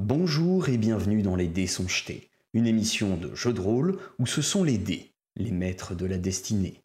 Bonjour 0.00 0.68
et 0.68 0.78
bienvenue 0.78 1.22
dans 1.22 1.34
Les 1.34 1.48
Dés 1.48 1.66
sont 1.66 1.88
jetés, 1.88 2.30
une 2.54 2.68
émission 2.68 3.16
de 3.16 3.34
jeu 3.34 3.52
de 3.52 3.60
rôle 3.60 3.98
où 4.20 4.28
ce 4.28 4.42
sont 4.42 4.62
les 4.62 4.78
dés, 4.78 5.10
les 5.34 5.50
maîtres 5.50 5.96
de 5.96 6.06
la 6.06 6.18
destinée. 6.18 6.80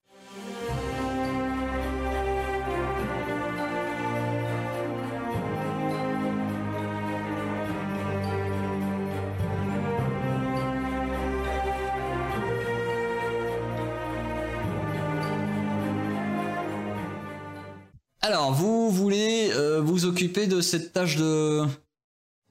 Alors, 18.22 18.54
vous 18.54 18.90
voulez 18.90 19.52
euh, 19.52 19.82
vous 19.82 20.06
occuper 20.06 20.48
de 20.48 20.62
cette 20.62 20.94
tâche 20.94 21.18
de 21.18 21.68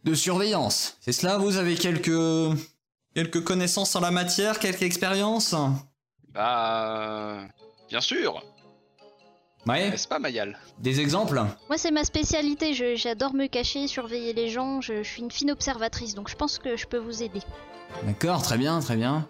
de 0.05 0.15
surveillance. 0.15 0.97
C'est 1.01 1.13
cela 1.13 1.39
Vous 1.39 1.57
avez 1.57 1.75
quelques 1.77 2.57
quelques 3.15 3.45
connaissances 3.45 3.95
en 3.97 4.01
la 4.01 4.11
matière, 4.11 4.59
quelques 4.59 4.83
expériences? 4.83 5.55
Bah. 6.35 7.39
Bien 7.89 8.01
sûr 8.01 8.43
Ouais. 9.67 9.91
N'est-ce 9.91 10.09
pas, 10.09 10.19
Mayal? 10.19 10.59
Des 10.81 10.99
exemples? 10.99 11.37
Moi, 11.69 11.77
c'est 11.79 11.93
ma 11.93 12.03
spécialité. 12.05 12.75
je- 12.75 12.97
J'adore 12.97 13.33
me 13.33 13.47
cacher, 13.47 13.87
surveiller 13.87 14.33
les 14.33 14.49
gens. 14.49 14.81
Je, 14.81 15.05
je 15.05 15.09
suis 15.09 15.23
une 15.23 15.31
fine 15.31 15.53
observatrice, 15.53 16.15
donc 16.17 16.29
je 16.29 16.35
pense 16.35 16.59
que 16.59 16.77
je 16.77 16.85
peux 16.87 16.99
vous 16.99 17.23
aider. 17.23 17.41
D'accord, 18.05 18.43
très 18.43 18.59
bien, 18.59 18.81
très 18.81 18.97
bien. 18.97 19.29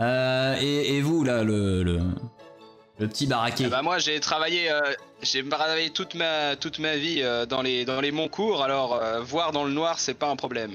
Euh, 0.00 0.56
et, 0.60 0.96
et 0.96 1.00
vous 1.02 1.22
là, 1.22 1.44
le 1.44 1.84
le, 1.84 2.00
le 3.00 3.08
petit 3.08 3.26
baraquet. 3.26 3.64
Ah 3.66 3.70
Bah 3.70 3.82
moi 3.82 3.98
j'ai 3.98 4.20
travaillé, 4.20 4.70
euh, 4.70 4.80
j'ai 5.22 5.46
travaillé 5.48 5.90
toute 5.90 6.14
ma 6.14 6.54
toute 6.54 6.78
ma 6.78 6.96
vie 6.96 7.22
euh, 7.22 7.46
dans 7.46 7.62
les 7.62 7.84
dans 7.86 8.00
les 8.00 8.12
alors 8.62 8.94
euh, 8.94 9.20
voir 9.22 9.52
dans 9.52 9.64
le 9.64 9.72
noir 9.72 9.98
c'est 9.98 10.14
pas 10.14 10.28
un 10.28 10.36
problème. 10.36 10.72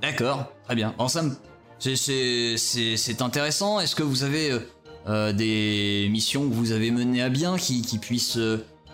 D'accord, 0.00 0.44
très 0.64 0.74
bien. 0.76 0.94
En 0.98 1.08
somme, 1.08 1.36
c'est- 1.96 2.56
intéressant. 3.22 3.80
Est-ce 3.80 3.96
que 3.96 4.02
vous 4.04 4.22
avez 4.22 4.52
des 5.32 6.08
missions 6.10 6.48
que 6.48 6.54
vous 6.54 6.72
avez 6.72 6.90
menées 6.90 7.22
à 7.22 7.28
bien 7.28 7.56
qui, 7.56 7.82
qui 7.82 7.98
puissent 7.98 8.36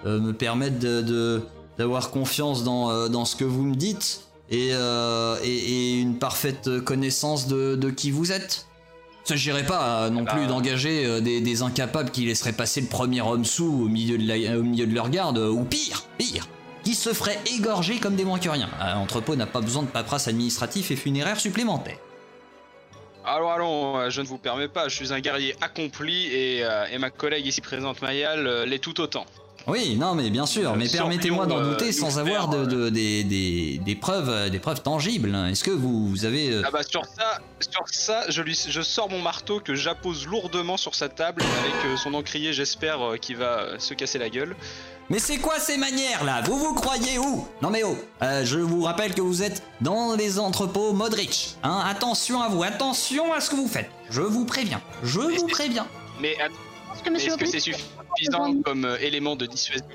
me 0.04 0.32
permettre 0.32 0.78
de- 0.78 1.42
d'avoir 1.78 2.10
confiance 2.10 2.64
dans, 2.64 3.08
dans 3.08 3.24
ce 3.24 3.34
que 3.36 3.44
vous 3.44 3.62
me 3.64 3.74
dites 3.74 4.22
et, 4.50 4.68
et, 4.70 5.46
et 5.46 6.00
une 6.00 6.18
parfaite 6.18 6.80
connaissance 6.80 7.48
de, 7.48 7.76
de 7.76 7.90
qui 7.90 8.10
vous 8.10 8.30
êtes? 8.30 8.66
Il 9.24 9.28
s'agirait 9.28 9.64
pas 9.66 10.04
euh, 10.06 10.10
non 10.10 10.22
bah, 10.22 10.32
plus 10.32 10.46
d'engager 10.46 11.06
euh, 11.06 11.20
des, 11.20 11.40
des 11.40 11.62
incapables 11.62 12.10
qui 12.10 12.24
laisseraient 12.26 12.52
passer 12.52 12.80
le 12.80 12.88
premier 12.88 13.20
homme 13.20 13.44
sous 13.44 13.84
au 13.84 13.88
milieu 13.88 14.18
de, 14.18 14.26
la- 14.26 14.58
au 14.58 14.62
milieu 14.62 14.86
de 14.86 14.94
leur 14.94 15.10
garde, 15.10 15.38
euh, 15.38 15.48
ou 15.48 15.64
pire, 15.64 16.02
pire, 16.18 16.48
qui 16.82 16.94
se 16.94 17.12
feraient 17.12 17.38
égorger 17.56 17.98
comme 18.00 18.16
des 18.16 18.24
moins 18.24 18.40
que 18.40 18.48
rien. 18.48 18.68
Un 18.80 18.96
entrepôt 18.96 19.36
n'a 19.36 19.46
pas 19.46 19.60
besoin 19.60 19.82
de 19.84 19.88
paperasse 19.88 20.26
administratif 20.26 20.90
et 20.90 20.96
funéraire 20.96 21.38
supplémentaire. 21.38 21.98
Allons 23.24 23.50
allons, 23.50 23.96
euh, 23.98 24.10
je 24.10 24.20
ne 24.20 24.26
vous 24.26 24.38
permets 24.38 24.66
pas, 24.66 24.88
je 24.88 24.96
suis 24.96 25.12
un 25.12 25.20
guerrier 25.20 25.54
accompli 25.60 26.26
et, 26.26 26.64
euh, 26.64 26.86
et 26.90 26.98
ma 26.98 27.10
collègue 27.10 27.46
ici 27.46 27.60
présente 27.60 28.02
Mayal 28.02 28.48
euh, 28.48 28.66
l'est 28.66 28.80
tout 28.80 29.00
autant. 29.00 29.24
Oui, 29.66 29.96
non, 29.96 30.14
mais 30.14 30.28
bien 30.30 30.44
sûr, 30.46 30.74
mais 30.76 30.88
permettez-moi 30.88 31.46
d'en 31.46 31.58
euh, 31.58 31.70
douter 31.70 31.92
sans 31.92 32.18
avoir 32.18 32.48
de, 32.48 32.58
euh, 32.58 32.66
de- 32.66 32.90
des, 32.90 33.22
des- 33.24 33.78
des 33.84 33.94
preuves, 33.94 34.28
euh, 34.28 34.48
des 34.48 34.58
preuves 34.58 34.82
tangibles. 34.82 35.34
Est-ce 35.50 35.62
que 35.62 35.70
vous, 35.70 36.08
vous 36.08 36.24
avez... 36.24 36.50
euh, 36.50 36.62
Ah 36.66 36.70
bah 36.72 36.82
sur 36.82 37.04
ça, 37.04 37.38
sur 37.60 37.84
ça, 37.88 38.24
je 38.28 38.42
lui 38.42 38.58
je 38.68 38.82
sors 38.82 39.08
mon 39.08 39.20
marteau 39.20 39.60
que 39.60 39.74
j'appose 39.74 40.26
lourdement 40.26 40.76
sur 40.76 40.94
sa 40.94 41.08
table 41.08 41.42
avec 41.60 41.74
euh, 41.86 41.96
son 41.96 42.14
encrier, 42.14 42.52
j'espère 42.52 43.00
euh, 43.02 43.16
qu'il 43.16 43.36
va 43.36 43.60
euh, 43.60 43.78
se 43.78 43.94
casser 43.94 44.18
la 44.18 44.30
gueule. 44.30 44.56
Mais 45.10 45.18
c'est 45.18 45.38
quoi 45.38 45.58
ces 45.58 45.76
manières 45.76 46.24
là? 46.24 46.40
Vous 46.42 46.58
vous 46.58 46.74
croyez 46.74 47.18
où? 47.18 47.46
Non 47.60 47.70
mais 47.70 47.82
oh, 47.84 47.96
euh, 48.22 48.44
je 48.44 48.58
vous 48.58 48.82
rappelle 48.82 49.14
que 49.14 49.20
vous 49.20 49.42
êtes 49.42 49.62
dans 49.80 50.14
les 50.16 50.38
entrepôts 50.38 50.92
Modric. 50.92 51.56
Hein? 51.62 51.82
Attention 51.86 52.40
à 52.42 52.48
vous, 52.48 52.62
attention 52.62 53.32
à 53.32 53.40
ce 53.40 53.50
que 53.50 53.56
vous 53.56 53.68
faites. 53.68 53.90
Je 54.10 54.22
vous 54.22 54.44
préviens, 54.44 54.80
je 55.04 55.20
Mais 55.20 55.36
vous 55.36 55.46
préviens. 55.48 55.86
Mais 56.20 56.30
Est-ce 56.32 57.02
que 57.02 57.10
mais 57.10 57.10
monsieur 57.12 57.32
est-ce 57.32 57.38
que 57.38 57.46
c'est 57.60 57.70
Aubry- 57.72 57.82
suffisant 58.16 58.60
comme 58.62 58.84
euh, 58.84 58.96
élément 59.00 59.36
de 59.36 59.46
dissuasion 59.46 59.86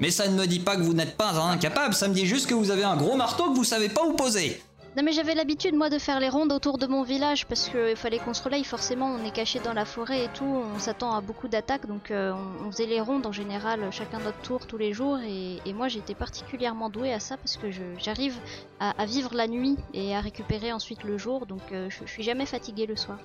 Mais 0.00 0.10
ça 0.10 0.28
ne 0.28 0.36
me 0.36 0.46
dit 0.46 0.60
pas 0.60 0.76
que 0.76 0.82
vous 0.82 0.94
n'êtes 0.94 1.16
pas 1.16 1.32
incapable, 1.40 1.94
ça 1.94 2.08
me 2.08 2.14
dit 2.14 2.26
juste 2.26 2.48
que 2.48 2.54
vous 2.54 2.70
avez 2.70 2.84
un 2.84 2.96
gros 2.96 3.16
marteau 3.16 3.50
que 3.50 3.56
vous 3.56 3.64
savez 3.64 3.88
pas 3.88 4.04
où 4.04 4.14
poser. 4.14 4.60
Non, 4.96 5.04
mais 5.04 5.12
j'avais 5.12 5.34
l'habitude, 5.36 5.76
moi, 5.76 5.90
de 5.90 5.98
faire 5.98 6.18
les 6.18 6.28
rondes 6.28 6.50
autour 6.50 6.76
de 6.76 6.86
mon 6.88 7.04
village 7.04 7.46
parce 7.46 7.68
qu'il 7.68 7.94
fallait 7.94 8.18
qu'on 8.18 8.34
se 8.34 8.42
relaye. 8.42 8.64
Forcément, 8.64 9.06
on 9.06 9.24
est 9.24 9.30
caché 9.30 9.60
dans 9.60 9.74
la 9.74 9.84
forêt 9.84 10.24
et 10.24 10.28
tout. 10.34 10.44
On 10.74 10.78
s'attend 10.80 11.12
à 11.14 11.20
beaucoup 11.20 11.46
d'attaques. 11.46 11.86
Donc, 11.86 12.10
euh, 12.10 12.32
on, 12.32 12.66
on 12.66 12.70
faisait 12.72 12.86
les 12.86 13.00
rondes 13.00 13.24
en 13.24 13.30
général, 13.30 13.80
chacun 13.92 14.18
notre 14.18 14.40
tour 14.40 14.66
tous 14.66 14.78
les 14.78 14.92
jours. 14.92 15.18
Et, 15.20 15.60
et 15.64 15.72
moi, 15.72 15.86
j'étais 15.86 16.14
particulièrement 16.14 16.90
douée 16.90 17.12
à 17.12 17.20
ça 17.20 17.36
parce 17.36 17.56
que 17.56 17.68
j'arrive 17.98 18.34
à, 18.80 19.00
à 19.00 19.04
vivre 19.04 19.34
la 19.34 19.46
nuit 19.46 19.76
et 19.94 20.16
à 20.16 20.20
récupérer 20.20 20.72
ensuite 20.72 21.04
le 21.04 21.16
jour. 21.16 21.46
Donc, 21.46 21.60
euh, 21.70 21.88
je, 21.90 21.98
je 22.04 22.10
suis 22.10 22.24
jamais 22.24 22.46
fatiguée 22.46 22.86
le 22.86 22.96
soir. 22.96 23.18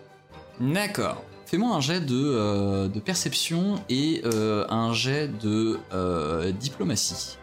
D'accord. 0.60 1.24
Fais-moi 1.46 1.76
un 1.76 1.82
jet 1.82 2.00
de, 2.02 2.16
euh, 2.16 2.88
de 2.88 3.00
perception 3.00 3.76
et 3.90 4.22
euh, 4.26 4.66
un 4.70 4.94
jet 4.94 5.28
de 5.28 5.80
euh, 5.94 6.52
diplomatie. 6.52 7.38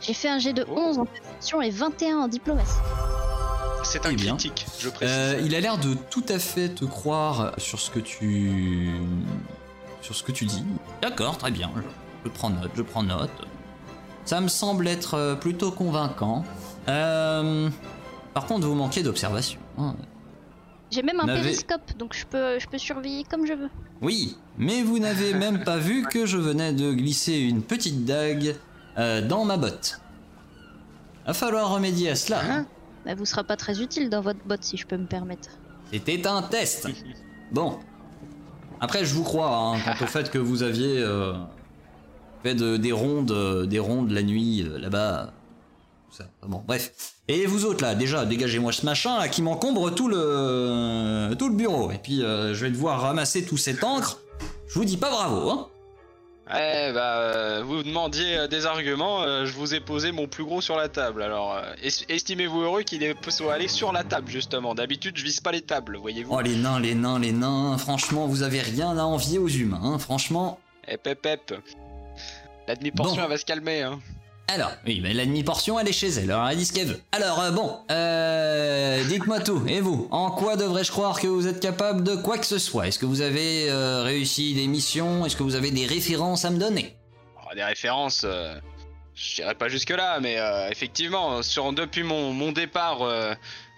J'ai 0.00 0.14
fait 0.14 0.28
un 0.28 0.38
jet 0.38 0.52
de 0.52 0.64
Oh. 0.68 0.76
11 0.78 0.98
en 0.98 1.04
perception 1.06 1.62
et 1.62 1.70
21 1.70 2.18
en 2.18 2.28
diplomatie. 2.28 2.70
C'est 3.82 4.04
un 4.06 4.10
Eh 4.10 4.16
bien. 4.16 4.36
critique, 4.36 4.66
je 4.78 4.88
précise. 4.88 5.14
Euh, 5.16 5.40
il 5.44 5.54
a 5.54 5.60
l'air 5.60 5.78
de 5.78 5.94
tout 6.10 6.24
à 6.28 6.38
fait 6.38 6.68
te 6.68 6.84
croire 6.84 7.52
sur 7.56 7.78
ce 7.80 7.90
que 7.90 8.00
tu 8.00 8.90
sur 10.02 10.14
ce 10.14 10.22
que 10.22 10.32
tu 10.32 10.44
dis. 10.44 10.62
D'accord, 11.02 11.38
très 11.38 11.50
bien. 11.50 11.70
Je, 12.24 12.30
prends 12.30 12.50
note, 12.50 12.70
je 12.76 12.82
prends 12.82 13.02
note. 13.02 13.30
Ça 14.24 14.40
me 14.40 14.48
semble 14.48 14.86
être 14.88 15.36
plutôt 15.40 15.70
convaincant. 15.72 16.44
Euh, 16.88 17.68
par 18.34 18.46
contre, 18.46 18.66
vous 18.66 18.74
manquez 18.74 19.02
d'observation. 19.02 19.58
hein. 19.78 19.94
J'ai 20.90 21.02
même 21.02 21.18
un 21.20 21.26
périscope, 21.42 21.96
donc 21.98 22.14
je 22.14 22.24
peux, 22.26 22.58
je 22.60 22.66
peux 22.68 22.78
surveiller 22.78 23.24
comme 23.24 23.44
je 23.46 23.52
veux. 23.54 23.70
Oui, 24.02 24.36
mais 24.56 24.82
vous 24.82 24.98
n'avez 24.98 25.34
même 25.44 25.64
pas 25.64 25.78
vu 25.78 26.04
que 26.04 26.26
je 26.26 26.38
venais 26.38 26.72
de 26.72 26.92
glisser 26.92 27.38
une 27.38 27.62
petite 27.62 28.04
dague 28.04 28.54
euh, 28.98 29.20
dans 29.26 29.44
ma 29.44 29.56
botte. 29.56 30.00
Va 31.26 31.34
falloir 31.34 31.70
remédier 31.74 32.10
à 32.10 32.14
cela. 32.14 32.40
hein. 32.48 32.66
Bah, 33.04 33.14
vous 33.14 33.24
sera 33.26 33.42
pas 33.44 33.56
très 33.56 33.80
utile 33.82 34.10
dans 34.10 34.20
votre 34.20 34.38
botte 34.46 34.62
si 34.62 34.76
je 34.76 34.86
peux 34.86 34.96
me 34.96 35.06
permettre. 35.06 35.48
C'était 35.92 36.26
un 36.26 36.42
test. 36.42 36.88
Bon. 37.52 37.78
Après, 38.80 39.04
je 39.04 39.14
vous 39.14 39.22
crois 39.22 39.56
hein, 39.56 39.78
quant 39.84 40.04
au 40.04 40.08
fait 40.08 40.30
que 40.30 40.38
vous 40.38 40.62
aviez 40.64 40.98
euh, 40.98 41.32
fait 42.42 42.54
de- 42.56 42.76
des 42.76 42.90
rondes, 42.92 43.30
euh, 43.30 43.66
des 43.66 43.78
rondes 43.78 44.10
la 44.10 44.22
nuit 44.24 44.62
euh, 44.62 44.78
là-bas. 44.78 45.32
Tout 46.10 46.16
ça. 46.16 46.24
Bon, 46.46 46.62
bref. 46.66 46.92
Et 47.28 47.46
vous 47.46 47.64
autres 47.64 47.82
là, 47.84 47.94
déjà, 47.94 48.24
dégagez-moi 48.24 48.72
ce 48.72 48.86
machin 48.86 49.18
là 49.18 49.28
qui 49.28 49.42
m'encombre 49.42 49.92
tout 49.94 50.08
le 50.08 51.34
tout 51.38 51.48
le 51.48 51.54
bureau. 51.56 51.90
Et 51.90 51.98
puis, 51.98 52.22
euh, 52.22 52.54
je 52.54 52.64
vais 52.64 52.70
devoir 52.70 53.00
ramasser 53.00 53.44
tout 53.44 53.56
cet 53.56 53.82
encre. 53.84 54.18
Je 54.68 54.74
vous 54.74 54.84
dis 54.84 54.96
pas 54.96 55.10
bravo, 55.10 55.50
hein. 55.50 55.68
Eh 56.48 56.92
bah, 56.92 57.16
euh, 57.18 57.62
vous 57.66 57.82
demandiez 57.82 58.36
euh, 58.38 58.46
des 58.46 58.66
arguments, 58.66 59.22
euh, 59.24 59.46
je 59.46 59.52
vous 59.54 59.74
ai 59.74 59.80
posé 59.80 60.12
mon 60.12 60.28
plus 60.28 60.44
gros 60.44 60.60
sur 60.60 60.76
la 60.76 60.88
table. 60.88 61.22
Alors, 61.22 61.56
euh, 61.56 61.62
es- 61.82 62.04
estimez-vous 62.14 62.60
heureux 62.60 62.82
qu'il 62.82 63.02
soit 63.30 63.52
allé 63.54 63.66
sur 63.66 63.92
la 63.92 64.04
table, 64.04 64.28
justement? 64.30 64.72
D'habitude, 64.76 65.16
je 65.18 65.24
vise 65.24 65.40
pas 65.40 65.50
les 65.50 65.62
tables, 65.62 65.96
voyez-vous. 65.96 66.32
Oh 66.32 66.40
les 66.40 66.54
nains, 66.54 66.78
les 66.78 66.94
nains, 66.94 67.18
les 67.18 67.32
nains. 67.32 67.76
Franchement, 67.78 68.28
vous 68.28 68.44
avez 68.44 68.60
rien 68.60 68.96
à 68.96 69.02
envier 69.02 69.38
aux 69.40 69.48
humains. 69.48 69.80
Hein. 69.82 69.98
Franchement. 69.98 70.60
Eh, 70.86 70.96
pep, 70.96 71.20
pep. 71.20 71.52
La 72.68 72.76
demi-portion, 72.76 73.16
Bon. 73.16 73.22
elle 73.24 73.28
va 73.30 73.38
se 73.38 73.44
calmer, 73.44 73.82
hein. 73.82 73.98
Alors, 74.48 74.70
oui, 74.86 75.00
mais 75.02 75.12
la 75.12 75.26
demi-portion, 75.26 75.78
elle 75.80 75.88
est 75.88 75.92
chez 75.92 76.08
elle, 76.08 76.30
alors 76.30 76.48
elle 76.48 76.56
dit 76.56 76.64
ce 76.64 76.72
qu'elle 76.72 76.86
veut. 76.86 77.00
Alors, 77.10 77.40
euh, 77.40 77.50
bon, 77.50 77.80
euh, 77.90 79.02
dites-moi 79.08 79.40
tout, 79.40 79.64
et 79.66 79.80
vous 79.80 80.06
En 80.12 80.30
quoi 80.30 80.54
devrais-je 80.54 80.92
croire 80.92 81.20
que 81.20 81.26
vous 81.26 81.48
êtes 81.48 81.58
capable 81.58 82.04
de 82.04 82.14
quoi 82.14 82.38
que 82.38 82.46
ce 82.46 82.58
soit? 82.58 82.86
Est-ce 82.86 83.00
que 83.00 83.06
vous 83.06 83.22
avez 83.22 83.68
euh, 83.68 84.04
réussi 84.04 84.54
des 84.54 84.68
missions? 84.68 85.26
Est-ce 85.26 85.34
que 85.34 85.42
vous 85.42 85.56
avez 85.56 85.72
des 85.72 85.84
références 85.84 86.44
à 86.44 86.50
me 86.50 86.58
donner? 86.58 86.94
Oh, 87.42 87.54
des 87.56 87.64
références, 87.64 88.24
je 89.16 89.34
dirais 89.34 89.56
pas 89.56 89.68
jusque-là, 89.68 90.20
mais 90.20 90.38
effectivement, 90.70 91.40
depuis 91.72 92.04
mon, 92.04 92.52
départ 92.52 93.00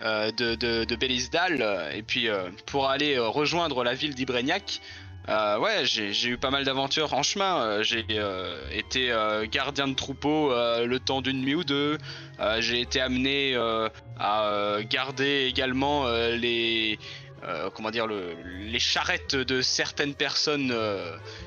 de, 0.03 0.55
de, 0.85 0.97
Belisdal, 0.97 1.91
et 1.94 2.03
puis 2.03 2.29
pour 2.67 2.88
aller 2.88 3.19
rejoindre 3.19 3.85
la 3.85 3.94
ville 3.94 4.15
d'Ibreniac, 4.15 4.82
euh, 5.29 5.59
ouais, 5.59 5.85
j'ai 5.85 6.29
eu 6.29 6.39
pas 6.39 6.51
mal 6.51 6.65
d'aventures 6.65 7.13
en 7.15 7.23
chemin. 7.23 7.61
Euh, 7.61 7.83
j'ai 7.83 8.05
euh, 8.11 8.57
été 8.71 9.15
gardien 9.51 9.89
de 9.89 9.95
troupeau 9.95 10.51
le 10.51 10.99
temps 10.99 11.21
d'une 11.21 11.41
nuit 11.43 11.55
ou 11.55 11.65
deux. 11.65 11.99
J'ai 12.61 12.81
été 12.81 13.01
amené 13.01 13.57
à 14.19 14.79
garder 14.89 15.47
également 15.47 16.09
les 16.09 16.99
comment 17.75 17.91
dire 17.91 18.07
le, 18.07 18.37
les 18.45 18.79
charrettes 18.81 19.37
de 19.37 19.61
certaines 19.63 20.15
personnes 20.15 20.75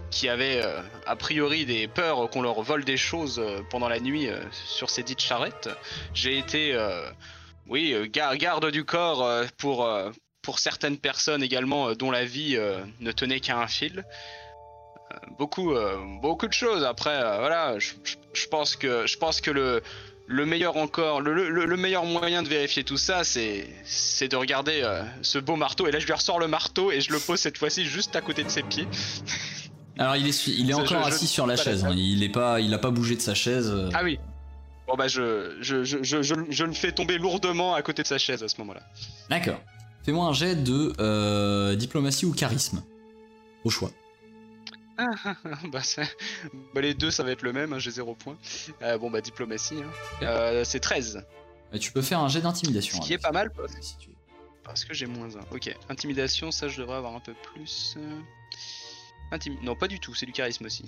qui 0.10 0.30
avaient 0.30 0.62
a 1.06 1.16
priori 1.16 1.66
des 1.66 1.88
peurs 1.88 2.30
qu'on 2.30 2.42
leur 2.42 2.62
vole 2.62 2.84
des 2.84 2.98
choses 2.98 3.42
pendant 3.70 3.90
la 3.90 4.00
nuit 4.00 4.28
sur 4.52 4.90
ces 4.90 5.04
dites 5.04 5.22
charrettes. 5.22 5.70
J'ai 6.14 6.38
été 6.38 6.78
oui 7.68 7.96
gar- 8.10 8.36
garde 8.38 8.72
du 8.72 8.84
corps 8.86 9.28
pour 9.58 9.88
pour 10.42 10.60
certaines 10.60 10.98
personnes 10.98 11.44
également 11.44 11.90
euh, 11.90 11.96
dont 11.96 12.12
la 12.12 12.26
vie 12.26 12.56
euh, 12.58 12.80
ne 13.00 13.12
tenait 13.12 13.40
qu'à 13.40 13.58
un 13.60 13.68
fil. 13.68 14.04
Euh, 15.12 15.16
beaucoup, 15.38 15.74
beaucoup 16.22 16.48
de 16.48 16.54
choses. 16.54 16.84
Après, 16.84 17.20
voilà, 17.40 17.78
je, 17.80 17.94
pense 18.50 18.76
que, 18.76 19.06
je 19.06 19.18
pense 19.18 19.42
que 19.42 19.52
le, 19.52 19.84
le 20.28 20.46
meilleur 20.46 20.78
encore, 20.78 21.22
le, 21.22 21.34
le- 21.50 21.66
le 21.66 21.78
meilleur 21.78 22.06
moyen 22.06 22.42
de 22.44 22.48
vérifier 22.48 22.84
tout 22.84 22.98
ça, 22.98 23.24
c'est 23.24 23.68
c'est 23.84 24.30
de 24.30 24.36
regarder 24.38 24.82
euh, 24.84 25.04
ce 25.22 25.38
beau 25.38 25.56
marteau. 25.58 25.88
Et 25.88 25.92
là, 25.92 26.00
je 26.00 26.06
lui 26.06 26.14
ressors 26.14 26.40
le 26.40 26.48
marteau 26.48 26.92
et 26.92 27.02
je 27.02 27.12
le 27.12 27.20
pose 27.20 27.40
cette 27.40 27.58
fois-ci 27.58 27.86
juste 27.86 28.16
à 28.16 28.22
côté 28.22 28.44
de 28.44 28.50
ses 28.50 28.64
pieds. 28.64 28.88
Alors 29.98 30.16
il 30.16 30.26
est, 30.28 30.48
il 30.48 30.70
est 30.72 30.74
encore 30.74 31.04
je- 31.04 31.10
je- 31.10 31.16
assis 31.16 31.28
sur 31.28 31.46
la 31.46 31.58
chaise. 31.58 31.84
hein. 31.86 31.94
Il 31.96 32.24
est 32.24 32.30
pas, 32.30 32.60
il 32.62 32.74
a 32.74 32.78
pas 32.80 32.90
bougé 32.92 33.16
de 33.16 33.22
sa 33.22 33.36
chaise. 33.36 33.72
Ah 33.94 34.04
oui. 34.04 34.18
Bon 34.88 34.96
bah 34.96 35.08
je, 35.08 35.58
je, 35.62 35.84
je, 35.84 36.02
je 36.04 36.64
le 36.66 36.74
fais 36.74 36.92
tomber 36.94 37.18
lourdement 37.18 37.76
à 37.76 37.82
côté 37.82 38.02
de 38.02 38.08
sa 38.08 38.18
chaise 38.18 38.42
à 38.42 38.48
ce 38.48 38.56
moment-là. 38.60 38.82
D'accord. 39.30 39.60
Fais-moi 40.04 40.26
un 40.26 40.34
jet 40.34 40.56
de 40.56 40.94
euh, 41.00 41.76
diplomatie 41.76 42.26
ou 42.26 42.34
charisme. 42.34 42.84
Au 43.64 43.70
choix. 43.70 43.92
bah, 45.72 45.82
ça- 45.84 46.04
bah, 46.74 46.82
les 46.82 46.94
deux 46.94 47.12
ça 47.12 47.24
va 47.24 47.32
être 47.32 47.42
le 47.44 47.54
même, 47.54 47.74
hein, 47.74 47.80
j'ai 47.80 47.92
zéro 47.92 48.14
point. 48.16 48.38
Euh, 48.82 48.98
bon 48.98 49.10
bah 49.10 49.22
diplomatie, 49.22 49.82
hein. 49.82 50.24
Euh, 50.24 50.64
c'est 50.64 50.80
13. 50.80 51.26
Et 51.74 51.80
tu 51.80 51.92
peux 51.92 52.02
faire 52.02 52.20
un 52.20 52.28
jet 52.28 52.42
d'intimidation. 52.42 53.02
Ce 53.02 53.06
qui 53.08 53.14
est 53.14 53.16
avec. 53.16 53.24
pas 53.24 53.32
mal 53.32 53.52
parce, 53.52 53.74
Si 53.82 53.98
tu 53.98 54.10
veux. 54.10 54.16
parce 54.64 54.84
que 54.86 54.94
j'ai 54.94 55.06
moins 55.08 55.30
1. 55.36 55.40
Ok, 55.56 55.76
intimidation, 55.90 56.52
ça 56.52 56.68
je 56.68 56.82
devrais 56.82 56.98
avoir 56.98 57.16
un 57.16 57.20
peu 57.20 57.34
plus. 57.54 57.96
Intimi... 59.32 59.58
Non 59.64 59.76
pas 59.76 59.88
du 59.88 60.00
tout, 60.00 60.14
c'est 60.14 60.26
du 60.26 60.34
charisme 60.34 60.66
aussi. 60.66 60.86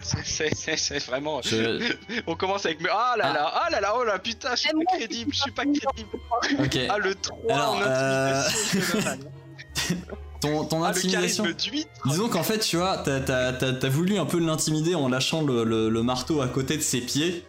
C'est- 0.00 1.06
vraiment... 1.06 1.40
Je- 1.42 1.92
On 2.26 2.34
commence 2.36 2.64
avec... 2.66 2.78
Ah 2.90 3.14
là 3.16 3.32
là, 3.32 3.52
ah 3.54 3.70
là 3.70 3.80
là, 3.80 3.94
oh 3.98 4.04
là 4.04 4.18
putain, 4.18 4.50
je 4.54 4.60
suis 4.60 4.70
pas 4.70 4.96
crédible, 4.96 5.32
je 5.34 5.40
suis 5.40 5.50
pas 5.50 5.62
crédible. 5.64 6.88
Ah 6.90 6.98
le 6.98 7.14
3 7.14 7.38
Alors, 7.54 7.74
en 7.76 7.82
euh, 7.82 8.42
intimidation. 8.46 9.18
Ton, 10.40 10.64
ton 10.66 10.84
Ah 10.84 10.92
le 10.92 10.98
intimidation. 10.98 11.44
charisme 11.44 11.70
du 11.70 11.78
8 11.78 11.88
Disons 12.06 12.28
qu'en 12.28 12.42
fait, 12.42 12.58
tu 12.58 12.76
vois, 12.76 12.98
t'as, 12.98 13.20
t'as- 13.20 13.52
t'as- 13.54 13.72
t'as 13.72 13.88
voulu 13.88 14.18
un 14.18 14.26
peu 14.26 14.38
l'intimider 14.38 14.94
en 14.94 15.08
lâchant 15.08 15.42
le, 15.42 15.64
le- 15.64 15.88
le 15.88 16.02
marteau 16.02 16.42
à 16.42 16.48
côté 16.48 16.76
de 16.76 16.82
ses 16.82 17.00
pieds. 17.00 17.42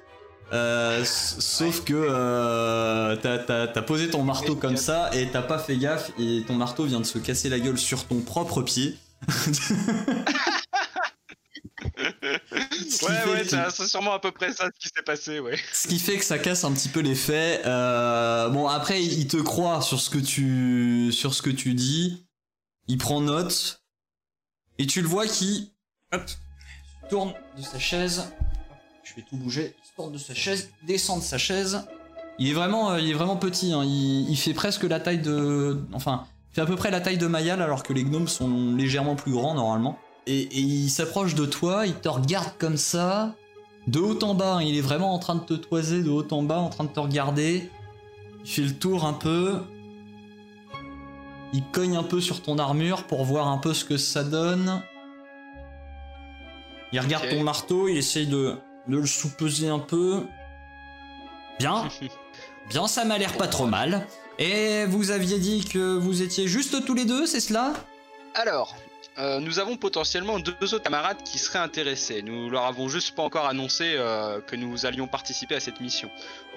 Euh, 0.53 1.03
sauf 1.03 1.83
que 1.83 1.93
euh, 1.93 3.17
t'as, 3.17 3.39
t'as- 3.39 3.67
t'as 3.67 3.81
posé 3.81 4.09
ton 4.09 4.23
marteau 4.23 4.55
comme 4.55 4.77
ça 4.77 5.09
et 5.13 5.27
t'as 5.27 5.41
pas 5.41 5.59
fait 5.59 5.75
gaffe 5.75 6.11
et 6.17 6.43
ton 6.47 6.53
marteau 6.55 6.85
vient 6.85 7.01
de 7.01 7.05
se 7.05 7.17
casser 7.19 7.50
la 7.50 7.59
gueule 7.59 7.77
sur 7.77 8.05
ton 8.05 8.21
propre 8.21 8.61
pied. 8.61 8.95
Ce 12.89 13.00
qui 13.00 13.06
Ouais 13.06 13.42
fait 13.44 13.56
ouais, 13.56 13.69
c'est 13.72 13.88
sûrement 13.88 14.13
à 14.13 14.19
peu 14.19 14.31
près 14.31 14.51
ça 14.54 14.66
ce 14.66 14.80
qui 14.80 14.88
s'est 14.95 15.04
passé, 15.04 15.39
ouais. 15.39 15.57
Ce 15.74 15.88
qui 15.88 16.00
fait 16.00 16.18
que 16.18 16.24
ça 16.25 16.38
casse 16.39 16.63
un 16.63 16.72
petit 16.74 16.89
peu 16.89 17.00
l'effet. 17.01 17.62
Euh, 17.66 18.50
bon, 18.50 18.68
après, 18.68 19.04
il 19.04 19.28
te 19.28 19.38
croit 19.38 19.81
sur 19.81 20.00
ce 20.00 20.10
que 20.10 20.18
tu, 20.18 21.12
sur 21.12 21.34
ce 21.34 21.42
que 21.42 21.50
tu 21.50 21.74
dis. 21.74 22.25
Il 22.88 22.98
prend 22.98 23.22
note. 23.22 23.81
Et 24.80 24.86
tu 24.88 25.01
le 25.01 25.07
vois 25.07 25.25
qui, 25.28 25.74
hop, 26.13 26.22
tourne 27.10 27.34
de 27.57 27.63
sa 27.63 27.80
chaise. 27.80 28.31
Je 29.04 29.16
vais 29.16 29.24
tout 29.28 29.38
bouger. 29.38 29.75
Il 29.84 29.95
tourne 29.95 30.12
de 30.13 30.18
sa 30.18 30.34
chaise, 30.36 30.69
descend 30.84 31.19
de 31.19 31.25
sa 31.25 31.38
chaise. 31.38 31.81
Il 32.39 32.48
est 32.50 32.54
vraiment, 32.54 32.92
euh, 32.92 33.00
il 33.00 33.10
est 33.10 33.13
vraiment 33.13 33.38
petit. 33.38 33.74
hein. 33.74 33.84
Il, 33.84 34.30
il 34.30 34.38
fait 34.38 34.54
presque 34.54 34.84
la 34.84 35.00
taille 35.00 35.19
de, 35.22 35.81
enfin, 35.94 36.28
il 36.51 36.56
fait 36.56 36.62
à 36.62 36.66
peu 36.68 36.75
près 36.75 36.92
la 36.92 37.01
taille 37.01 37.18
de 37.18 37.25
Mayal, 37.25 37.62
alors 37.62 37.81
que 37.84 37.94
les 37.94 38.04
gnomes 38.04 38.28
sont 38.28 38.75
légèrement 38.75 39.16
plus 39.16 39.31
grands 39.31 39.56
normalement. 39.56 39.98
Et, 40.27 40.41
et 40.41 40.59
il 40.59 40.89
s'approche 40.89 41.33
de 41.33 41.45
toi. 41.45 41.88
Il 41.88 41.95
te 41.95 42.09
regarde 42.09 42.51
comme 42.59 42.77
ça 42.77 43.33
de 43.88 44.00
haut 44.00 44.21
en 44.21 44.33
bas, 44.33 44.56
hein, 44.56 44.62
il 44.62 44.77
est 44.77 44.81
vraiment 44.81 45.13
en 45.13 45.19
train 45.19 45.35
de 45.35 45.44
te 45.44 45.53
toiser 45.53 46.03
de 46.03 46.09
haut 46.09 46.27
en 46.31 46.44
bas, 46.44 46.57
en 46.57 46.69
train 46.69 46.83
de 46.83 46.89
te 46.89 47.00
regarder. 47.00 47.69
Il 48.44 48.50
fait 48.50 48.62
le 48.62 48.74
tour 48.74 49.06
un 49.06 49.13
peu. 49.13 49.62
Il 51.53 51.63
cogne 51.71 51.95
un 51.95 52.03
peu 52.03 52.19
sur 52.19 52.41
ton 52.41 52.59
armure 52.59 53.03
pour 53.03 53.24
voir 53.24 53.47
un 53.47 53.57
peu 53.57 53.74
ce 53.74 53.85
que 53.85 53.95
ça 53.95 54.25
donne. 54.25 54.83
Il 56.91 57.00
regarde 57.00 57.29
ton 57.29 57.44
marteau, 57.44 57.88
il 57.88 57.97
essaye 57.97 58.27
de, 58.27 58.57
de 58.88 58.97
le 58.97 59.06
sous-peser 59.06 59.69
un 59.69 59.79
peu. 59.79 60.24
Bien, 61.57 61.88
bien, 62.69 62.88
ça 62.88 63.06
m'a 63.06 63.18
l'air 63.18 63.38
pas 63.38 63.47
trop 63.47 63.65
mal. 63.65 64.06
Et 64.38 64.85
vous 64.85 65.12
aviez 65.12 65.39
dit 65.39 65.63
que 65.63 65.95
vous 65.97 66.21
étiez 66.21 66.47
juste 66.47 66.85
tous 66.85 66.94
les 66.94 67.06
deux, 67.06 67.25
c'est 67.25 67.39
cela? 67.39 67.74
Alors, 68.35 68.75
euh, 69.19 69.39
nous 69.39 69.59
avons 69.59 69.77
potentiellement 69.77 70.39
deux 70.39 70.55
autres 70.73 70.83
camarades 70.83 71.23
qui 71.23 71.37
seraient 71.39 71.59
intéressés. 71.59 72.21
Nous 72.21 72.49
leur 72.49 72.65
avons 72.65 72.87
juste 72.87 73.15
pas 73.15 73.23
encore 73.23 73.47
annoncé 73.47 73.95
euh, 73.97 74.39
que 74.41 74.55
nous 74.55 74.85
allions 74.85 75.07
participer 75.07 75.55
à 75.55 75.59
cette 75.59 75.79
mission. 75.81 76.09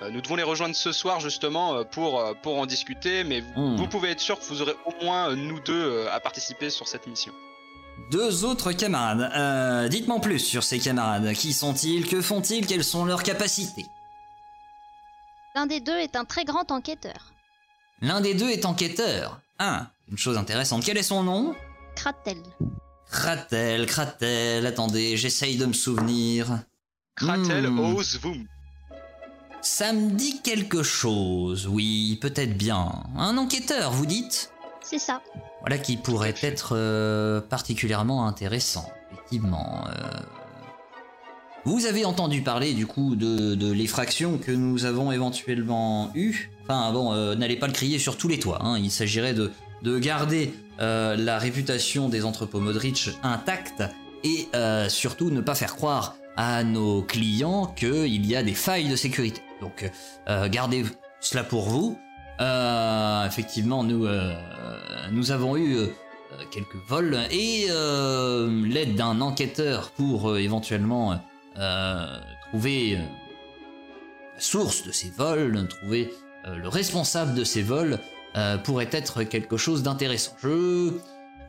Euh, 0.02 0.10
nous 0.10 0.20
devons 0.20 0.36
les 0.36 0.42
rejoindre 0.42 0.74
ce 0.76 0.92
soir 0.92 1.20
justement 1.20 1.84
pour, 1.84 2.22
pour 2.42 2.58
en 2.58 2.66
discuter, 2.66 3.24
mais 3.24 3.40
vous, 3.40 3.48
Hmm. 3.56 3.76
vous 3.76 3.86
pouvez 3.88 4.10
être 4.10 4.20
sûr 4.20 4.38
que 4.38 4.44
vous 4.44 4.60
aurez 4.62 4.74
au 4.84 5.04
moins 5.04 5.34
nous 5.34 5.60
deux 5.60 6.06
à 6.08 6.20
participer 6.20 6.70
sur 6.70 6.86
cette 6.88 7.06
mission. 7.06 7.32
Deux 8.10 8.44
autres 8.44 8.72
camarades. 8.72 9.30
Euh, 9.34 9.88
Dites-moi 9.88 10.20
plus 10.20 10.38
sur 10.38 10.62
ces 10.62 10.78
camarades. 10.78 11.32
Qui 11.34 11.52
sont-ils? 11.52 12.06
Que 12.08 12.20
font-ils? 12.22 12.66
Quelles 12.66 12.84
sont 12.84 13.04
leurs 13.04 13.22
capacités? 13.22 13.86
L'un 15.54 15.66
des 15.66 15.80
deux 15.80 15.96
est 15.98 16.16
un 16.16 16.24
très 16.24 16.44
grand 16.44 16.70
enquêteur. 16.70 17.32
L'un 18.00 18.20
des 18.20 18.34
deux 18.34 18.48
est 18.48 18.64
enquêteur. 18.64 19.40
Ah, 19.58 19.88
une 20.10 20.16
chose 20.18 20.38
intéressante. 20.38 20.82
Quel 20.84 20.96
est 20.96 21.02
son 21.02 21.22
nom? 21.22 21.54
Kratel. 22.00 22.38
Kratel, 23.10 23.86
Kratel. 23.86 24.66
Attendez, 24.66 25.16
j'essaye 25.16 25.56
de 25.56 25.66
me 25.66 25.72
souvenir. 25.74 26.60
Kratel 27.14 27.66
Hmm. 27.68 27.94
Ozvum. 27.96 28.46
Ça 29.62 29.92
me 29.92 30.12
dit 30.12 30.40
quelque 30.40 30.82
chose, 30.82 31.66
oui, 31.68 32.18
peut-être 32.22 32.56
bien. 32.56 32.90
Un 33.18 33.36
enquêteur, 33.36 33.90
vous 33.92 34.06
dites? 34.06 34.50
C'est 34.82 34.98
ça. 34.98 35.20
Voilà 35.60 35.76
qui 35.76 35.98
pourrait 35.98 36.34
être 36.40 36.70
euh, 36.74 37.42
particulièrement 37.42 38.26
intéressant, 38.26 38.90
effectivement. 39.12 39.84
euh. 39.88 40.20
Vous 41.66 41.84
avez 41.84 42.06
entendu 42.06 42.40
parler 42.40 42.72
du 42.72 42.86
coup 42.86 43.14
de, 43.16 43.54
de 43.54 43.70
l'effraction 43.70 44.38
que 44.38 44.50
nous 44.50 44.86
avons 44.86 45.12
éventuellement 45.12 46.10
eue? 46.14 46.50
Enfin 46.62 46.90
bon, 46.92 47.12
euh, 47.12 47.34
n'allez 47.34 47.56
pas 47.56 47.66
le 47.66 47.74
crier 47.74 47.98
sur 47.98 48.16
tous 48.16 48.28
les 48.28 48.38
toits. 48.38 48.60
hein. 48.64 48.78
Il 48.78 48.90
s'agirait 48.90 49.34
de, 49.34 49.52
de 49.82 49.98
garder 49.98 50.54
euh, 50.80 51.14
la 51.16 51.38
réputation 51.38 52.08
des 52.08 52.24
entrepôts 52.24 52.60
Modric 52.60 53.10
intacte 53.22 53.82
et 54.24 54.48
euh, 54.54 54.88
surtout 54.88 55.30
ne 55.30 55.42
pas 55.42 55.54
faire 55.54 55.76
croire 55.76 56.16
à 56.36 56.64
nos 56.64 57.02
clients 57.02 57.66
qu'il 57.66 58.24
y 58.26 58.34
a 58.34 58.42
des 58.42 58.54
failles 58.54 58.88
de 58.88 58.96
sécurité. 58.96 59.42
Donc 59.60 59.90
euh, 60.28 60.48
gardez 60.48 60.84
cela 61.20 61.44
pour 61.44 61.68
vous. 61.68 61.98
Effectivement, 63.26 63.84
nous, 63.84 64.08
nous 65.12 65.30
avons 65.30 65.58
eu 65.58 65.76
quelques 66.50 66.76
vols 66.88 67.18
et 67.30 67.66
l'aide 67.68 68.94
d'un 68.94 69.20
enquêteur 69.20 69.90
pour 69.90 70.38
éventuellement 70.38 71.22
trouver 72.48 72.96
la 72.96 74.40
source 74.40 74.86
de 74.86 74.90
ces 74.90 75.10
vols, 75.10 75.68
trouver 75.68 76.10
le 76.46 76.66
responsable 76.66 77.34
de 77.34 77.44
ces 77.44 77.62
vols 77.62 77.98
euh, 78.36 78.58
pourrait 78.58 78.88
être 78.92 79.22
quelque 79.24 79.56
chose 79.56 79.82
d'intéressant. 79.82 80.32
Je, 80.42 80.92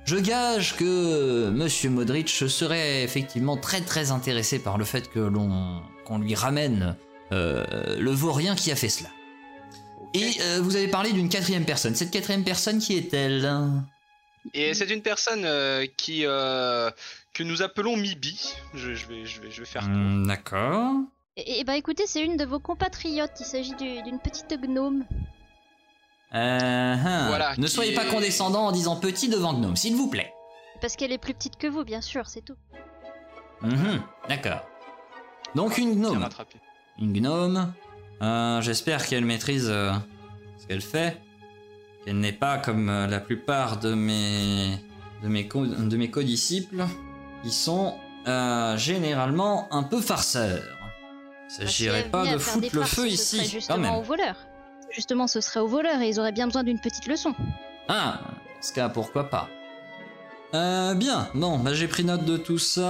je 0.05 0.15
gage 0.17 0.75
que 0.75 1.49
Monsieur 1.49 1.89
Modric 1.89 2.29
serait 2.29 3.03
effectivement 3.03 3.57
très 3.57 3.81
très 3.81 4.11
intéressé 4.11 4.59
par 4.59 4.77
le 4.77 4.85
fait 4.85 5.09
que 5.09 5.19
l'on 5.19 5.81
qu'on 6.05 6.17
lui 6.19 6.33
ramène 6.35 6.95
euh, 7.31 7.63
le 7.99 8.11
vaurien 8.11 8.55
qui 8.55 8.71
a 8.71 8.75
fait 8.75 8.89
cela. 8.89 9.09
Et 10.13 10.31
euh, 10.41 10.59
vous 10.61 10.75
avez 10.75 10.87
parlé 10.89 11.13
d'une 11.13 11.29
quatrième 11.29 11.63
personne. 11.63 11.95
Cette 11.95 12.11
quatrième 12.11 12.43
personne, 12.43 12.79
qui 12.79 12.97
est-elle? 12.97 13.49
Et 14.53 14.73
c'est 14.73 14.89
une 14.89 15.01
personne 15.03 15.43
euh, 15.45 15.85
qui 15.95 16.25
euh, 16.25 16.89
que 17.33 17.43
nous 17.43 17.61
appelons 17.61 17.95
Mibi. 17.95 18.53
Je, 18.73 18.93
je 18.95 19.07
vais, 19.07 19.25
je 19.25 19.39
vais, 19.39 19.51
je 19.51 19.59
vais 19.61 19.65
faire. 19.67 19.83
Hmm, 19.87 20.25
D'accord. 20.27 20.95
Et, 21.37 21.59
et 21.59 21.63
bah 21.63 21.77
écoutez, 21.77 22.03
c'est 22.07 22.23
une 22.25 22.35
de 22.35 22.43
vos 22.43 22.59
compatriotes. 22.59 23.39
Il 23.39 23.45
s'agit 23.45 23.75
du- 23.75 24.01
d'une 24.01 24.19
petite 24.19 24.51
gnome. 24.61 25.05
Euh, 26.33 26.37
hein. 26.95 27.27
Voilà, 27.27 27.53
ne 27.57 27.67
soyez 27.67 27.93
pas 27.93 28.05
condescendant 28.05 28.67
en 28.67 28.71
disant 28.71 28.95
petit 28.95 29.27
devant 29.29 29.53
gnome, 29.53 29.75
s'il 29.75 29.95
vous 29.95 30.09
plaît. 30.09 30.33
Parce 30.79 30.95
qu'elle 30.95 31.11
est 31.11 31.17
plus 31.17 31.33
petite 31.33 31.57
que 31.57 31.67
vous, 31.67 31.83
bien 31.83 32.01
sûr, 32.01 32.27
c'est 32.27 32.41
tout. 32.41 32.55
Mhm, 33.61 34.01
D'accord. 34.29 34.61
Donc 35.55 35.77
une 35.77 35.95
gnome. 35.95 36.27
Une 36.99 37.13
gnome. 37.13 37.73
Euh, 38.21 38.61
J'espère 38.61 39.05
qu'elle 39.05 39.25
maîtrise 39.25 39.67
euh, 39.69 39.91
ce 40.57 40.67
qu'elle 40.67 40.81
fait. 40.81 41.21
Qu'elle 42.05 42.19
n'est 42.19 42.31
pas 42.33 42.57
comme 42.57 42.89
euh, 42.89 43.07
la 43.07 43.19
plupart 43.19 43.77
de 43.77 43.93
mes 43.93 44.77
de 45.21 45.27
mes 45.27 45.47
co- 45.47 45.65
de 45.67 45.97
mes 45.97 46.09
codisciples 46.09 46.85
qui 47.43 47.51
sont 47.51 47.95
euh, 48.27 48.75
généralement 48.77 49.67
un 49.71 49.83
peu 49.83 49.99
farceurs. 50.01 50.63
Il 51.49 51.53
s'agirait 51.53 52.09
pas 52.09 52.23
de 52.23 52.35
à 52.35 52.39
faire 52.39 52.57
des 52.57 52.69
foutre 52.69 52.75
le 52.79 52.83
feu 52.85 53.07
ici, 53.07 53.37
quand 53.39 53.43
justement 53.45 53.77
même. 53.77 53.95
aux 53.95 54.01
voleurs. 54.01 54.37
Justement, 54.93 55.27
ce 55.27 55.41
serait 55.41 55.59
aux 55.59 55.67
voleurs 55.67 56.01
et 56.01 56.09
ils 56.09 56.19
auraient 56.19 56.31
bien 56.31 56.47
besoin 56.47 56.63
d'une 56.63 56.79
petite 56.79 57.07
leçon. 57.07 57.33
Ah, 57.87 58.19
dans 58.23 58.61
ce 58.61 58.73
cas, 58.73 58.89
pourquoi 58.89 59.29
pas. 59.29 59.47
Euh, 60.53 60.93
bien, 60.95 61.29
bon, 61.33 61.59
bah 61.59 61.73
j'ai 61.73 61.87
pris 61.87 62.03
note 62.03 62.25
de 62.25 62.35
tout 62.35 62.57
ça. 62.57 62.81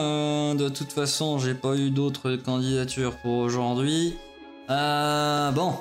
euh, 0.00 0.54
de 0.54 0.70
toute 0.70 0.92
façon, 0.92 1.38
j'ai 1.38 1.54
pas 1.54 1.76
eu 1.76 1.90
d'autres 1.90 2.36
candidatures 2.36 3.16
pour 3.18 3.38
aujourd'hui. 3.38 4.16
Euh, 4.70 5.50
bon. 5.50 5.74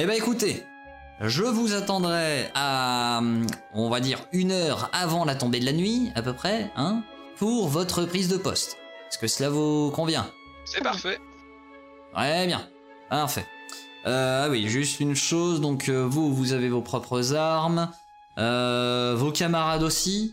Eh 0.00 0.06
ben 0.06 0.16
écoutez, 0.16 0.64
je 1.20 1.44
vous 1.44 1.74
attendrai 1.74 2.50
à, 2.54 3.20
on 3.72 3.88
va 3.88 4.00
dire, 4.00 4.18
une 4.32 4.50
heure 4.50 4.90
avant 4.92 5.24
la 5.24 5.36
tombée 5.36 5.60
de 5.60 5.64
la 5.64 5.72
nuit, 5.72 6.10
à 6.16 6.22
peu 6.22 6.32
près, 6.32 6.70
hein, 6.76 7.02
pour 7.36 7.68
votre 7.68 8.04
prise 8.04 8.28
de 8.28 8.36
poste. 8.36 8.78
Est-ce 9.08 9.18
que 9.18 9.28
cela 9.28 9.50
vous 9.50 9.92
convient? 9.92 10.26
C'est 10.64 10.82
parfait. 10.82 11.18
Très 12.14 12.46
bien. 12.46 12.62
Parfait. 13.10 13.46
Euh, 14.08 14.46
ah 14.46 14.48
oui, 14.48 14.68
juste 14.68 15.00
une 15.00 15.14
chose, 15.14 15.60
donc 15.60 15.90
euh, 15.90 16.06
vous, 16.08 16.34
vous 16.34 16.54
avez 16.54 16.70
vos 16.70 16.80
propres 16.80 17.34
armes, 17.34 17.90
euh, 18.38 19.14
vos 19.18 19.30
camarades 19.30 19.82
aussi. 19.82 20.32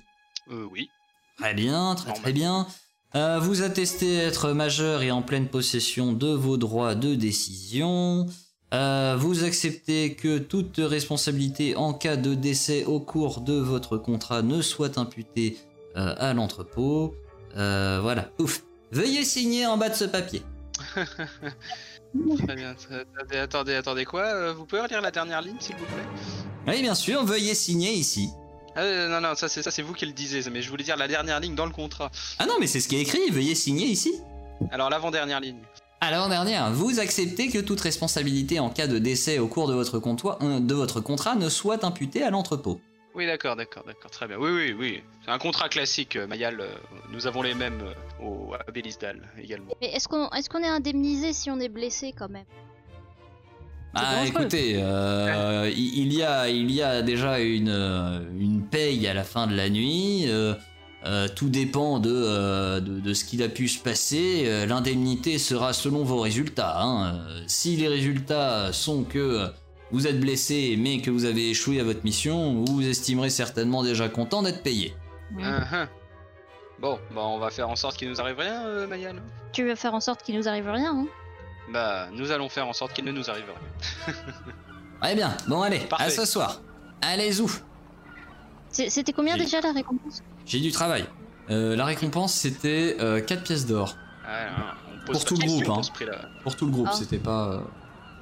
Euh, 0.50 0.66
oui. 0.72 0.90
Très 1.38 1.54
bien, 1.54 1.96
très 1.96 2.14
très 2.14 2.32
bien. 2.32 2.68
Euh, 3.16 3.40
vous 3.40 3.64
attestez 3.64 4.16
être 4.16 4.54
majeur 4.54 5.02
et 5.02 5.12
en 5.12 5.22
pleine 5.22 5.50
possession 5.50 6.14
de 6.14 6.28
vos 6.28 6.56
droits 6.56 6.96
de 6.96 7.16
décision. 7.16 8.28
Euh, 8.74 9.18
vous 9.20 9.44
acceptez 9.44 10.16
que 10.16 10.38
toute 10.38 10.78
responsabilité 10.78 11.76
en 11.76 11.94
cas 11.94 12.16
de 12.16 12.34
décès 12.34 12.86
au 12.86 13.02
cours 13.02 13.42
de 13.42 13.56
votre 13.56 13.98
contrat 13.98 14.42
ne 14.42 14.62
soit 14.62 14.98
imputée 14.98 15.58
euh, 15.98 16.16
à 16.18 16.34
l'entrepôt. 16.34 17.14
Euh, 17.58 18.00
voilà, 18.02 18.30
ouf. 18.40 18.64
Veuillez 18.92 19.26
signer 19.26 19.66
en 19.66 19.76
bas 19.76 19.90
de 19.90 19.96
ce 19.96 20.06
papier. 20.06 20.44
Très 22.46 22.56
bien. 22.56 22.72
Attendez, 23.20 23.38
attendez, 23.38 23.74
attendez 23.76 24.06
quoi 24.06 24.22
Euh, 24.24 24.54
Vous 24.54 24.66
pouvez 24.66 24.82
relire 24.82 25.02
la 25.02 25.12
dernière 25.12 25.42
ligne, 25.42 25.58
s'il 25.60 25.76
vous 25.76 25.86
plaît? 25.86 26.04
Oui, 26.68 26.82
bien 26.82 26.96
sûr, 26.96 27.24
veuillez 27.26 27.54
signer 27.56 27.92
ici. 27.94 28.30
ah, 28.76 28.82
euh, 28.82 29.08
Non, 29.10 29.22
non, 29.28 29.36
ça 29.36 29.48
c'est 29.50 29.62
ça, 29.62 29.72
c'est 29.72 29.82
vous 29.82 29.94
qui 29.94 30.06
le 30.06 30.14
disiez, 30.14 30.42
mais 30.52 30.62
je 30.62 30.70
voulais 30.70 30.84
dire 30.84 30.98
la 30.98 31.08
dernière 31.08 31.40
ligne 31.40 31.56
dans 31.56 31.66
le 31.66 31.72
contrat. 31.72 32.10
Ah 32.40 32.46
non, 32.46 32.56
mais 32.60 32.68
c'est 32.68 32.80
ce 32.80 32.88
qui 32.88 32.96
est 32.96 33.02
écrit, 33.02 33.30
veuillez 33.32 33.56
signer 33.56 33.88
ici. 33.88 34.14
Alors 34.72 34.90
l'avant-dernière 34.90 35.40
ligne. 35.40 35.60
Alors 36.02 36.30
dernière, 36.30 36.72
vous 36.72 37.00
acceptez 37.00 37.50
que 37.50 37.60
toute 37.60 37.82
responsabilité 37.82 38.60
en 38.60 38.70
cas 38.70 38.88
de 38.88 39.00
décès 39.00 39.40
au 39.40 39.48
cours 39.48 39.68
de 39.68 39.74
votre, 39.74 40.00
comptoir- 40.00 40.38
euh, 40.42 40.60
de 40.60 40.74
votre 40.74 41.02
contrat 41.02 41.36
ne 41.36 41.50
soit 41.50 41.84
imputée 41.84 42.22
à 42.24 42.30
l'entrepôt. 42.30 42.80
Oui, 43.16 43.26
d'accord, 43.26 43.56
d'accord, 43.56 43.84
d'accord, 43.88 44.12
très 44.12 44.28
bien. 44.28 44.38
Oui, 44.38 44.52
oui, 44.52 44.76
oui. 44.78 45.02
C'est 45.24 45.32
un 45.32 45.38
contrat 45.38 45.70
classique, 45.70 46.18
euh, 46.18 46.28
Mayal. 46.28 46.60
euh, 46.60 46.68
nous 47.14 47.28
avons 47.28 47.42
les 47.42 47.54
mêmes 47.54 47.82
euh, 47.82 48.24
au, 48.26 48.54
à 48.54 48.70
Belisdal 48.72 49.22
également. 49.42 49.74
Mais 49.82 49.88
est-ce 49.88 50.08
qu'on 50.10 50.28
est, 50.30 50.48
qu'on 50.50 50.62
est 50.62 50.68
indemnisé 50.68 51.32
si 51.32 51.50
on 51.50 51.60
est 51.60 51.70
blessé 51.70 52.14
quand 52.18 52.28
même? 52.30 52.44
Ah, 53.94 54.26
écoutez, 54.28 54.74
euh, 54.78 55.72
il 55.74 56.12
y 56.12 56.22
a, 56.22 56.50
il 56.50 56.70
y 56.70 56.82
a 56.82 57.02
déjà 57.02 57.40
une, 57.40 57.70
une 58.38 58.62
paye 58.70 59.08
à 59.08 59.14
la 59.14 59.24
fin 59.24 59.48
de 59.48 59.56
la 59.56 59.70
nuit. 59.70 60.26
euh, 60.28 60.54
euh, 61.06 61.28
tout 61.34 61.48
dépend 61.50 62.00
de, 62.00 62.12
euh, 62.12 62.80
de, 62.82 63.00
de 63.00 63.14
ce 63.14 63.24
qu'il 63.24 63.42
a 63.44 63.48
pu 63.48 63.70
se 63.70 63.80
passer. 63.82 64.66
L'indemnité 64.68 65.38
sera 65.38 65.72
selon 65.72 66.04
vos 66.04 66.20
résultats. 66.20 66.82
hein. 66.82 67.22
Si 67.48 67.78
les 67.78 67.88
résultats 67.88 68.74
sont 68.74 69.04
que 69.06 69.20
euh, 69.20 69.48
vous 69.92 70.08
êtes 70.08 70.20
blessé 70.20 70.76
mais 70.78 71.00
que 71.02 71.10
vous 71.12 71.26
avez 71.26 71.50
échoué 71.52 71.80
à 71.80 71.84
votre 71.84 72.04
mission, 72.04 72.54
vous 72.64 72.66
vous 72.76 72.88
estimerez 72.88 73.30
certainement 73.30 73.84
déjà 73.84 74.10
content 74.10 74.42
d'être 74.42 74.64
payé. 74.64 74.96
Ah, 75.42 75.64
ah. 75.72 75.88
Bon, 76.80 77.00
bah 77.14 77.22
on 77.24 77.40
va 77.40 77.50
faire 77.52 77.70
en 77.70 77.76
sorte 77.76 77.98
qu'il 77.98 78.10
nous 78.10 78.20
arrive 78.20 78.38
rien, 78.40 78.66
euh, 78.66 78.88
Mayal. 78.88 79.22
Tu 79.54 79.64
veux 79.64 79.76
faire 79.76 79.94
en 79.94 80.00
sorte 80.02 80.24
qu'il 80.24 80.36
nous 80.38 80.48
arrive 80.48 80.68
rien 80.70 80.92
hein? 80.94 81.08
Bah, 81.72 82.08
nous 82.14 82.32
allons 82.32 82.50
faire 82.50 82.68
en 82.68 82.74
sorte 82.74 82.94
qu'il 82.94 83.06
ne 83.06 83.12
nous 83.12 83.30
arrive 83.30 83.46
rien. 83.46 84.14
Très 85.02 85.16
bien, 85.16 85.36
bon 85.48 85.62
allez, 85.62 85.82
à 85.98 86.10
ce 86.10 86.26
soir. 86.26 86.62
Allez, 87.02 87.40
ouf 87.42 87.64
C'est- 88.70 88.90
C'était 88.90 89.14
combien 89.14 89.38
déjà 89.38 89.62
la 89.62 89.72
récompense? 89.72 90.22
J'ai 90.46 90.60
du 90.60 90.72
travail. 90.72 91.06
Euh, 91.50 91.76
la 91.76 91.86
récompense 91.86 92.34
c'était 92.34 92.98
4 93.26 93.44
pièces 93.44 93.66
d'or. 93.66 93.96
Ah, 94.28 94.74
on 94.92 95.06
pose 95.06 95.16
Pour 95.18 95.26
tout 95.26 95.36
le 95.38 95.46
groupe, 95.48 95.64
pour 95.66 95.78
hein. 95.78 95.82
Pour 96.44 96.56
tout 96.56 96.66
le 96.66 96.72
groupe, 96.72 96.92
c'était 96.94 97.20
pas. 97.20 97.62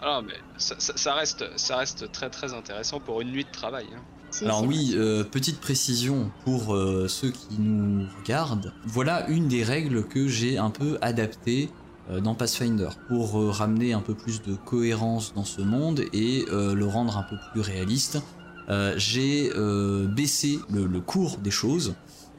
Ah, 0.06 0.22
mais 0.26 0.34
ça, 0.58 0.76
ça- 0.80 0.94
ça 0.98 1.14
reste, 1.14 1.46
ça 1.56 1.78
reste 1.78 2.12
très 2.12 2.30
très 2.30 2.54
intéressant 2.54 3.00
pour 3.00 3.22
une 3.22 3.32
nuit 3.32 3.46
de 3.46 3.52
travail. 3.52 3.88
hein. 3.96 4.02
Alors 4.42 4.64
oui, 4.64 4.94
euh, 4.96 5.24
petite 5.24 5.60
précision 5.62 6.32
pour 6.44 6.74
euh, 6.76 7.08
ceux 7.08 7.30
qui 7.30 7.60
nous 7.60 8.08
regardent. 8.20 8.74
Voilà 8.86 9.28
une 9.30 9.48
des 9.48 9.64
règles 9.64 10.04
que 10.08 10.28
j'ai 10.28 10.58
un 10.58 10.72
peu 10.72 10.98
adaptées 11.02 11.70
euh, 12.10 12.20
dans 12.20 12.34
Pathfinder 12.34 12.90
pour 13.08 13.40
euh, 13.40 13.52
ramener 13.52 13.94
un 13.94 14.02
peu 14.02 14.16
plus 14.16 14.42
de 14.42 14.56
cohérence 14.56 15.34
dans 15.36 15.46
ce 15.46 15.62
monde 15.62 16.02
et 16.14 16.46
euh, 16.52 16.74
le 16.74 16.86
rendre 16.88 17.16
un 17.18 17.24
peu 17.24 17.36
plus 17.52 17.62
réaliste. 17.62 18.22
Euh, 18.70 18.94
j'ai 18.98 19.52
euh, 19.56 20.08
baissé 20.08 20.58
le, 20.72 20.88
le 20.88 21.00
cours 21.00 21.38
des 21.38 21.52
choses. 21.52 21.94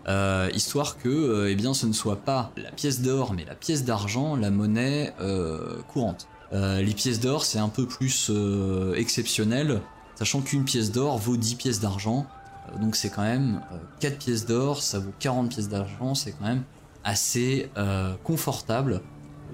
euh, 0.09 0.51
histoire 0.53 0.99
que 0.99 1.09
euh, 1.09 1.51
eh 1.51 1.55
bien, 1.55 1.73
ce 1.75 1.87
ne 1.87 1.93
soit 1.95 2.17
pas 2.17 2.51
la 2.59 2.71
pièce 2.73 3.01
d'or 3.03 3.33
mais 3.35 3.45
la 3.47 3.55
pièce 3.55 3.85
d'argent, 3.85 4.37
la 4.37 4.51
monnaie 4.51 5.15
euh, 5.21 5.81
courante. 5.93 6.27
Euh, 6.55 6.81
les 6.83 6.95
pièces 6.95 7.19
d'or 7.21 7.45
c'est 7.45 7.59
un 7.59 7.69
peu 7.69 7.85
plus 7.87 8.29
euh, 8.31 8.95
exceptionnel 8.95 9.81
sachant 10.15 10.41
qu'une 10.41 10.63
pièce 10.65 10.93
d'or 10.93 11.19
vaut 11.19 11.37
10 11.37 11.57
pièces 11.57 11.81
d'argent. 11.81 12.27
Euh, 12.73 12.79
donc 12.81 12.95
c'est 12.97 13.11
quand 13.11 13.23
même 13.23 13.61
euh, 13.73 13.77
4 14.01 14.19
pièces 14.19 14.47
d'or, 14.47 14.81
ça 14.83 14.99
vaut 15.01 15.13
40 15.19 15.49
pièces 15.51 15.69
d'argent, 15.69 16.15
c'est 16.15 16.33
quand 16.33 16.45
même 16.47 16.63
assez 17.03 17.71
euh, 17.77 18.15
confortable, 18.23 19.03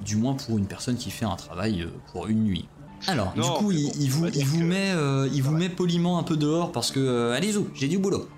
du 0.04 0.16
moins 0.16 0.34
pour 0.34 0.58
une 0.58 0.66
personne 0.66 0.96
qui 0.96 1.10
fait 1.10 1.24
un 1.24 1.36
travail 1.36 1.82
euh, 1.82 1.88
pour 2.12 2.26
une 2.26 2.44
nuit. 2.44 2.68
Alors, 3.06 3.32
Non, 3.34 3.54
du 3.58 3.64
coup, 3.64 3.72
il, 3.72 3.86
bon, 3.86 3.92
il 3.98 4.06
on 4.08 4.16
vous, 4.16 4.26
il 4.34 4.44
vous 4.44 4.58
que- 4.58 4.64
met, 4.64 4.90
euh, 4.92 5.26
il 5.32 5.42
vous 5.42 5.52
Ouais. 5.54 5.58
met 5.58 5.68
poliment 5.70 6.18
un 6.18 6.22
peu 6.22 6.36
dehors 6.36 6.70
parce 6.70 6.90
que, 6.92 7.00
euh, 7.00 7.32
allez-y, 7.34 7.64
j'ai 7.74 7.88
du 7.88 7.96
boulot. 7.98 8.28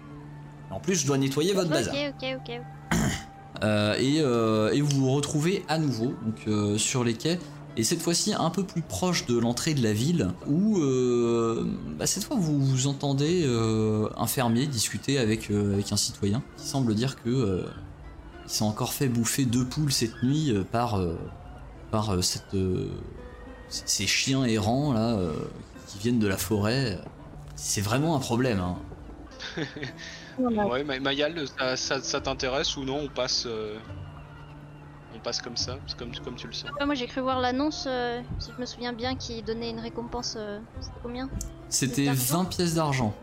En 0.70 0.78
plus, 0.78 0.94
je 0.94 1.04
dois 1.06 1.18
nettoyer 1.18 1.52
votre 1.52 1.68
bazar. 1.68 1.92
Ok, 1.94 2.22
ok, 2.22 2.30
ok. 2.48 2.60
Euh, 3.64 3.94
et, 3.98 4.20
euh, 4.20 4.72
et 4.72 4.80
vous 4.80 5.00
vous 5.00 5.12
retrouvez 5.12 5.64
à 5.68 5.78
nouveau 5.78 6.14
donc, 6.24 6.36
euh, 6.48 6.78
sur 6.78 7.04
les 7.04 7.14
quais, 7.14 7.38
et 7.76 7.84
cette 7.84 8.02
fois-ci 8.02 8.34
un 8.34 8.50
peu 8.50 8.64
plus 8.64 8.82
proche 8.82 9.26
de 9.26 9.38
l'entrée 9.38 9.74
de 9.74 9.82
la 9.82 9.92
ville, 9.92 10.28
où 10.46 10.78
euh, 10.78 11.64
bah, 11.98 12.06
cette 12.06 12.24
fois 12.24 12.36
vous, 12.38 12.60
vous 12.60 12.86
entendez 12.86 13.44
euh, 13.44 14.08
un 14.16 14.26
fermier 14.26 14.66
discuter 14.66 15.18
avec, 15.18 15.50
euh, 15.50 15.72
avec 15.74 15.90
un 15.92 15.96
citoyen 15.96 16.42
qui 16.56 16.66
semble 16.66 16.94
dire 16.94 17.22
que 17.22 17.64
il 18.44 18.50
s'est 18.50 18.64
encore 18.64 18.92
fait 18.92 19.08
bouffer 19.08 19.44
deux 19.44 19.64
poules 19.64 19.92
cette 19.92 20.22
nuit 20.22 20.52
par, 20.72 21.00
par 21.90 22.18
ces 22.22 24.06
chiens 24.06 24.44
errants 24.44 24.92
là 24.92 25.16
qui 25.86 25.98
viennent 25.98 26.18
de 26.18 26.26
la 26.26 26.36
forêt. 26.36 26.98
C'est 27.54 27.80
vraiment 27.80 28.16
un 28.16 28.18
problème. 28.18 28.60
hein. 28.60 28.76
Mayal, 31.00 31.46
ça, 31.76 32.20
t'intéresse 32.20 32.76
ou 32.76 32.84
non? 32.84 33.02
On 33.04 33.08
passe, 33.08 33.46
passe 35.22 35.40
comme 35.40 35.56
ça, 35.56 35.76
c'est 35.86 35.96
comme, 35.96 36.10
comme 36.24 36.34
tu 36.36 36.46
le 36.46 36.52
sens. 36.52 36.70
Ouais, 36.78 36.86
moi 36.86 36.94
j'ai 36.94 37.06
cru 37.06 37.20
voir 37.20 37.40
l'annonce, 37.40 37.84
euh, 37.88 38.20
si 38.38 38.50
je 38.54 38.60
me 38.60 38.66
souviens 38.66 38.92
bien, 38.92 39.14
qui 39.16 39.42
donnait 39.42 39.70
une 39.70 39.80
récompense. 39.80 40.34
euh, 40.36 40.58
C'était 40.80 40.94
combien? 41.02 41.28
C'était 41.68 42.04
d'argent 42.06 42.38
20 42.38 42.44
pièces 42.46 42.74
d'argent. 42.74 43.14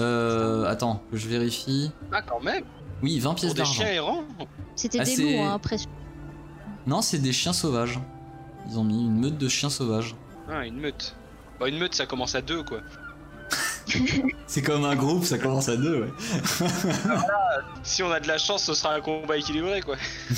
Euh, 0.00 0.64
attends, 0.66 1.02
que 1.10 1.16
je 1.16 1.28
vérifie. 1.28 1.90
Ah, 2.12 2.22
quand 2.22 2.40
même 2.40 2.64
Oui, 3.02 3.18
20 3.20 3.30
Pour 3.30 3.34
pièces 3.40 3.52
des 3.54 3.58
d'argent. 3.58 3.82
chiens 3.82 3.92
errants 3.92 4.24
C'était 4.74 4.98
Ah, 5.00 5.04
des 5.04 5.10
c'est- 5.16 5.22
loups, 5.22 5.42
hein, 5.42 5.54
après. 5.54 5.76
Non, 6.86 7.00
c'est 7.02 7.18
des 7.18 7.32
chiens 7.32 7.52
sauvages. 7.52 7.98
Ils 8.70 8.78
ont 8.78 8.84
mis 8.84 9.04
une 9.04 9.18
meute 9.20 9.38
de 9.38 9.48
chiens 9.48 9.70
sauvages. 9.70 10.14
Ah, 10.50 10.64
une 10.66 10.80
meute. 10.80 11.14
Bah, 11.60 11.68
une 11.68 11.78
meute, 11.78 11.94
ça 11.94 12.06
commence 12.06 12.34
à 12.34 12.40
deux, 12.42 12.62
quoi. 12.64 12.78
C'est 14.46 14.62
comme 14.62 14.84
un 14.84 14.96
groupe, 14.96 15.24
ça 15.24 15.38
commence 15.38 15.68
à 15.68 15.76
deux, 15.76 16.00
ouais. 16.00 16.12
Si 17.82 18.02
on 18.02 18.10
a 18.10 18.18
de 18.18 18.26
la 18.26 18.38
chance, 18.38 18.64
ce 18.64 18.72
sera 18.74 18.94
un 18.94 19.00
combat 19.00 19.36
équilibré, 19.36 19.82
quoi. 19.82 19.96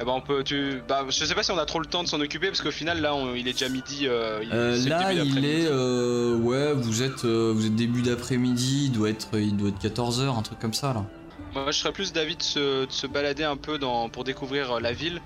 Eh 0.00 0.04
ben 0.04 0.10
on 0.12 0.20
peut, 0.20 0.42
tu, 0.42 0.82
bah 0.88 1.04
je 1.08 1.24
sais 1.24 1.34
pas 1.36 1.44
si 1.44 1.52
on 1.52 1.58
a 1.58 1.64
trop 1.66 1.78
le 1.78 1.86
temps 1.86 2.02
de 2.02 2.08
s'en 2.08 2.20
occuper 2.20 2.48
parce 2.48 2.60
qu'au 2.60 2.72
final 2.72 3.00
là 3.00 3.14
on- 3.14 3.34
il 3.34 3.46
est 3.46 3.52
déjà 3.52 3.68
midi. 3.68 4.08
euh, 4.08 4.40
il- 4.42 4.50
Euh, 4.52 4.76
c'est 4.76 4.84
le 4.84 4.90
là, 4.90 5.12
il 5.12 5.44
est. 5.44 5.66
euh, 5.70 6.36
ouais, 6.36 6.72
vous 6.72 7.02
êtes, 7.04 7.24
euh, 7.24 7.52
vous 7.54 7.66
êtes 7.66 7.76
début 7.76 8.02
d'après-midi, 8.02 8.86
il 8.86 8.92
doit 8.92 9.10
être, 9.10 9.28
il 9.38 9.56
doit 9.56 9.68
être 9.68 9.78
14h, 9.78 10.36
un 10.36 10.42
truc 10.42 10.58
comme 10.58 10.74
ça, 10.74 10.92
là. 10.92 11.04
Moi 11.52 11.70
je 11.70 11.78
serais 11.78 11.92
plus 11.92 12.12
d'avis 12.12 12.34
de 12.34 12.42
se, 12.42 12.86
de 12.86 12.90
se 12.90 13.06
balader 13.06 13.44
un 13.44 13.56
peu 13.56 13.78
dans, 13.78 14.08
pour 14.08 14.24
découvrir 14.24 14.80
la 14.80 14.92
ville 14.92 15.20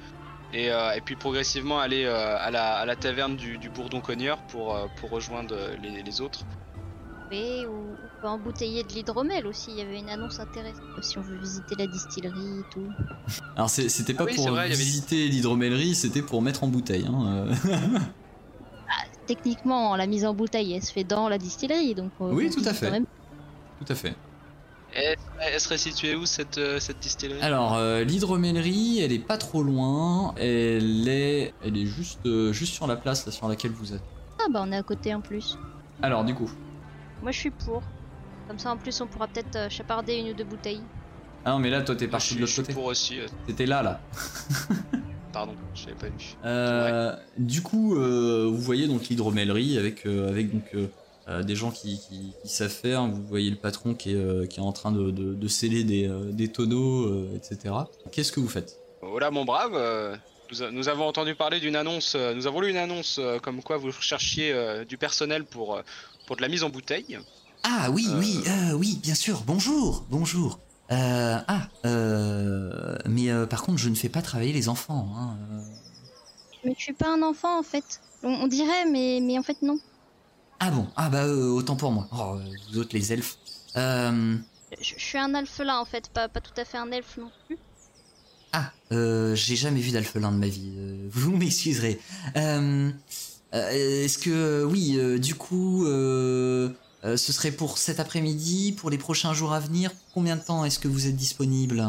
et, 0.52 0.66
et 0.66 1.00
puis 1.02 1.16
progressivement 1.16 1.78
aller 1.80 2.04
à, 2.06 2.50
la, 2.50 2.74
à 2.74 2.84
la 2.84 2.96
taverne 2.96 3.36
du, 3.36 3.56
du 3.56 3.70
Bourdon 3.70 4.02
Cogneur 4.02 4.36
pour, 4.48 4.76
pour 5.00 5.08
rejoindre 5.10 5.54
les, 5.82 6.02
les 6.02 6.20
autres. 6.20 6.40
Ou 7.30 7.72
on 7.72 8.20
peut 8.22 8.28
embouteiller 8.28 8.82
de 8.84 8.88
l'hydromel 8.92 9.46
aussi. 9.46 9.70
Il 9.72 9.78
y 9.78 9.82
avait 9.82 9.98
une 9.98 10.08
annonce 10.08 10.40
intéressante. 10.40 10.82
Si 11.02 11.18
on 11.18 11.22
veut 11.22 11.36
visiter 11.38 11.74
la 11.76 11.86
distillerie 11.86 12.60
et 12.60 12.64
tout. 12.72 12.88
Alors, 13.56 13.68
c'était 13.70 14.14
pas 14.14 14.24
Ah 14.24 14.30
oui, 14.30 14.36
pour 14.36 14.48
vrai, 14.48 14.62
y 14.68 14.72
avait- 14.72 14.76
visiter 14.82 15.28
l'hydromellerie, 15.28 15.94
c'était 15.94 16.22
pour 16.22 16.40
mettre 16.42 16.64
en 16.64 16.68
bouteille. 16.68 17.06
Hein. 17.06 17.46
euh. 17.46 17.54
Techniquement, 19.26 19.94
la 19.96 20.06
mise 20.06 20.24
en 20.24 20.32
bouteille, 20.32 20.72
elle 20.72 20.82
se 20.82 20.92
fait 20.92 21.04
dans 21.04 21.28
la 21.28 21.36
distillerie, 21.36 21.94
donc. 21.94 22.12
euh, 22.22 22.32
Oui, 22.32 22.48
tout 22.50 22.62
à 22.64 22.72
fait. 22.72 22.90
même. 22.90 23.04
Tout 23.84 23.92
à 23.92 23.94
fait. 23.94 24.14
Et 24.96 25.14
elle 25.42 25.60
serait 25.60 25.76
située 25.76 26.16
où 26.16 26.24
cette, 26.24 26.56
euh, 26.56 26.80
cette 26.80 26.98
distillerie? 27.00 27.40
Alors, 27.42 27.74
euh, 27.74 28.04
l'hydromellerie, 28.04 29.00
elle 29.00 29.12
est 29.12 29.18
pas 29.18 29.36
trop 29.36 29.62
loin. 29.62 30.34
Elle 30.38 31.06
est, 31.08 31.52
elle 31.62 31.76
est 31.76 31.84
juste, 31.84 32.20
euh, 32.24 32.52
juste 32.54 32.72
sur 32.72 32.86
la 32.86 32.96
place 32.96 33.26
là, 33.26 33.32
sur 33.32 33.48
laquelle 33.48 33.72
vous 33.72 33.92
êtes. 33.92 34.02
Ah 34.40 34.46
bah 34.50 34.62
on 34.66 34.72
est 34.72 34.76
à 34.78 34.82
côté 34.82 35.14
en 35.14 35.20
plus. 35.20 35.58
Alors, 36.00 36.24
du 36.24 36.34
coup. 36.34 36.50
Moi 37.22 37.32
je 37.32 37.38
suis 37.38 37.50
pour. 37.50 37.82
Comme 38.46 38.58
ça 38.58 38.70
en 38.70 38.76
plus 38.76 39.00
on 39.00 39.06
pourra 39.06 39.28
peut-être 39.28 39.56
euh, 39.56 39.68
chaparder 39.68 40.14
une 40.16 40.30
ou 40.30 40.34
deux 40.34 40.44
bouteilles. 40.44 40.82
Ah 41.44 41.52
non, 41.52 41.60
mais 41.60 41.70
là, 41.70 41.82
toi, 41.82 41.94
t'es 41.94 42.08
parti 42.08 42.30
de 42.34 42.34
je 42.34 42.40
l'autre 42.40 42.52
suis 42.52 42.62
côté. 42.62 42.74
pour 42.74 42.84
aussi. 42.86 43.20
euh, 43.20 43.26
T'étais 43.46 43.64
là, 43.64 43.82
là. 43.82 44.00
pardon, 45.32 45.54
je 45.74 45.86
l'avais 45.86 45.96
pas 45.98 46.06
vu. 46.08 46.34
Euh, 46.44 47.14
Du 47.38 47.62
coup, 47.62 47.96
euh, 47.96 48.46
vous 48.50 48.58
voyez 48.60 48.88
donc 48.88 49.08
l'hydromellerie 49.08 49.78
avec, 49.78 50.04
euh, 50.04 50.28
avec 50.28 50.50
donc, 50.52 50.64
des 51.44 51.54
gens 51.54 51.70
qui, 51.70 52.00
qui, 52.00 52.32
qui 52.42 52.48
savent 52.48 52.68
faire. 52.70 53.06
Vous 53.06 53.22
voyez 53.24 53.50
le 53.50 53.56
patron 53.56 53.94
qui 53.94 54.12
est, 54.12 54.16
euh, 54.16 54.46
qui 54.46 54.58
est 54.60 54.62
en 54.62 54.72
train 54.72 54.90
de, 54.90 55.10
de, 55.10 55.34
de 55.34 55.48
sceller 55.48 55.84
des, 55.84 56.08
euh, 56.08 56.32
des 56.32 56.48
tonneaux, 56.48 57.04
euh, 57.06 57.36
etc. 57.36 57.74
Qu'est-ce 58.10 58.32
que 58.32 58.40
vous 58.40 58.48
faites? 58.48 58.76
Voilà 59.00 59.30
mon 59.30 59.44
brave, 59.44 59.72
euh, 59.74 60.16
Nous, 60.72 60.88
avons 60.88 61.06
entendu 61.06 61.34
parler 61.36 61.60
d'une 61.60 61.76
annonce, 61.76 62.14
euh, 62.16 62.34
nous 62.34 62.46
avons 62.46 62.60
lu 62.62 62.70
une 62.70 62.76
annonce 62.78 63.18
euh, 63.20 63.38
comme 63.38 63.62
quoi 63.62 63.76
vous 63.76 63.92
cherchiez 63.92 64.52
euh, 64.52 64.84
du 64.84 64.98
personnel 64.98 65.44
pour, 65.44 65.76
euh, 65.76 65.82
pour 66.28 66.36
de 66.36 66.42
la 66.42 66.48
mise 66.48 66.62
en 66.62 66.68
bouteille. 66.68 67.18
Ah 67.62 67.90
oui, 67.90 68.06
Euh. 68.10 68.18
oui, 68.20 68.42
euh, 68.46 68.72
oui, 68.74 69.00
bien 69.02 69.14
sûr. 69.14 69.42
Bonjour, 69.46 70.04
bonjour. 70.10 70.60
Euh, 70.92 71.38
ah, 71.48 71.68
euh, 71.86 72.96
mais 73.06 73.30
euh, 73.30 73.46
par 73.46 73.62
contre, 73.62 73.78
je 73.78 73.88
ne 73.88 73.94
fais 73.94 74.10
pas 74.10 74.20
travailler 74.20 74.52
les 74.52 74.68
enfants. 74.68 75.08
Hein. 75.16 75.36
Mais 76.64 76.74
je 76.76 76.82
suis 76.82 76.92
pas 76.92 77.08
un 77.14 77.22
enfant 77.22 77.58
en 77.58 77.62
fait. 77.62 78.00
On, 78.22 78.28
on 78.28 78.46
dirait, 78.46 78.84
mais, 78.90 79.20
mais 79.22 79.38
en 79.38 79.42
fait 79.42 79.62
non. 79.62 79.78
Ah 80.60 80.70
bon, 80.70 80.86
ah 80.96 81.08
bah 81.08 81.24
euh, 81.24 81.48
autant 81.48 81.76
pour 81.76 81.92
moi. 81.92 82.06
Oh, 82.12 82.36
vous 82.70 82.78
autres 82.78 82.94
les 82.94 83.10
elfes. 83.12 83.36
Euh, 83.76 84.36
Je, 84.82 84.94
je 84.98 85.02
suis 85.04 85.18
un 85.18 85.34
alphelin 85.34 85.78
en 85.78 85.84
fait, 85.86 86.10
pas, 86.10 86.28
pas 86.28 86.40
tout 86.40 86.58
à 86.60 86.64
fait 86.66 86.76
un 86.76 86.90
elfe 86.90 87.16
non 87.16 87.30
plus. 87.46 87.56
ah, 88.52 88.70
euh, 88.92 89.34
j'ai 89.34 89.56
jamais 89.56 89.80
vu 89.80 89.92
d'alphelin 89.92 90.30
de 90.32 90.36
ma 90.36 90.48
vie. 90.48 90.74
euh, 90.76 91.08
vous 91.10 91.34
m'excuserez. 91.36 91.98
Euh, 93.54 94.04
Est-ce 94.04 94.18
que 94.18 94.30
euh, 94.30 94.64
oui, 94.64 94.96
euh, 94.98 95.18
du 95.18 95.34
coup, 95.34 95.86
euh, 95.86 96.68
euh, 97.04 97.16
ce 97.16 97.32
serait 97.32 97.50
pour 97.50 97.78
cet 97.78 97.98
après-midi, 98.00 98.72
pour 98.72 98.90
les 98.90 98.98
prochains 98.98 99.32
jours 99.32 99.52
à 99.54 99.60
venir. 99.60 99.90
Combien 100.14 100.36
de 100.36 100.42
temps 100.42 100.64
est-ce 100.64 100.78
que 100.78 100.88
vous 100.88 101.06
êtes 101.06 101.16
disponible 101.16 101.82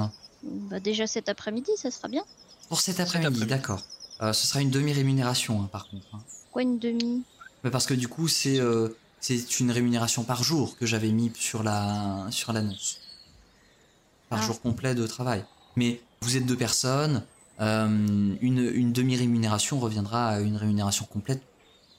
Bah 0.43 0.79
déjà 0.79 1.05
cet 1.07 1.27
après-midi, 1.29 1.71
ça 1.77 1.91
sera 1.91 2.07
bien. 2.07 2.23
Pour 2.69 2.79
cet 2.79 2.99
après-midi, 2.99 3.45
d'accord. 3.45 3.81
Euh, 4.21 4.31
ce 4.33 4.47
sera 4.47 4.61
une 4.61 4.69
demi-rémunération, 4.69 5.61
hein, 5.61 5.69
par 5.71 5.89
contre. 5.89 6.05
hein. 6.13 6.19
Quoi 6.51 6.61
une 6.61 6.79
demi? 6.79 7.23
Mais 7.63 7.71
parce 7.71 7.85
que 7.85 7.93
du 7.93 8.07
coup, 8.07 8.27
c'est 8.27 8.59
euh, 8.59 8.89
c'est 9.19 9.59
une 9.59 9.71
rémunération 9.71 10.23
par 10.23 10.43
jour 10.43 10.77
que 10.77 10.85
j'avais 10.85 11.11
mis 11.11 11.31
sur 11.37 11.61
la 11.63 12.25
sur 12.29 12.53
l'annonce. 12.53 12.99
Par 14.29 14.39
Ah. 14.39 14.45
jour 14.45 14.61
complet 14.61 14.95
de 14.95 15.05
travail. 15.07 15.43
Mais 15.75 15.99
vous 16.21 16.37
êtes 16.37 16.45
deux 16.45 16.55
personnes, 16.55 17.23
euh, 17.59 17.87
une, 18.41 18.59
une 18.59 18.93
demi-rémunération 18.93 19.79
reviendra 19.79 20.27
à 20.29 20.39
une 20.39 20.55
rémunération 20.55 21.05
complète 21.05 21.41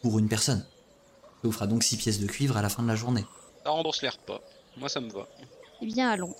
pour 0.02 0.18
une 0.18 0.28
personne. 0.28 0.58
Ça 0.60 1.40
vous 1.44 1.52
fera 1.52 1.66
donc 1.66 1.82
six 1.82 1.96
pièces 1.96 2.20
de 2.20 2.26
cuivre 2.26 2.56
à 2.56 2.62
la 2.62 2.68
fin 2.68 2.82
de 2.82 2.88
la 2.88 2.96
journée. 2.96 3.24
Ça 3.64 3.70
rembourse 3.70 4.02
les 4.02 4.08
repas. 4.08 4.40
Moi, 4.76 4.88
ça 4.88 5.00
me 5.00 5.10
va. 5.10 5.26
Eh 5.82 5.86
bien 5.86 6.10
allons. 6.10 6.34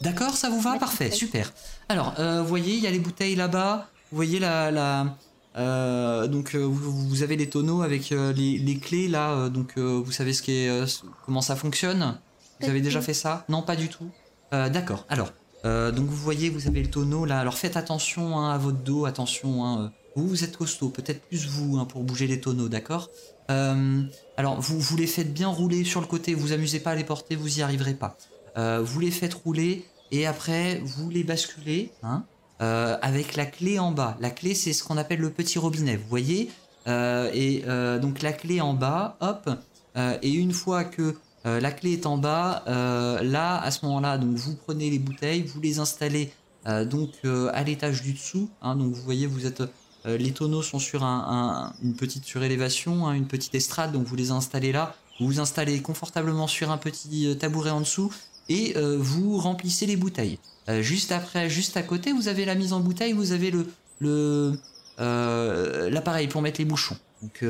D'accord, 0.00 0.36
ça 0.36 0.48
vous 0.50 0.60
va 0.60 0.78
Parfait, 0.78 1.10
super. 1.10 1.52
Alors, 1.88 2.14
euh, 2.18 2.40
vous 2.42 2.48
voyez, 2.48 2.74
il 2.74 2.80
y 2.82 2.86
a 2.86 2.90
les 2.90 2.98
bouteilles 2.98 3.36
là-bas. 3.36 3.88
Vous 4.10 4.16
voyez 4.16 4.38
la... 4.38 4.70
la 4.70 5.16
euh, 5.56 6.26
donc, 6.28 6.54
euh, 6.54 6.58
vous, 6.64 7.08
vous 7.08 7.22
avez 7.22 7.36
les 7.36 7.50
tonneaux 7.50 7.82
avec 7.82 8.12
euh, 8.12 8.32
les, 8.32 8.56
les 8.58 8.78
clés 8.78 9.08
là. 9.08 9.32
euh, 9.32 9.48
donc, 9.48 9.72
euh, 9.78 10.00
vous 10.04 10.12
savez 10.12 10.32
ce 10.32 10.42
qui 10.42 10.52
est, 10.52 10.68
euh, 10.68 10.86
comment 11.26 11.42
ça 11.42 11.56
fonctionne 11.56 12.18
Vous 12.60 12.66
Pas 12.66 12.70
avez 12.70 12.80
déjà 12.80 13.00
fait 13.00 13.14
ça 13.14 13.44
Non, 13.48 13.62
pas 13.62 13.74
du 13.76 13.88
tout. 13.88 14.08
Euh, 14.54 14.68
D'accord. 14.68 15.04
Alors, 15.08 15.32
euh, 15.64 15.90
donc 15.90 16.06
vous 16.06 16.16
voyez, 16.16 16.50
vous 16.50 16.66
avez 16.68 16.82
le 16.82 16.90
tonneau 16.90 17.24
là. 17.24 17.40
Alors, 17.40 17.58
faites 17.58 17.76
attention 17.76 18.38
hein, 18.38 18.52
à 18.54 18.58
votre 18.58 18.78
dos. 18.78 19.04
Attention. 19.06 19.64
Hein, 19.64 19.82
euh, 19.82 19.88
vous, 20.26 20.44
êtes 20.44 20.56
costaud. 20.56 20.88
Peut-être 20.88 21.22
plus 21.22 21.46
vous 21.46 21.78
hein, 21.78 21.84
pour 21.84 22.02
bouger 22.02 22.26
les 22.26 22.40
tonneaux, 22.40 22.68
d'accord 22.68 23.10
Euh, 23.50 24.02
Alors, 24.36 24.60
vous, 24.60 24.78
vous 24.78 24.96
les 24.96 25.06
faites 25.06 25.32
bien 25.32 25.48
rouler 25.48 25.84
sur 25.84 26.00
le 26.00 26.06
côté. 26.06 26.34
Vous 26.34 26.52
amusez 26.52 26.80
pas 26.80 26.92
à 26.92 26.94
les 26.94 27.04
porter. 27.04 27.36
Vous 27.36 27.58
y 27.58 27.62
arriverez 27.62 27.94
pas. 27.94 28.16
Euh, 28.56 28.80
vous 28.82 29.00
les 29.00 29.10
faites 29.10 29.34
rouler 29.34 29.86
et 30.10 30.26
après 30.26 30.80
vous 30.84 31.08
les 31.08 31.22
basculez 31.22 31.92
hein, 32.02 32.24
euh, 32.60 32.96
avec 33.00 33.36
la 33.36 33.46
clé 33.46 33.78
en 33.78 33.92
bas. 33.92 34.16
La 34.20 34.30
clé 34.30 34.54
c'est 34.54 34.72
ce 34.72 34.82
qu'on 34.82 34.96
appelle 34.96 35.20
le 35.20 35.30
petit 35.30 35.58
robinet, 35.58 35.96
vous 35.96 36.08
voyez 36.08 36.50
Et 36.86 37.62
donc 38.02 38.22
la 38.22 38.32
clé 38.32 38.60
en 38.60 38.74
bas, 38.74 39.16
hop, 39.20 39.48
et 39.96 40.32
une 40.32 40.52
fois 40.52 40.82
que 40.82 41.14
la 41.44 41.70
clé 41.70 41.92
est 41.92 42.06
en 42.06 42.18
bas, 42.18 42.64
là 42.66 43.60
à 43.62 43.70
ce 43.70 43.86
moment-là, 43.86 44.18
donc 44.18 44.34
vous 44.34 44.56
prenez 44.56 44.90
les 44.90 44.98
bouteilles, 44.98 45.42
vous 45.42 45.60
les 45.60 45.78
installez 45.78 46.32
donc 46.66 47.10
à 47.52 47.62
l'étage 47.62 48.02
du 48.02 48.14
dessous. 48.14 48.50
hein, 48.62 48.74
donc 48.74 48.92
vous 48.92 49.02
voyez, 49.02 49.26
vous 49.28 49.46
êtes 49.46 49.62
euh, 50.06 50.16
les 50.16 50.32
tonneaux 50.32 50.62
sont 50.62 50.78
sur 50.78 51.04
un- 51.04 51.24
un- 51.28 51.72
une 51.82 51.94
petite 51.94 52.24
surélévation, 52.24 53.06
hein, 53.06 53.12
une 53.14 53.26
petite 53.26 53.54
estrade, 53.54 53.92
donc 53.92 54.06
vous 54.06 54.16
les 54.16 54.30
installez 54.30 54.72
là. 54.72 54.94
Vous 55.18 55.26
vous 55.26 55.40
installez 55.40 55.82
confortablement 55.82 56.46
sur 56.46 56.70
un 56.70 56.78
petit 56.78 57.26
euh, 57.26 57.34
tabouret 57.34 57.70
en 57.70 57.80
dessous 57.80 58.12
et 58.48 58.74
euh, 58.76 58.96
vous 58.98 59.38
remplissez 59.38 59.86
les 59.86 59.96
bouteilles. 59.96 60.38
Juste 60.80 61.10
après, 61.10 61.50
juste 61.50 61.76
à 61.76 61.82
côté, 61.82 62.12
vous 62.12 62.28
avez 62.28 62.44
la 62.44 62.54
mise 62.54 62.72
en 62.72 62.78
bouteille, 62.80 63.12
vous 63.12 63.32
avez 63.32 63.50
le 63.50 64.56
l'appareil 64.98 66.28
pour 66.28 66.42
mettre 66.42 66.60
les 66.60 66.64
bouchons. 66.64 66.96
Donc 67.22 67.42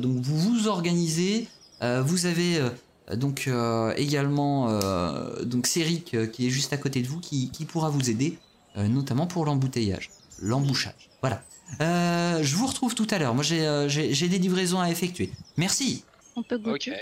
donc 0.00 0.22
vous 0.22 0.38
vous 0.38 0.68
organisez. 0.68 1.48
vous 1.82 2.26
avez 2.26 2.60
donc 3.16 3.50
également 3.96 4.78
donc 5.42 5.66
Céric 5.66 6.16
qui 6.32 6.46
est 6.46 6.50
juste 6.50 6.72
à 6.72 6.76
côté 6.76 7.02
de 7.02 7.08
vous 7.08 7.18
qui, 7.20 7.50
qui 7.50 7.64
pourra 7.64 7.90
vous 7.90 8.08
aider, 8.10 8.38
notamment 8.76 9.26
pour 9.26 9.44
l'embouteillage, 9.44 10.10
l'embouchage. 10.40 11.10
Voilà. 11.22 11.42
Euh, 11.80 12.42
je 12.42 12.56
vous 12.56 12.66
retrouve 12.66 12.94
tout 12.94 13.06
à 13.10 13.18
l'heure. 13.18 13.34
Moi 13.34 13.44
j'ai 13.44 13.66
euh, 13.66 13.88
j'ai 13.88 14.12
j'ai 14.14 14.28
des 14.28 14.38
livraisons 14.38 14.80
à 14.80 14.90
effectuer. 14.90 15.30
Merci. 15.56 16.04
On 16.36 16.42
peut 16.42 16.58
goûter. 16.58 16.92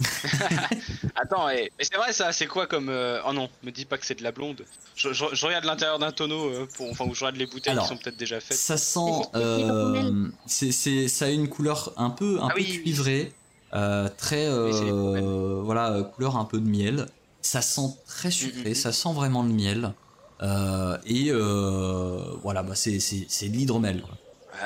Attends, 1.14 1.46
mais 1.48 1.70
c'est 1.80 1.96
vrai 1.96 2.12
ça, 2.12 2.32
c'est 2.32 2.46
quoi 2.46 2.66
comme. 2.66 2.88
euh, 2.88 3.20
Oh 3.26 3.32
non, 3.32 3.50
me 3.62 3.70
dis 3.70 3.84
pas 3.84 3.98
que 3.98 4.06
c'est 4.06 4.14
de 4.18 4.22
la 4.22 4.32
blonde. 4.32 4.64
Je, 4.96 5.12
je- 5.12 5.26
je 5.34 5.46
regarde 5.46 5.64
l'intérieur 5.64 5.98
d'un 5.98 6.10
tonneau, 6.12 6.48
euh, 6.48 6.66
pour... 6.74 6.90
enfin, 6.90 7.04
où 7.04 7.14
je 7.14 7.20
regarde 7.20 7.36
les 7.36 7.46
bouteilles 7.46 7.72
Alors, 7.72 7.84
qui 7.84 7.90
sont 7.90 7.98
peut-être 7.98 8.16
déjà 8.16 8.40
faites. 8.40 8.56
Ça 8.56 8.76
sent, 8.78 9.00
C'est 9.34 9.38
euh, 9.40 10.28
c'est, 10.46 10.72
c'est, 10.72 11.08
ça 11.08 11.26
a 11.26 11.28
une 11.28 11.48
couleur 11.48 11.92
un 11.98 12.10
peu, 12.10 12.38
un 12.40 12.48
Ah 12.48 12.54
peu 12.54 12.60
oui, 12.60 12.66
oui. 12.70 12.82
cuivrée, 12.82 13.32
euh, 13.74 14.08
très, 14.16 14.46
euh, 14.46 15.60
voilà, 15.62 16.02
couleur 16.14 16.36
un 16.36 16.44
peu 16.46 16.60
de 16.60 16.68
miel. 16.68 17.06
Ça 17.42 17.60
sent 17.62 17.88
très 18.06 18.30
sucré, 18.30 18.70
Mhm. 18.70 18.74
ça 18.74 18.92
sent 18.92 19.12
vraiment 19.14 19.42
le 19.42 19.50
miel. 19.50 19.92
Euh, 20.42 20.96
et 21.04 21.30
euh, 21.30 22.34
voilà, 22.42 22.62
bah 22.62 22.74
c'est, 22.74 22.98
c'est, 23.00 23.26
c'est 23.28 23.48
de 23.48 23.56
l'hydromel. 23.56 24.02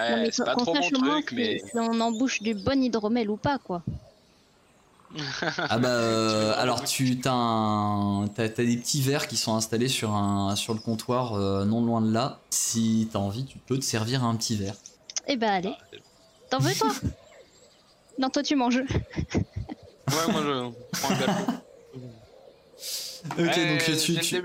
Ouais, 0.09 0.31
c'est 0.33 0.45
pas 0.45 0.55
trop 0.55 0.75
mon 0.75 0.89
truc, 0.91 1.33
mais. 1.33 1.59
si 1.59 1.77
on 1.79 2.01
embouche 2.01 2.43
du 2.43 2.55
bon 2.55 2.83
hydromel 2.83 3.31
ou 3.31 3.37
pas 3.37 3.59
quoi. 3.59 3.83
Ah 5.71 5.79
bah, 5.79 5.89
euh, 5.89 6.53
alors 6.57 6.85
tu 6.85 7.21
t'as, 7.21 7.33
un- 7.33 8.27
t'as, 8.29 8.49
t'as 8.49 8.65
des 8.65 8.77
petits 8.77 9.01
verres 9.01 9.29
qui 9.29 9.37
sont 9.37 9.55
installés 9.55 9.89
sur 9.89 10.13
un, 10.13 10.57
sur 10.57 10.75
le 10.75 10.81
comptoir, 10.81 11.35
euh, 11.35 11.65
non 11.65 11.85
loin 11.85 12.01
de 12.03 12.13
là. 12.13 12.41
Si 12.51 13.09
t'as 13.13 13.19
envie, 13.21 13.45
tu 13.45 13.59
peux 13.59 13.79
te 13.79 13.85
servir 13.85 14.25
un 14.25 14.35
petit 14.37 14.57
verre. 14.57 14.75
Eh 15.27 15.37
ben 15.37 15.51
allez. 15.53 15.75
T'en 16.51 16.59
veux 16.59 16.75
toi? 16.75 16.93
Non 18.19 18.29
toi 18.29 18.43
tu 18.43 18.57
manges. 18.57 18.79
Ouais, 18.79 20.33
moi 20.33 20.43
je 20.43 20.71
prends 21.01 21.09
gâteau. 21.17 21.47
Ok, 23.31 23.39
Ouais, 23.39 23.69
donc 23.69 23.85
tu, 23.85 24.19
tu. 24.21 24.43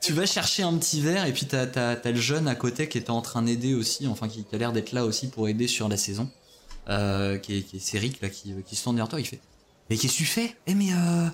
Tu 0.00 0.12
vas 0.12 0.26
chercher 0.26 0.62
un 0.62 0.76
petit 0.78 1.00
verre 1.00 1.26
et 1.26 1.32
puis 1.32 1.46
t'as, 1.46 1.66
t'as, 1.66 1.96
t'as 1.96 2.10
le 2.10 2.20
jeune 2.20 2.48
à 2.48 2.54
côté 2.54 2.88
qui 2.88 2.96
était 2.96 3.10
en 3.10 3.20
train 3.20 3.42
d'aider 3.42 3.74
aussi, 3.74 4.06
enfin 4.06 4.28
qui, 4.28 4.44
qui 4.44 4.54
a 4.54 4.58
l'air 4.58 4.72
d'être 4.72 4.92
là 4.92 5.04
aussi 5.04 5.28
pour 5.28 5.48
aider 5.48 5.68
sur 5.68 5.88
la 5.88 5.98
saison, 5.98 6.30
euh, 6.88 7.38
qui 7.38 7.58
est, 7.58 7.62
qui 7.62 7.76
est 7.76 8.22
là, 8.22 8.30
qui, 8.30 8.54
qui 8.64 8.76
se 8.76 8.84
tourne 8.84 8.96
vers 8.96 9.08
toi, 9.08 9.20
il 9.20 9.26
fait 9.26 9.40
Mais 9.90 9.96
qu'est-ce 9.96 10.14
que 10.14 10.18
tu 10.18 10.24
fais? 10.24 10.56
Eh 10.66 10.74
mais 10.74 10.92
euh... 10.94 11.28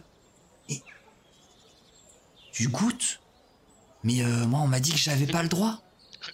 eh, 0.70 0.82
tu 2.52 2.68
goûtes? 2.68 3.20
Mais 4.02 4.22
euh, 4.22 4.46
moi 4.46 4.60
on 4.60 4.66
m'a 4.66 4.80
dit 4.80 4.90
que 4.90 4.98
j'avais 4.98 5.26
pas 5.26 5.42
le 5.42 5.48
droit. 5.48 5.80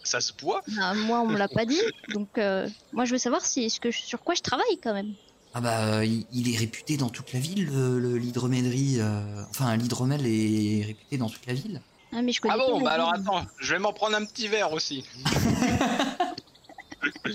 Ça 0.03 0.21
se 0.21 0.33
boit? 0.33 0.63
Ah, 0.81 0.95
moi 0.95 1.21
on 1.21 1.27
me 1.27 1.37
l'a 1.37 1.49
pas 1.49 1.67
dit. 1.67 1.81
Donc 2.15 2.39
euh, 2.39 2.69
moi 2.93 3.05
je 3.05 3.13
veux 3.13 3.19
savoir 3.19 3.45
si 3.45 3.69
ce 3.69 3.81
que 3.81 3.91
sur 3.91 4.23
quoi 4.23 4.35
je 4.35 4.43
travaille 4.43 4.79
quand 4.83 4.95
même. 4.95 5.13
Ah 5.57 5.61
bah 5.61 5.85
euh, 5.87 6.05
il, 6.05 6.27
il 6.33 6.53
est 6.53 6.57
réputé 6.59 6.97
dans 6.97 7.09
toute 7.11 7.33
la 7.33 7.39
ville, 7.39 7.67
le, 7.67 8.01
le- 8.01 8.17
l'hydromélerie, 8.19 8.97
euh, 8.99 9.45
enfin 9.51 9.77
l'hydromel 9.77 10.27
est 10.27 10.85
réputé 10.85 11.17
dans 11.17 11.29
toute 11.31 11.47
la 11.47 11.55
ville. 11.55 11.81
Ah 12.13 12.23
mais 12.23 12.33
je 12.33 12.41
connais 12.41 12.55
Ah 12.55 12.59
bon, 12.59 12.81
bah 12.83 12.91
alors 12.93 13.13
attends, 13.15 13.45
je 13.59 13.73
vais 13.75 13.79
m'en 13.79 13.93
prendre 13.93 14.17
un 14.17 14.25
petit 14.25 14.49
verre 14.49 14.73
aussi. 14.73 15.05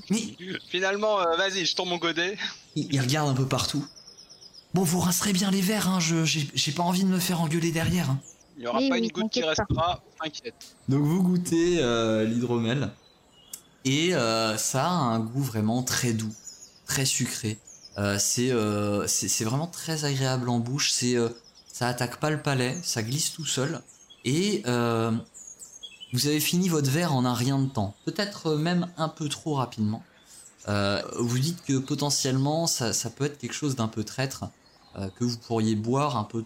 Mais 0.10 0.36
Finalement, 0.70 1.20
euh, 1.20 1.36
vas-y, 1.38 1.66
je 1.66 1.76
tourne 1.76 1.90
mon 1.90 1.98
godet. 1.98 2.38
Il, 2.76 2.92
il 2.94 3.00
regarde 3.02 3.30
un 3.30 3.34
peu 3.34 3.46
partout. 3.48 3.86
Bon, 4.74 4.84
vous 4.84 5.00
rincerez 5.00 5.34
bien 5.34 5.52
les 5.52 5.62
verres, 5.62 5.88
hein, 5.90 6.00
je, 6.00 6.26
j'ai, 6.26 6.48
j'ai 6.54 6.72
pas 6.72 6.84
envie 6.84 7.04
de 7.04 7.10
me 7.10 7.20
faire 7.20 7.42
engueuler 7.42 7.72
derrière. 7.72 8.10
hein. 8.10 8.20
Il 8.58 8.62
n'y 8.62 8.68
aura 8.68 8.80
Oui, 8.80 8.90
pas 8.90 8.96
oui, 8.96 9.02
une 9.04 9.12
goutte 9.12 9.32
qui 9.32 9.44
restera, 9.44 10.02
t'inquiète. 10.22 10.76
Donc 10.90 11.04
vous 11.04 11.24
goûtez 11.24 11.78
euh, 11.80 12.26
l'hydromel. 12.26 12.90
Et 13.86 14.14
euh, 14.14 14.58
ça 14.58 14.86
a 14.86 14.90
un 14.92 15.20
goût 15.20 15.42
vraiment 15.42 15.82
très 15.84 16.14
doux, 16.14 16.34
très 16.86 17.06
sucré. 17.06 17.58
Euh, 17.98 18.18
c'est, 18.20 18.52
euh, 18.52 19.08
c'est, 19.08 19.44
vraiment 19.44 19.68
très 19.68 20.06
agréable 20.06 20.50
en 20.50 20.60
bouche. 20.60 20.92
C'est, 20.92 21.16
euh, 21.16 21.30
ça 21.68 21.88
attaque 21.88 22.20
pas 22.20 22.30
le 22.30 22.42
palais, 22.42 22.78
ça 22.84 23.04
glisse 23.04 23.34
tout 23.34 23.46
seul. 23.46 23.82
Et 24.26 24.64
vous 26.12 26.26
avez 26.26 26.40
fini 26.40 26.70
votre 26.70 26.90
verre 26.90 27.14
en 27.14 27.24
un 27.26 27.34
rien 27.34 27.60
de 27.60 27.70
temps. 27.70 27.96
Peut-être 28.06 28.56
même 28.56 28.88
un 28.98 29.10
peu 29.10 29.30
trop 29.30 29.56
rapidement. 29.56 30.04
Vous 30.68 31.40
dites 31.40 31.64
que 31.64 31.78
potentiellement 31.78 32.68
ça, 32.68 33.10
peut 33.10 33.26
être 33.26 33.38
quelque 33.38 33.54
chose 33.54 33.76
d'un 33.76 33.88
peu 33.88 34.04
traître, 34.04 34.46
que 34.96 35.24
vous 35.24 35.38
pourriez 35.38 35.76
boire 35.76 36.18
un 36.18 36.26
peu, 36.26 36.44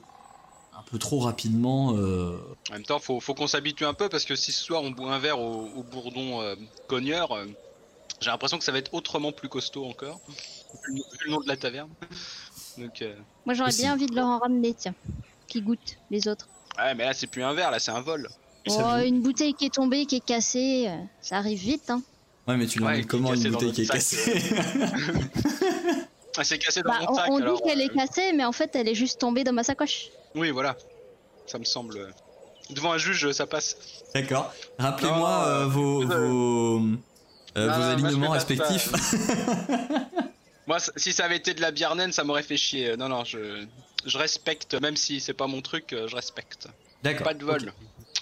un 0.77 0.83
peu 0.83 0.99
trop 0.99 1.19
rapidement. 1.19 1.89
En 1.89 2.73
même 2.73 2.83
temps, 2.83 2.99
faut, 2.99 3.19
faut 3.19 3.33
qu'on 3.33 3.47
s'habitue 3.47 3.85
un 3.85 3.93
peu 3.93 4.07
parce 4.07 4.25
que 4.25 4.35
si 4.35 4.51
ce 4.51 4.61
soir 4.63 4.83
on 4.83 4.91
boit 4.91 5.13
un 5.13 5.19
verre 5.19 5.39
au, 5.39 5.67
au 5.75 5.83
bourdon 5.83 6.55
cogneur, 6.87 7.35
j'ai 8.23 8.31
l'impression 8.31 8.57
que 8.57 8.63
ça 8.63 8.71
va 8.71 8.79
être 8.79 8.93
autrement 8.93 9.31
plus 9.31 9.49
costaud 9.49 9.85
encore. 9.85 10.19
Vu 10.87 11.01
le, 11.25 11.31
nom 11.31 11.39
de 11.39 11.47
la 11.47 11.55
taverne. 11.57 11.89
Donc, 12.77 13.01
euh, 13.01 13.15
Moi 13.45 13.53
j'aurais 13.53 13.71
bien 13.71 13.93
envie 13.93 14.07
de 14.07 14.15
leur 14.15 14.25
en 14.25 14.39
ramener 14.39 14.73
tiens. 14.73 14.95
Qui 15.47 15.61
goûtent 15.61 15.97
les 16.09 16.27
autres. 16.27 16.47
ouais, 16.79 16.95
mais 16.95 17.05
là 17.05 17.13
c'est 17.13 17.27
plus 17.27 17.43
un 17.43 17.53
verre, 17.53 17.69
là 17.69 17.79
c'est 17.79 17.91
un 17.91 18.01
vol. 18.01 18.27
Oh, 18.69 18.97
une 19.05 19.21
bouteille 19.21 19.53
qui 19.53 19.65
est 19.65 19.73
tombée, 19.73 20.05
qui 20.05 20.15
est 20.15 20.25
cassée, 20.25 20.85
euh, 20.87 20.97
ça 21.21 21.37
arrive 21.37 21.59
vite 21.59 21.89
hein. 21.89 22.01
Ouais, 22.47 22.57
mais 22.57 22.65
tu 22.65 22.79
Ouais, 22.79 22.85
l'emmènes 22.85 23.01
est 23.01 23.07
comment 23.07 23.33
une 23.33 23.35
cassée 23.35 23.49
bouteille 23.51 23.71
qui 23.73 23.81
est 23.83 23.87
cassée 23.87 24.55
Ah, 26.37 26.43
c'est 26.43 26.57
cassé 26.57 26.81
dans 26.81 26.89
Bah, 26.89 26.99
mon 27.01 27.11
on, 27.11 27.15
sac. 27.15 27.25
on 27.29 27.37
alors, 27.37 27.57
dit 27.57 27.63
qu'elle 27.63 27.81
est 27.81 27.91
euh, 27.91 27.95
cassée, 27.95 28.33
mais 28.33 28.43
en 28.43 28.51
fait, 28.51 28.75
elle 28.75 28.87
est 28.87 28.95
juste 28.95 29.19
tombée 29.19 29.43
dans 29.43 29.53
ma 29.53 29.63
sacoche. 29.63 30.07
Oui, 30.33 30.49
voilà. 30.49 30.75
Ça 31.45 31.59
me 31.59 31.63
semble. 31.63 32.11
Devant 32.71 32.91
un 32.93 32.97
juge, 32.97 33.31
ça 33.33 33.45
passe. 33.45 33.77
D'accord. 34.15 34.51
Rappelez-moi 34.79 35.29
euh, 35.47 35.65
vos, 35.67 36.01
euh, 36.03 36.05
vos, 36.29 36.81
euh, 37.57 37.67
vos 37.71 37.77
moi, 37.77 37.87
alignements 37.87 38.29
respectifs. 38.31 38.91
Moi, 40.67 40.77
si 40.95 41.11
ça 41.11 41.25
avait 41.25 41.35
été 41.35 41.53
de 41.53 41.59
la 41.59 41.71
bière 41.71 41.93
naine, 41.95 42.13
ça 42.13 42.23
m'aurait 42.23 42.41
fait 42.43 42.55
chier. 42.55 42.95
Non, 42.95 43.09
non, 43.09 43.25
je, 43.25 43.65
je 44.05 44.17
respecte, 44.17 44.79
même 44.81 44.95
si 44.95 45.19
c'est 45.19 45.33
pas 45.33 45.45
mon 45.47 45.61
truc, 45.61 45.91
euh, 45.91 46.07
je 46.07 46.15
respecte. 46.15 46.67
D'accord. 47.03 47.27
Pas 47.27 47.33
de 47.33 47.43
vol. 47.43 47.73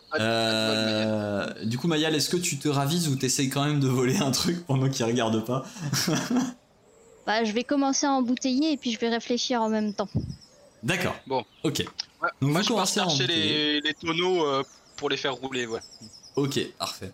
Pas 0.09 0.17
de- 0.17 0.17
pas 0.17 0.17
de 0.17 0.17
vol. 0.17 1.59
Euh, 1.61 1.65
du 1.65 1.77
coup, 1.77 1.87
Mayal, 1.87 2.15
est-ce 2.15 2.31
que 2.31 2.37
tu 2.37 2.57
te 2.57 2.67
ravises 2.67 3.07
ou 3.09 3.15
t'essayes 3.15 3.49
quand 3.49 3.63
même 3.63 3.79
de 3.79 3.87
voler 3.87 4.17
un 4.17 4.31
truc 4.31 4.65
pendant 4.65 4.89
qu'il 4.89 5.05
regarde 5.05 5.45
pas 5.45 5.63
Bah, 7.27 7.43
je 7.43 7.51
vais 7.51 7.63
commencer 7.63 8.07
à 8.07 8.11
embouteiller 8.11 8.71
et 8.73 8.77
puis 8.77 8.91
je 8.91 8.97
vais 8.99 9.09
réfléchir 9.09 9.61
en 9.61 9.69
même 9.69 9.93
temps. 9.93 10.09
D'accord. 10.81 11.15
Bon. 11.27 11.45
Ok. 11.63 11.83
Ouais, 12.23 12.29
Donc, 12.41 12.51
moi, 12.51 12.61
je 12.63 12.69
pars 12.69 12.87
chercher 12.87 13.27
les, 13.27 13.81
les 13.81 13.93
tonneaux 13.93 14.43
euh, 14.47 14.63
pour 14.95 15.09
les 15.09 15.17
faire 15.17 15.35
rouler, 15.35 15.67
ouais. 15.67 15.79
Ok, 16.35 16.59
parfait. 16.79 17.11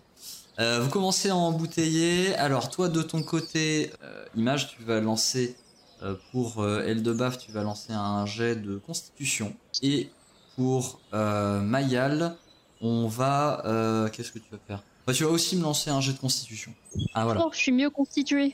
Euh, 0.60 0.80
vous 0.80 0.90
commencez 0.90 1.30
à 1.30 1.36
embouteiller. 1.36 2.34
Alors, 2.36 2.68
toi, 2.70 2.88
de 2.88 3.02
ton 3.02 3.22
côté, 3.22 3.92
euh, 4.02 4.24
Image, 4.36 4.68
tu 4.76 4.82
vas 4.82 5.00
lancer 5.00 5.56
euh, 6.02 6.14
pour 6.32 6.62
euh, 6.62 6.82
Eldebaf, 6.84 7.38
tu 7.38 7.52
vas 7.52 7.62
lancer 7.62 7.92
un 7.92 8.26
jet 8.26 8.56
de 8.56 8.76
constitution. 8.78 9.54
Et 9.82 10.10
pour 10.56 11.00
euh, 11.14 11.60
Mayal, 11.60 12.34
on 12.80 13.06
va. 13.06 13.62
euh, 13.66 14.08
Qu'est-ce 14.08 14.32
que 14.32 14.40
tu 14.40 14.50
vas 14.50 14.58
faire? 14.66 14.82
Bah, 15.06 15.12
Tu 15.14 15.22
vas 15.24 15.30
aussi 15.30 15.56
me 15.56 15.62
lancer 15.62 15.90
un 15.90 16.00
jet 16.00 16.12
de 16.12 16.18
constitution. 16.18 16.74
Ah, 17.14 17.24
voilà. 17.24 17.42
Oh, 17.46 17.50
je 17.52 17.58
suis 17.58 17.72
mieux 17.72 17.90
constituée. 17.90 18.52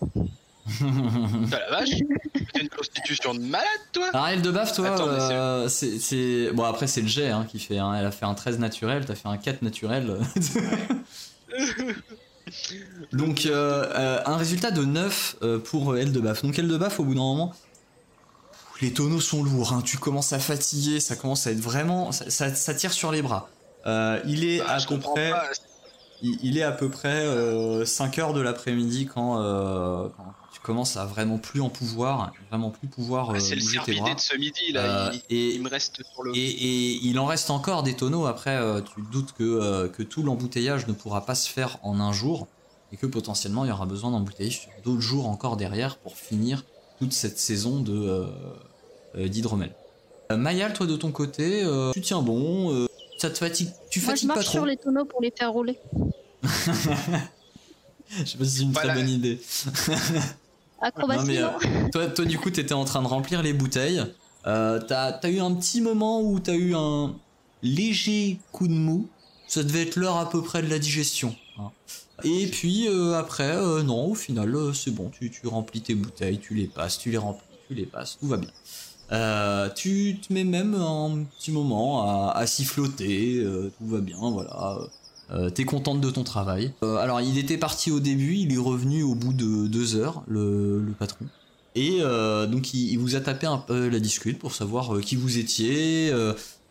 Ah 0.66 0.80
la 1.50 1.70
vache 1.70 1.90
T'as 2.54 2.60
une 2.60 2.70
constitution 2.70 3.34
de 3.34 3.40
malade, 3.40 3.66
toi? 3.92 4.08
Alors, 4.14 4.28
Eldebaf, 4.28 4.72
toi, 4.74 4.88
Attends, 4.94 5.06
mais 5.12 5.68
c'est- 5.68 5.90
c'est. 5.90 5.98
c'est- 5.98 6.52
Bon, 6.52 6.64
après, 6.64 6.86
c'est 6.86 7.02
le 7.02 7.06
jet 7.08 7.28
hein, 7.30 7.46
qui 7.46 7.58
fait. 7.58 7.78
hein. 7.78 7.92
Elle 7.94 8.06
a 8.06 8.10
fait 8.10 8.24
un 8.24 8.32
13 8.34 8.58
naturel, 8.58 9.04
t'as 9.04 9.14
fait 9.14 9.28
un 9.28 9.36
4 9.36 9.60
naturel. 9.62 10.16
Donc 13.12 13.46
euh, 13.46 13.84
euh, 13.94 14.20
un 14.26 14.36
résultat 14.36 14.70
de 14.70 14.84
9 14.84 15.36
euh, 15.42 15.58
pour 15.58 15.96
Eldebaf. 15.96 16.42
Donc 16.42 16.58
Eldebaf 16.58 17.00
au 17.00 17.04
bout 17.04 17.14
d'un 17.14 17.20
moment, 17.20 17.54
les 18.80 18.92
tonneaux 18.92 19.20
sont 19.20 19.42
lourds, 19.42 19.72
hein. 19.72 19.82
tu 19.84 19.96
commences 19.98 20.32
à 20.32 20.38
fatiguer, 20.38 21.00
ça 21.00 21.16
commence 21.16 21.46
à 21.46 21.52
être 21.52 21.60
vraiment... 21.60 22.12
ça, 22.12 22.28
ça- 22.30 22.54
ça 22.54 22.74
tire 22.74 22.92
sur 22.92 23.12
les 23.12 23.22
bras. 23.22 23.48
Euh, 23.86 24.20
il 24.26 24.44
est 24.44 24.58
Bah, 24.58 24.66
à 24.70 24.78
je 24.78 24.88
peu 24.88 24.98
près... 24.98 25.30
pas. 25.30 25.44
Il, 26.22 26.38
il 26.42 26.58
est 26.58 26.62
à 26.62 26.72
peu 26.72 26.88
près 26.88 27.26
5 27.84 28.18
heures 28.18 28.32
de 28.32 28.40
l'après-midi 28.40 29.06
quand, 29.06 29.40
euh, 29.40 30.08
quand 30.16 30.34
tu 30.52 30.60
commences 30.60 30.96
à 30.96 31.04
vraiment 31.04 31.38
plus 31.38 31.60
en 31.60 31.68
pouvoir, 31.68 32.32
vraiment 32.50 32.70
plus 32.70 32.88
pouvoir 32.88 33.30
euh, 33.30 33.34
Ah, 33.36 33.40
c'est 33.40 33.54
le 33.56 33.60
cervidé 33.60 34.14
de 34.14 34.20
ce 34.20 34.36
midi, 34.36 34.72
là. 34.72 35.08
Euh, 35.08 35.10
il, 35.30 35.36
et- 35.36 35.54
il 35.54 35.62
me 35.62 35.68
reste 35.68 36.02
sur 36.04 36.22
le. 36.22 36.34
Et, 36.36 36.38
et 36.40 37.00
il 37.04 37.18
en 37.18 37.26
reste 37.26 37.50
encore 37.50 37.82
des 37.82 37.94
tonneaux. 37.94 38.26
Après, 38.26 38.56
euh, 38.56 38.80
tu 38.80 39.02
te 39.04 39.10
doutes 39.10 39.32
que, 39.32 39.42
euh, 39.42 39.88
que 39.88 40.02
tout 40.02 40.22
l'embouteillage 40.22 40.86
ne 40.86 40.92
pourra 40.92 41.26
pas 41.26 41.34
se 41.34 41.50
faire 41.50 41.78
en 41.82 42.00
un 42.00 42.12
jour 42.12 42.46
et 42.92 42.96
que 42.96 43.06
potentiellement 43.06 43.64
il 43.64 43.68
y 43.68 43.72
aura 43.72 43.86
besoin 43.86 44.10
d'embouteiller 44.12 44.50
sur 44.50 44.70
d'autres 44.84 45.00
jours 45.00 45.26
encore 45.28 45.56
derrière 45.56 45.96
pour 45.98 46.16
finir 46.16 46.64
toute 46.98 47.12
cette 47.12 47.38
saison 47.38 47.80
de 47.80 47.92
euh, 47.92 48.26
euh, 49.16 49.28
d'hydromel. 49.28 49.74
Euh, 50.32 50.36
Mayal, 50.36 50.72
toi 50.72 50.86
de 50.86 50.96
ton 50.96 51.10
côté, 51.10 51.62
euh, 51.64 51.90
tu 51.92 52.00
tiens 52.00 52.22
bon. 52.22 52.86
Ça 53.24 53.30
te 53.30 53.38
fatigue 53.38 53.68
Tu 53.90 54.00
Moi, 54.00 54.08
je 54.08 54.10
fatigues 54.10 54.28
pas 54.28 54.34
marche 54.34 54.46
trop 54.46 54.58
sur 54.58 54.66
les 54.66 54.76
tonneaux 54.76 55.04
pour 55.06 55.22
les 55.22 55.32
faire 55.36 55.50
rouler. 55.52 55.78
Je 58.18 58.24
sais 58.24 58.38
pas 58.38 58.44
si 58.44 58.50
c'est 58.58 58.62
une 58.62 58.72
Voilà. 58.72 58.92
très 58.92 59.02
bonne 59.02 59.10
idée. 59.10 59.40
Acrobatie, 60.80 61.20
Non, 61.20 61.26
mais, 61.26 61.40
non 61.40 61.48
euh, 61.64 61.88
toi, 61.90 62.06
toi, 62.08 62.24
du 62.26 62.38
coup, 62.38 62.50
t'étais 62.50 62.74
en 62.74 62.84
train 62.84 63.02
de 63.02 63.06
remplir 63.08 63.42
les 63.42 63.52
bouteilles. 63.54 64.02
Euh, 64.46 64.78
t'as, 64.86 65.12
t'as 65.12 65.30
eu 65.30 65.40
un 65.40 65.54
petit 65.54 65.80
moment 65.80 66.20
où 66.20 66.38
t'as 66.38 66.54
eu 66.54 66.74
un 66.74 67.14
léger 67.62 68.38
coup 68.52 68.68
de 68.68 68.74
mou. 68.74 69.08
Ça 69.46 69.62
devait 69.62 69.82
être 69.82 69.96
l'heure 69.96 70.16
à 70.18 70.28
peu 70.28 70.42
près 70.42 70.62
de 70.62 70.68
la 70.68 70.78
digestion. 70.78 71.34
hein. 71.58 71.70
Et 72.24 72.46
puis 72.48 72.86
euh, 72.88 73.14
après, 73.14 73.56
euh, 73.56 73.82
non, 73.82 74.06
au 74.10 74.14
final, 74.14 74.54
euh, 74.54 74.72
c'est 74.74 74.90
bon. 74.90 75.08
Tu, 75.10 75.30
tu 75.30 75.46
remplis 75.46 75.80
tes 75.80 75.94
bouteilles, 75.94 76.38
tu 76.38 76.54
les 76.54 76.66
passes, 76.66 76.98
tu 76.98 77.10
les 77.10 77.18
remplis, 77.18 77.46
tu 77.68 77.74
les 77.74 77.86
passes, 77.86 78.18
tout 78.20 78.26
va 78.28 78.36
bien. 78.36 78.50
Euh, 79.12 79.68
tu 79.74 80.18
te 80.26 80.32
mets 80.32 80.44
même 80.44 80.74
un 80.74 81.24
petit 81.38 81.52
moment 81.52 82.02
à, 82.28 82.32
à 82.32 82.46
siffloter, 82.46 83.36
euh, 83.38 83.70
tout 83.78 83.86
va 83.86 84.00
bien, 84.00 84.16
voilà. 84.20 84.78
Euh, 85.30 85.50
T'es 85.50 85.64
contente 85.64 86.00
de 86.00 86.10
ton 86.10 86.24
travail. 86.24 86.72
Euh, 86.82 86.96
alors, 86.96 87.20
il 87.20 87.38
était 87.38 87.58
parti 87.58 87.90
au 87.90 88.00
début, 88.00 88.34
il 88.36 88.52
est 88.52 88.58
revenu 88.58 89.02
au 89.02 89.14
bout 89.14 89.32
de 89.32 89.66
deux 89.66 89.96
heures, 89.96 90.22
le, 90.26 90.80
le 90.80 90.92
patron. 90.92 91.26
Et 91.76 91.98
donc, 92.00 92.72
il, 92.72 92.92
il 92.92 92.98
vous 92.98 93.16
a 93.16 93.20
tapé 93.20 93.46
un 93.48 93.58
peu 93.58 93.88
la 93.88 93.98
discute 93.98 94.38
pour 94.38 94.54
savoir 94.54 95.00
qui 95.00 95.16
vous 95.16 95.38
étiez, 95.38 96.12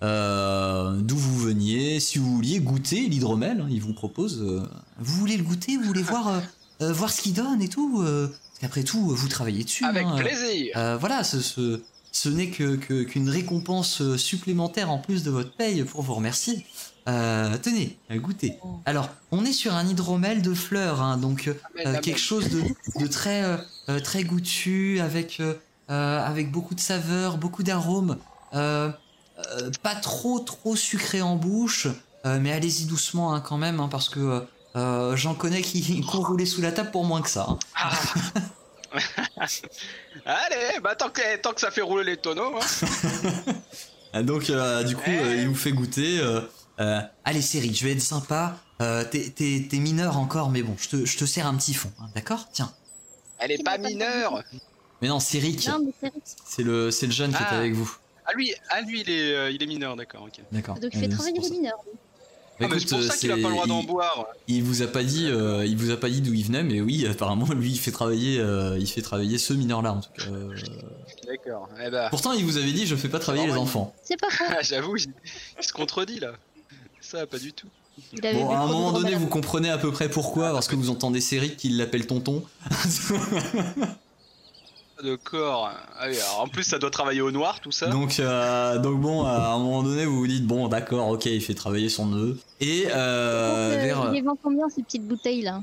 d'où 0.01 1.17
vous 1.17 1.39
veniez, 1.39 1.99
si 1.99 2.19
vous 2.19 2.35
vouliez 2.35 2.59
goûter 2.61 3.01
l'hydromel. 3.07 3.59
hein, 3.61 3.67
il 3.69 3.81
vous 3.81 3.93
propose. 3.93 4.41
vous 4.41 5.19
voulez 5.19 5.35
le 5.35 5.43
goûter 5.43 5.75
Vous 5.75 5.83
voulez 5.83 6.03
voir, 6.03 6.41
voir 6.79 7.11
ce 7.11 7.21
qu'il 7.21 7.33
donne 7.33 7.61
et 7.61 7.67
tout 7.67 7.97
Parce 8.01 8.59
qu'après 8.61 8.83
tout, 8.83 9.09
vous 9.09 9.27
travaillez 9.27 9.65
dessus. 9.65 9.83
Avec 9.83 10.05
hein, 10.05 10.15
plaisir 10.17 10.97
voilà, 10.99 11.25
ce, 11.25 11.41
ce, 11.41 11.81
ce 12.13 12.29
n'est 12.29 12.49
que, 12.49 12.75
que- 12.77 13.03
qu'une 13.03 13.27
récompense 13.27 14.01
euh, 14.01 14.17
supplémentaire 14.17 14.89
en 14.91 14.99
plus 14.99 15.23
de 15.23 15.31
votre 15.31 15.51
paye 15.51 15.83
pour 15.83 16.03
vous 16.03 16.13
remercier. 16.13 16.65
Euh, 17.09 17.57
tenez, 17.57 17.97
euh, 18.11 18.17
goûtez. 18.19 18.57
Alors, 18.85 19.09
on 19.31 19.43
est 19.43 19.51
sur 19.51 19.73
un 19.73 19.85
hydromel 19.85 20.41
de 20.41 20.53
fleurs, 20.53 21.01
hein, 21.01 21.17
donc 21.17 21.47
euh, 21.47 21.53
la 21.83 21.99
quelque 21.99 22.19
chose 22.19 22.47
de, 22.49 22.61
de 23.01 23.07
très, 23.07 23.43
euh, 23.89 23.99
très 23.99 24.23
goûtu, 24.23 25.01
avec, 25.01 25.41
avec 25.89 26.51
beaucoup 26.51 26.75
de 26.75 26.79
saveurs, 26.79 27.37
beaucoup 27.37 27.63
d'arômes. 27.63 28.17
Pas 28.51 29.95
trop, 30.01 30.39
trop 30.39 30.75
sucré 30.75 31.21
en 31.21 31.35
bouche, 31.35 31.87
mais 32.25 32.51
allez-y 32.53 32.85
doucement 32.85 33.33
hein, 33.33 33.41
quand 33.41 33.57
même, 33.57 33.79
hein, 33.79 33.89
parce 33.91 34.07
que 34.07 34.43
j'en 34.75 35.33
connais 35.33 35.61
qui, 35.61 35.81
qui 35.81 36.01
ont 36.15 36.21
roulé 36.21 36.45
sous 36.45 36.61
la 36.61 36.71
table 36.71 36.91
pour 36.91 37.03
moins 37.05 37.21
que 37.21 37.29
ça. 37.29 37.57
Ah. 39.37 39.45
Allez, 40.25 40.79
bah 40.81 40.95
tant 40.95 41.09
que, 41.09 41.37
tant 41.37 41.53
que 41.53 41.61
ça 41.61 41.71
fait 41.71 41.81
rouler 41.81 42.03
les 42.03 42.17
tonneaux. 42.17 42.55
Hein. 42.57 42.87
Ah, 44.15 44.21
Donc, 44.21 44.51
euh, 44.51 44.83
du 44.83 44.95
coup, 44.95 45.01
Eh. 45.07 45.17
euh, 45.19 45.35
il 45.37 45.47
vous 45.47 45.55
fait 45.55 45.71
goûter. 45.71 46.19
euh, 46.19 46.41
euh, 46.79 46.99
allez, 47.25 47.41
Céri, 47.41 47.73
je 47.73 47.83
vais 47.83 47.93
être 47.93 47.99
sympa. 48.01 48.57
Euh, 48.79 49.03
t'es- 49.03 49.31
T'es 49.31 49.65
t'es 49.67 49.77
mineur 49.77 50.17
encore, 50.17 50.51
mais 50.51 50.61
bon, 50.61 50.75
je 50.79 50.87
te, 50.89 51.03
je 51.05 51.17
te 51.17 51.25
sers 51.25 51.47
un 51.47 51.55
petit 51.55 51.73
fond, 51.73 51.91
hein, 51.99 52.05
d'accord? 52.13 52.47
Tiens. 52.53 52.71
Elle 53.39 53.51
est 53.53 53.63
pas 53.63 53.79
mineure. 53.79 54.43
Mais 55.01 55.07
non, 55.07 55.19
Céric, 55.19 55.67
c'est 56.45 56.61
le, 56.61 56.91
c'est 56.91 57.07
le 57.07 57.11
jeune 57.11 57.31
qui 57.31 57.41
est 57.41 57.45
Ah. 57.49 57.57
avec 57.57 57.73
vous. 57.73 57.91
Ah 58.27 58.33
lui, 58.35 58.53
ah, 58.69 58.81
lui 58.81 59.01
il, 59.01 59.09
est, 59.09 59.33
euh, 59.33 59.49
il 59.49 59.63
est 59.63 59.65
mineur, 59.65 59.95
d'accord, 59.95 60.21
ok. 60.27 60.39
D'accord. 60.51 60.75
Donc, 60.79 60.91
il 60.93 60.99
fait 60.99 61.09
travailler 61.09 61.39
les 61.41 61.49
mineurs. 61.49 61.83
Ah, 62.59 62.65
Écoute, 62.65 62.79
c'est 62.87 62.95
pour 62.95 63.03
ça 63.03 63.17
qu'il 63.17 63.31
a 63.31 63.35
pas 63.37 63.47
le 63.47 63.53
droit 63.55 63.65
d'en 63.67 63.81
il- 63.81 63.87
boire. 63.87 64.27
Il 64.47 64.63
vous 64.63 64.81
a 64.83 64.87
pas 64.87 65.03
dit, 65.03 65.25
euh, 65.27 65.65
il 65.65 65.75
vous 65.75 65.89
a 65.91 65.97
pas 65.97 66.09
dit 66.09 66.21
d'où 66.21 66.33
il 66.33 66.45
venait, 66.45 66.63
mais 66.63 66.81
oui, 66.81 67.05
apparemment, 67.07 67.47
lui, 67.53 67.71
il 67.71 67.79
fait 67.79 67.91
travailler, 67.91 68.39
euh, 68.39 68.77
il 68.79 68.87
fait 68.87 69.01
travailler 69.01 69.37
ce 69.37 69.53
mineur-là, 69.53 69.93
en 69.93 70.01
tout 70.01 70.09
cas. 70.17 70.29
Euh, 70.31 70.55
D'accord. 71.27 71.67
Eh 71.85 71.89
bah, 71.89 72.07
Pourtant, 72.09 72.31
il 72.33 72.45
vous 72.45 72.57
avait 72.57 72.71
dit, 72.71 72.85
je 72.85 72.95
fais 72.95 73.09
pas 73.09 73.19
travailler 73.19 73.47
les 73.47 73.53
enfants. 73.57 73.93
C'est 74.03 74.19
pas 74.19 74.29
faux. 74.29 74.43
j'avoue, 74.61 74.97
il, 74.97 75.07
il 75.59 75.63
se 75.65 75.73
contredit 75.73 76.19
là. 76.19 76.33
Ça, 77.01 77.25
pas 77.25 77.39
du 77.39 77.53
tout. 77.53 77.67
Il 78.13 78.25
avait 78.25 78.39
Bon, 78.39 78.49
à 78.49 78.57
un 78.59 78.67
moment 78.67 78.91
donné, 78.91 79.15
vous 79.15 79.27
comprenez 79.27 79.69
à 79.69 79.77
peu 79.77 79.91
près 79.91 80.09
pourquoi, 80.09 80.51
parce 80.51 80.67
que 80.67 80.75
vous 80.75 80.89
entendez 80.89 81.21
Céric 81.21 81.57
qui 81.57 81.69
l'appelle 81.69 82.07
tonton. 82.07 82.43
Oui, 85.03 85.09
alors, 85.99 86.39
en 86.39 86.47
plus, 86.47 86.63
ça 86.63 86.79
doit 86.79 86.89
travailler 86.89 87.21
au 87.21 87.31
noir, 87.31 87.59
tout 87.59 87.71
ça. 87.71 87.87
Donc, 87.87 88.19
euh, 88.19 88.79
donc 88.79 89.01
bon, 89.01 89.25
à 89.25 89.49
un 89.53 89.57
moment 89.59 89.83
donné, 89.83 90.05
vous 90.05 90.17
vous 90.17 90.27
dites 90.27 90.45
bon, 90.45 90.67
d'accord, 90.69 91.09
ok, 91.09 91.25
il 91.25 91.41
fait 91.41 91.53
travailler 91.53 91.89
son 91.89 92.05
nœud. 92.07 92.37
Et 92.61 92.85
euh, 92.89 93.69
Donc, 93.69 93.77
euh, 93.79 93.83
vers, 93.83 94.05
Il 94.07 94.15
les 94.15 94.21
vend 94.21 94.37
combien 94.41 94.69
ces 94.69 94.81
petites 94.83 95.07
bouteilles 95.07 95.41
là? 95.41 95.61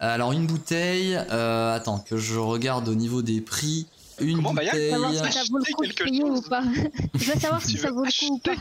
Alors 0.00 0.30
une 0.32 0.46
bouteille, 0.46 1.16
euh, 1.16 1.74
attends 1.74 1.98
que 1.98 2.16
je 2.16 2.38
regarde 2.38 2.88
au 2.88 2.94
niveau 2.94 3.20
des 3.20 3.40
prix. 3.40 3.86
Une 4.20 4.36
Comment, 4.36 4.54
bouteille. 4.54 4.90
Savoir 4.90 5.10
si 5.12 5.18
ça 5.18 5.24
acheter 5.26 5.50
vaut 5.50 5.58
le 5.58 5.74
coup 5.74 5.82
de 5.82 5.88
quelque 5.88 6.04
payer 6.04 6.22
ou 6.24 6.36
chose. 6.36 6.48
pas. 6.48 6.62
Je 7.14 7.32
veux 7.32 7.40
savoir 7.40 7.60
Tu 7.60 7.68
si 7.68 7.78
ça 7.78 7.88
veux 7.88 7.94
vaut 7.94 8.04
le 8.04 8.10
coup 8.10 8.34
ou 8.34 8.38
pas. 8.38 8.52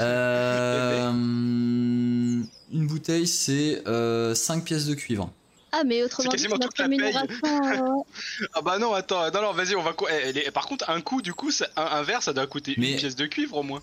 Euh, 0.00 1.10
une 1.10 2.86
bouteille, 2.86 3.26
c'est 3.26 3.82
5 4.34 4.64
pièces 4.64 4.86
de 4.86 4.94
cuivre. 4.94 5.30
Ah, 5.72 5.82
mais 5.84 6.02
autrement 6.02 6.30
C'est 6.30 6.36
dit, 6.38 6.42
quasiment 6.44 6.56
notre 6.60 6.68
toute 6.68 6.78
la 6.78 6.88
paye. 6.88 6.98
rémunération. 6.98 8.02
euh, 8.42 8.46
Ah 8.54 8.62
bah 8.62 8.78
non, 8.78 8.94
attends, 8.94 9.30
non, 9.32 9.42
non, 9.42 9.52
vas-y, 9.52 9.74
on 9.76 9.82
va. 9.82 9.92
co- 9.92 10.06
eh, 10.08 10.32
les- 10.32 10.50
Par 10.50 10.66
contre, 10.66 10.88
un 10.88 11.00
coup, 11.00 11.20
du 11.22 11.34
coup, 11.34 11.50
un, 11.76 11.82
un 11.82 12.02
verre, 12.02 12.22
ça 12.22 12.32
doit 12.32 12.46
coûter 12.46 12.74
Mais- 12.78 12.92
une 12.92 12.96
pièce 12.98 13.16
de 13.16 13.26
cuivre 13.26 13.56
au 13.56 13.62
moins. 13.62 13.82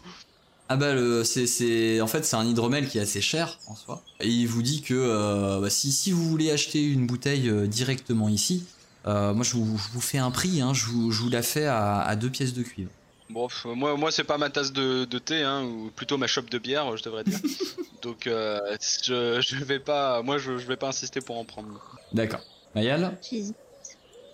Ah 0.68 0.78
bah 0.78 0.94
le, 0.96 1.24
c'est, 1.24 1.46
c'est, 1.46 2.02
en 2.02 2.08
fait 2.08 2.26
c'est 2.26 2.36
un 2.36 2.44
hydromel 2.44 2.90
qui 2.90 2.98
est 2.98 3.02
assez 3.02 3.22
cher 3.22 3.60
en 3.68 3.76
soi. 3.76 4.02
Et 4.20 4.28
il 4.30 4.48
vous 4.48 4.64
dit 4.64 4.82
que 4.82 4.96
euh, 4.96 5.60
bah, 5.62 5.70
si, 5.70 5.92
si 5.92 6.12
vous 6.12 6.28
voulez 6.28 6.50
acheter 6.50 6.82
une 6.84 7.06
bouteille 7.06 7.50
euh, 7.50 7.68
directement 7.68 8.30
ici, 8.30 8.64
euh, 9.06 9.32
moi 9.36 9.44
je 9.46 9.54
vous, 9.54 9.78
je 9.78 9.90
vous 9.94 10.02
fais 10.02 10.18
un 10.18 10.32
prix, 10.32 10.62
hein, 10.62 10.74
je, 10.74 10.86
vous, 10.88 11.12
je 11.12 11.22
vous 11.22 11.30
la 11.30 11.44
fais 11.44 11.66
à, 11.68 12.02
à 12.02 12.16
deux 12.16 12.32
pièces 12.32 12.54
de 12.56 12.64
cuivre. 12.64 12.90
Bon, 13.30 13.48
moi, 13.66 13.98
moi 13.98 14.12
c'est 14.12 14.24
pas 14.24 14.38
ma 14.38 14.50
tasse 14.50 14.72
de, 14.72 15.06
de 15.06 15.18
thé, 15.20 15.42
hein, 15.42 15.64
ou 15.64 15.90
plutôt 15.96 16.18
ma 16.18 16.28
chope 16.28 16.50
de 16.50 16.60
bière, 16.60 16.96
je 16.96 17.04
devrais 17.04 17.24
dire. 17.24 17.40
Donc, 18.04 18.28
euh, 18.28 18.60
je, 19.04 19.42
je 19.42 19.64
vais 19.64 19.80
pas, 19.80 20.22
moi, 20.22 20.38
je, 20.38 20.58
je 20.60 20.68
vais 20.68 20.78
pas 20.78 20.88
insister 20.90 21.22
pour 21.22 21.38
en 21.40 21.44
prendre. 21.46 21.98
D'accord. 22.14 22.42
Mayal, 22.76 23.18
J'hésite. 23.28 23.56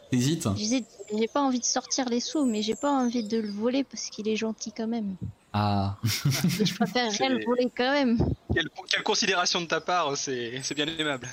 t'hésites 0.09 0.47
J'hésite. 0.57 0.87
J'ai 1.17 1.27
pas 1.29 1.41
envie 1.41 1.59
de 1.59 1.65
sortir 1.65 2.09
les 2.09 2.19
sous, 2.19 2.43
mais 2.45 2.61
j'ai 2.61 2.75
pas 2.75 2.91
envie 2.91 3.23
de 3.23 3.37
le 3.39 3.49
voler 3.49 3.83
parce 3.85 4.09
qu'il 4.09 4.27
est 4.27 4.35
gentil 4.35 4.73
quand 4.75 4.87
même. 4.87 5.15
Ah, 5.53 5.95
je 6.03 6.73
préférerais 6.75 7.11
C'est- 7.11 7.29
le 7.29 7.45
voler 7.45 7.71
quand 7.75 7.91
même. 7.91 8.17
Quelle, 8.53 8.69
quelle 8.89 9.03
considération 9.03 9.61
de 9.61 9.67
ta 9.67 9.79
part, 9.79 10.17
c'est 10.17 10.59
c'est 10.63 10.75
bien 10.75 10.87
aimable. 10.87 11.27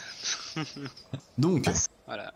donc, 1.38 1.68
Voilà, 2.06 2.32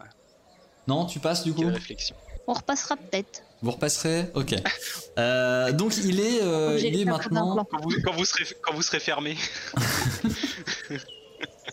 non, 0.87 1.07
tu 1.07 1.21
passes 1.21 1.45
du 1.45 1.53
coup 1.53 1.61
quelle 1.63 1.71
réflexion. 1.75 2.17
On 2.47 2.55
repassera 2.55 2.97
peut-être. 2.97 3.43
Vous 3.63 3.71
repasserez 3.71 4.27
Ok. 4.35 4.55
Euh, 5.19 5.73
donc 5.73 5.97
il 5.99 6.21
est, 6.21 6.43
euh, 6.43 6.79
il 6.83 7.01
est 7.01 7.05
maintenant. 7.05 7.67
Quand 7.71 7.81
vous, 7.83 7.91
quand 8.05 8.13
vous 8.13 8.25
serez, 8.25 8.45
quand 8.63 8.75
vous 8.75 8.83
serez 8.83 9.01
fermé. 9.01 9.37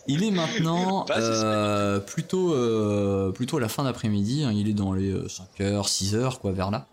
il 0.06 0.22
est 0.22 0.30
maintenant 0.30 1.04
Bah, 1.08 1.16
euh, 1.18 1.98
plutôt, 2.00 2.54
euh, 2.54 3.30
plutôt 3.32 3.58
à 3.58 3.60
la 3.60 3.68
fin 3.68 3.84
d'après-midi. 3.84 4.44
hein, 4.44 4.52
il 4.54 4.68
est 4.68 4.72
dans 4.74 4.92
les 4.92 5.12
5h, 5.12 5.86
6h, 5.88 6.38
quoi, 6.38 6.52
vers 6.52 6.70
là. 6.70 6.86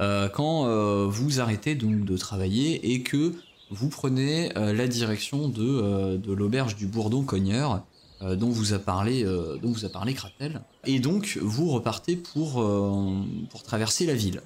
Euh, 0.00 0.28
quand 0.28 0.66
euh, 0.66 1.06
vous 1.08 1.40
arrêtez 1.40 1.74
donc 1.74 2.04
de 2.04 2.16
travailler 2.16 2.92
et 2.94 3.02
que 3.02 3.34
vous 3.70 3.88
prenez 3.90 4.56
euh, 4.56 4.72
la 4.72 4.88
direction 4.88 5.48
de, 5.48 5.62
euh, 5.62 6.16
de 6.16 6.32
l'auberge 6.32 6.76
du 6.76 6.86
Bourdon 6.86 7.22
Cogneur, 7.22 7.82
euh, 8.22 8.34
dont 8.36 8.48
vous 8.48 8.72
a 8.72 8.78
parlé, 8.78 9.24
euh, 9.24 9.56
dont 9.62 9.70
vous 9.70 9.84
a 9.84 9.88
parlé 9.90 10.14
Kratel. 10.14 10.62
Et 10.86 10.98
donc 10.98 11.38
vous 11.42 11.70
repartez 11.70 12.16
pour, 12.16 12.62
euh, 12.62 13.22
pour 13.50 13.62
traverser 13.62 14.06
la 14.06 14.14
ville. 14.14 14.40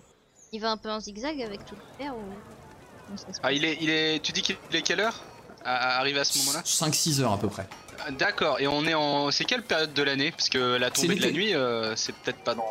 Il 0.53 0.61
va 0.61 0.71
un 0.73 0.77
peu 0.77 0.91
en 0.91 1.01
zigzag 1.01 1.41
avec 1.43 1.65
tout 1.67 1.75
le 1.75 2.05
faire 2.05 2.15
ou. 2.15 2.21
Ah, 3.43 3.53
il 3.53 3.65
est, 3.65 3.79
il 3.81 3.91
est, 3.91 4.21
tu 4.23 4.33
dis 4.33 4.43
qu'il 4.43 4.57
est 4.73 4.83
quelle 4.83 5.01
heure 5.01 5.21
à, 5.65 5.97
à 5.97 5.99
arriver 6.01 6.21
à 6.21 6.25
ce 6.25 6.39
moment-là 6.39 6.63
5-6 6.63 7.21
heures 7.21 7.33
à 7.33 7.39
peu 7.39 7.49
près. 7.49 7.69
Ah, 8.07 8.11
D'accord, 8.11 8.61
et 8.61 8.67
on 8.67 8.85
est 8.87 8.95
en. 8.95 9.31
C'est 9.31 9.45
quelle 9.45 9.63
période 9.63 9.93
de 9.95 10.03
l'année? 10.03 10.31
Parce 10.33 10.49
que 10.49 10.77
la 10.77 10.91
tombée 10.91 11.15
de 11.15 11.23
la 11.23 11.31
nuit, 11.31 11.55
euh, 11.55 11.95
c'est 11.97 12.15
peut-être 12.15 12.39
pas 12.43 12.55
dans. 12.55 12.65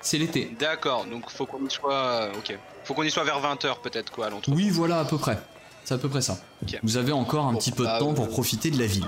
C'est 0.00 0.16
l'été. 0.18 0.54
D'accord, 0.58 1.04
donc 1.06 1.28
faut 1.30 1.44
qu'on 1.46 1.64
y 1.66 1.70
soit. 1.70 1.92
euh, 1.94 2.32
Ok. 2.38 2.56
Faut 2.84 2.94
qu'on 2.94 3.02
y 3.02 3.10
soit 3.10 3.24
vers 3.24 3.40
20h 3.40 3.80
peut-être 3.82 4.10
quoi 4.10 4.26
à. 4.26 4.30
Oui, 4.48 4.70
voilà, 4.70 5.00
à 5.00 5.04
peu 5.04 5.18
près. 5.18 5.38
C'est 5.84 5.94
à 5.94 5.98
peu 5.98 6.08
près 6.08 6.22
ça. 6.22 6.38
Vous 6.82 6.96
avez 6.96 7.12
encore 7.12 7.46
un 7.46 7.52
Bon, 7.52 7.58
petit 7.58 7.72
peu 7.72 7.82
de 7.84 7.88
bah, 7.88 7.98
temps 7.98 8.10
euh, 8.10 8.14
pour 8.14 8.28
profiter 8.28 8.70
de 8.70 8.78
la 8.78 8.86
ville. 8.86 9.06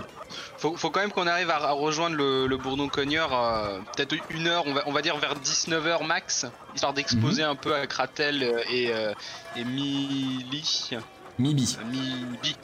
Faut, 0.58 0.76
faut 0.76 0.90
quand 0.90 1.00
même 1.00 1.12
qu'on 1.12 1.26
arrive 1.26 1.50
à, 1.50 1.56
à 1.56 1.72
rejoindre 1.72 2.16
le, 2.16 2.46
le 2.46 2.56
bourdon 2.56 2.88
cogneur 2.88 3.32
euh, 3.32 3.78
peut-être 3.96 4.14
une 4.30 4.46
heure, 4.46 4.64
on 4.66 4.72
va, 4.72 4.82
on 4.86 4.92
va 4.92 5.02
dire 5.02 5.16
vers 5.18 5.34
19h 5.34 6.04
max, 6.06 6.46
histoire 6.74 6.92
d'exposer 6.92 7.42
un 7.42 7.54
peu 7.54 7.74
à 7.74 7.86
Kratel 7.86 8.42
et, 8.70 8.92
euh, 8.92 9.12
et 9.56 9.64
Mili. 9.64 10.90
Mibi. 11.38 11.76
Euh, 11.80 11.84
Mibi. 11.84 12.56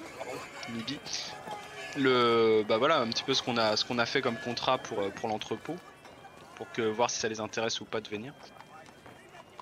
Mibi. 0.75 0.99
Le, 1.97 2.65
bah 2.69 2.77
voilà, 2.79 2.99
un 2.99 3.09
petit 3.09 3.25
peu 3.25 3.35
ce 3.35 3.43
qu'on 3.43 3.57
a, 3.57 3.77
ce 3.77 3.85
qu'on 3.85 3.99
a 3.99 4.07
fait 4.07 4.21
comme 4.21 4.37
contrat 4.37 4.79
pour, 4.79 5.01
euh, 5.01 5.09
pour 5.11 5.29
l'entrepôt, 5.29 5.77
pour 6.57 6.71
que 6.73 6.83
voir 6.83 7.11
si 7.11 7.19
ça 7.19 7.29
les 7.29 7.41
intéresse 7.41 7.81
ou 7.81 7.85
pas 7.85 8.01
de 8.01 8.09
venir. 8.09 8.33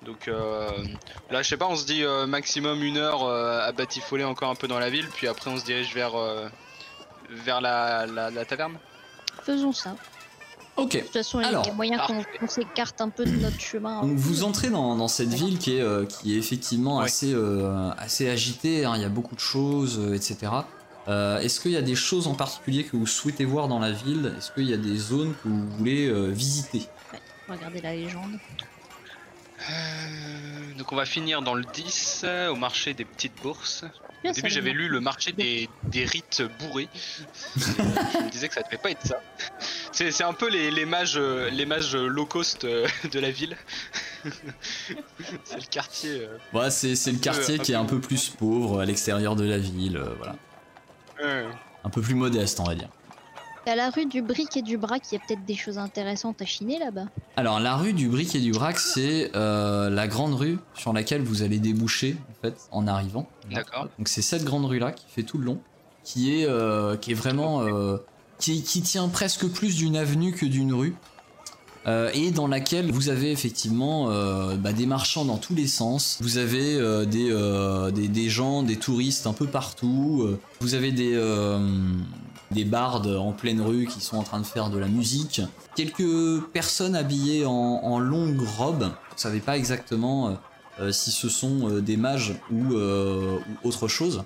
Donc 0.03 0.29
euh, 0.29 0.69
là, 1.31 1.43
je 1.43 1.49
sais 1.49 1.57
pas, 1.57 1.67
on 1.67 1.77
se 1.77 1.87
dit 1.87 2.05
euh, 2.05 2.27
maximum 2.27 2.83
une 2.83 2.99
heure 2.99 3.25
euh, 3.25 3.67
à 3.67 3.73
batifoler 3.73 4.25
encore 4.25 4.51
un 4.51 4.55
peu 4.55 4.69
dans 4.69 4.79
la 4.79 4.91
ville, 4.91 5.09
puis 5.09 5.27
après 5.27 5.51
on 5.51 5.57
se 5.57 5.65
dirige 5.65 5.95
vers, 5.95 6.13
vers 7.31 7.61
la, 7.61 8.07
la, 8.07 8.31
la 8.31 8.45
taverne. 8.45 8.79
Faisons 9.43 9.73
ça. 9.73 9.97
Ok. 10.77 10.93
De 10.93 11.01
toute 11.01 11.13
façon, 11.13 11.41
il 11.41 11.45
y 11.45 11.47
a 11.47 11.49
Alors, 11.49 11.75
moyen 11.75 11.99
qu'on 11.99 12.49
s'écarte 12.49 13.01
un 13.01 13.09
peu 13.09 13.25
de 13.25 13.31
notre 13.31 13.59
chemin. 13.61 14.03
Donc 14.03 14.17
vous 14.17 14.45
entrez 14.45 14.69
dans, 14.69 14.95
dans 14.97 15.09
cette 15.09 15.33
ville 15.33 15.59
qui 15.59 15.77
est, 15.77 15.81
euh, 15.81 16.05
qui 16.05 16.35
est 16.35 16.39
effectivement 16.39 16.99
Ouais. 16.99 17.05
assez, 17.07 17.33
euh, 17.33 17.91
assez 17.97 18.29
agitée, 18.29 18.85
hein, 18.85 18.93
il 18.97 19.01
y 19.03 19.05
a 19.05 19.09
beaucoup 19.09 19.35
de 19.35 19.41
choses, 19.41 19.99
euh, 19.99 20.15
etc. 20.15 20.53
Euh, 21.09 21.39
Est-ce 21.39 21.61
qu'il 21.61 21.71
y 21.71 21.77
a 21.77 21.83
des 21.83 21.95
choses 21.95 22.27
en 22.27 22.35
particulier 22.35 22.85
que 22.85 22.97
vous 22.97 23.07
souhaitez 23.07 23.45
voir 23.47 23.69
dans 23.69 23.79
la 23.79 23.93
ville? 23.93 24.35
Est-ce 24.37 24.51
qu'il 24.53 24.69
y 24.69 24.75
a 24.75 24.77
des 24.77 24.97
zones 24.99 25.35
que 25.43 25.49
vous 25.49 25.67
voulez 25.79 26.09
euh, 26.09 26.27
visiter? 26.31 26.83
Regardez 27.49 27.81
la 27.81 27.95
légende. 27.95 28.33
Donc 30.77 30.93
on 30.93 30.97
va 30.97 31.07
finir 31.07 31.41
dans 31.43 31.55
le 31.55 31.65
10, 31.65 32.23
euh, 32.25 32.49
au 32.53 32.57
marché 32.57 32.93
des 32.93 33.05
petites 33.05 33.41
bourses. 33.43 33.85
Bien, 34.23 34.33
Au 34.33 34.35
début 34.35 34.49
j'avais 34.51 34.71
va. 34.73 34.77
lu 34.77 34.89
le 34.89 35.01
marché 35.01 35.33
des, 35.33 35.69
des 35.85 36.05
rites 36.05 36.43
bourrés. 36.59 36.89
Je 37.57 38.23
me 38.25 38.31
disais 38.31 38.49
que 38.49 38.55
ça 38.55 38.63
devait 38.63 38.79
pas 38.79 38.91
être 38.91 39.07
ça. 39.07 39.21
C'est 39.93 40.25
un 40.25 40.33
peu 40.33 40.49
les, 40.51 40.71
les 40.71 40.85
mages, 40.85 41.19
les 41.19 41.67
mages 41.67 41.95
low 41.97 42.27
cost 42.27 42.65
euh, 42.65 42.87
de 43.13 43.19
la 43.21 43.31
ville. 43.31 43.57
C'est 45.45 45.57
le 45.57 45.67
quartier. 45.71 46.11
euh, 46.23 46.39
Ouais, 46.53 46.71
c'est 46.71 46.95
le 47.13 47.19
quartier 47.19 47.59
qui 47.59 47.73
est 47.73 47.77
un 47.77 47.85
peu 47.85 48.01
plus 48.01 48.29
pauvre 48.31 48.81
à 48.81 48.85
l'extérieur 48.85 49.37
de 49.37 49.45
la 49.45 49.59
ville, 49.59 49.97
euh, 49.97 50.15
voilà. 50.19 50.37
euh, 51.23 51.49
Un 51.85 51.91
peu 51.91 52.01
plus 52.01 52.15
modeste, 52.15 52.59
on 52.61 52.65
va 52.65 52.75
dire. 52.75 52.89
À 53.69 53.75
la 53.75 53.91
rue 53.91 54.07
du 54.07 54.23
Bric 54.23 54.57
et 54.57 54.63
du 54.63 54.79
Brac, 54.79 55.03
il 55.11 55.17
y 55.17 55.19
a 55.19 55.21
peut-être 55.27 55.45
des 55.45 55.57
choses 55.57 55.77
intéressantes 55.77 56.41
à 56.41 56.45
chiner 56.45 56.79
là-bas. 56.79 57.07
Alors 57.37 57.59
la 57.59 57.77
rue 57.77 57.93
du 57.93 58.07
Bric 58.09 58.33
et 58.37 58.39
du 58.41 58.53
Brac, 58.53 58.79
c'est 58.79 59.33
euh, 59.35 59.91
la 59.91 60.07
grande 60.07 60.35
rue 60.35 60.59
sur 60.75 60.93
laquelle 60.93 61.23
vous 61.23 61.43
allez 61.43 61.59
déboucher 61.59 62.17
en 62.31 62.35
fait 62.43 62.55
en 62.71 62.87
arrivant. 62.87 63.29
D'accord. 63.51 63.89
Donc 63.99 64.07
c'est 64.07 64.23
cette 64.23 64.45
grande 64.45 64.67
rue 64.67 64.79
là 64.79 64.93
qui 64.93 65.05
fait 65.09 65.25
tout 65.25 65.39
le 65.39 65.45
long, 65.47 65.59
qui 66.05 66.33
est 66.41 66.47
euh, 66.47 66.97
qui 66.97 67.11
est 67.11 67.15
vraiment 67.15 67.63
euh, 67.63 67.97
qui, 68.39 68.63
qui 68.63 68.83
tient 68.83 69.09
presque 69.09 69.49
plus 69.49 69.75
d'une 69.75 69.97
avenue 69.97 70.33
que 70.33 70.47
d'une 70.47 70.73
rue. 70.73 70.95
euh, 71.89 72.11
et 72.15 72.31
dans 72.31 72.47
laquelle 72.47 72.93
vous 72.93 73.09
avez 73.09 73.33
effectivement 73.33 74.11
euh, 74.11 74.55
bah, 74.57 74.73
des 74.73 74.87
marchands 74.87 75.25
dans 75.25 75.39
tous 75.39 75.57
les 75.57 75.67
sens. 75.67 76.19
Vous 76.21 76.39
avez 76.39 76.77
euh, 76.77 77.05
des, 77.05 77.31
euh, 77.33 77.91
des, 77.91 78.07
des 78.07 78.29
gens, 78.29 78.63
des 78.63 78.77
touristes 78.77 79.27
un 79.27 79.33
peu 79.33 79.47
partout. 79.47 80.37
vous 80.61 80.75
avez 80.75 80.93
des, 80.93 81.15
euh, 81.15 81.59
des 82.51 82.65
bardes 82.65 83.09
en 83.09 83.33
pleine 83.33 83.61
rue 83.61 83.87
qui 83.87 84.01
sont 84.01 84.17
en 84.17 84.23
train 84.23 84.41
de 84.41 84.47
faire 84.47 84.71
de 84.71 84.79
la 84.79 84.89
musique. 84.89 85.41
Quelques 85.75 86.43
personnes 86.53 86.95
habillées 86.95 87.45
en, 87.45 87.51
en 87.53 87.99
longues 87.99 88.47
robes. 88.57 88.85
Vous 88.85 89.19
savez 89.19 89.41
pas 89.41 89.57
exactement 89.57 90.29
euh, 90.29 90.35
euh, 90.81 90.93
si 90.93 91.11
ce 91.11 91.29
sont 91.29 91.69
euh, 91.69 91.81
des 91.81 91.97
mages 91.97 92.35
ou, 92.51 92.75
euh, 92.75 93.39
ou 93.65 93.69
autre 93.69 93.89
chose. 93.89 94.25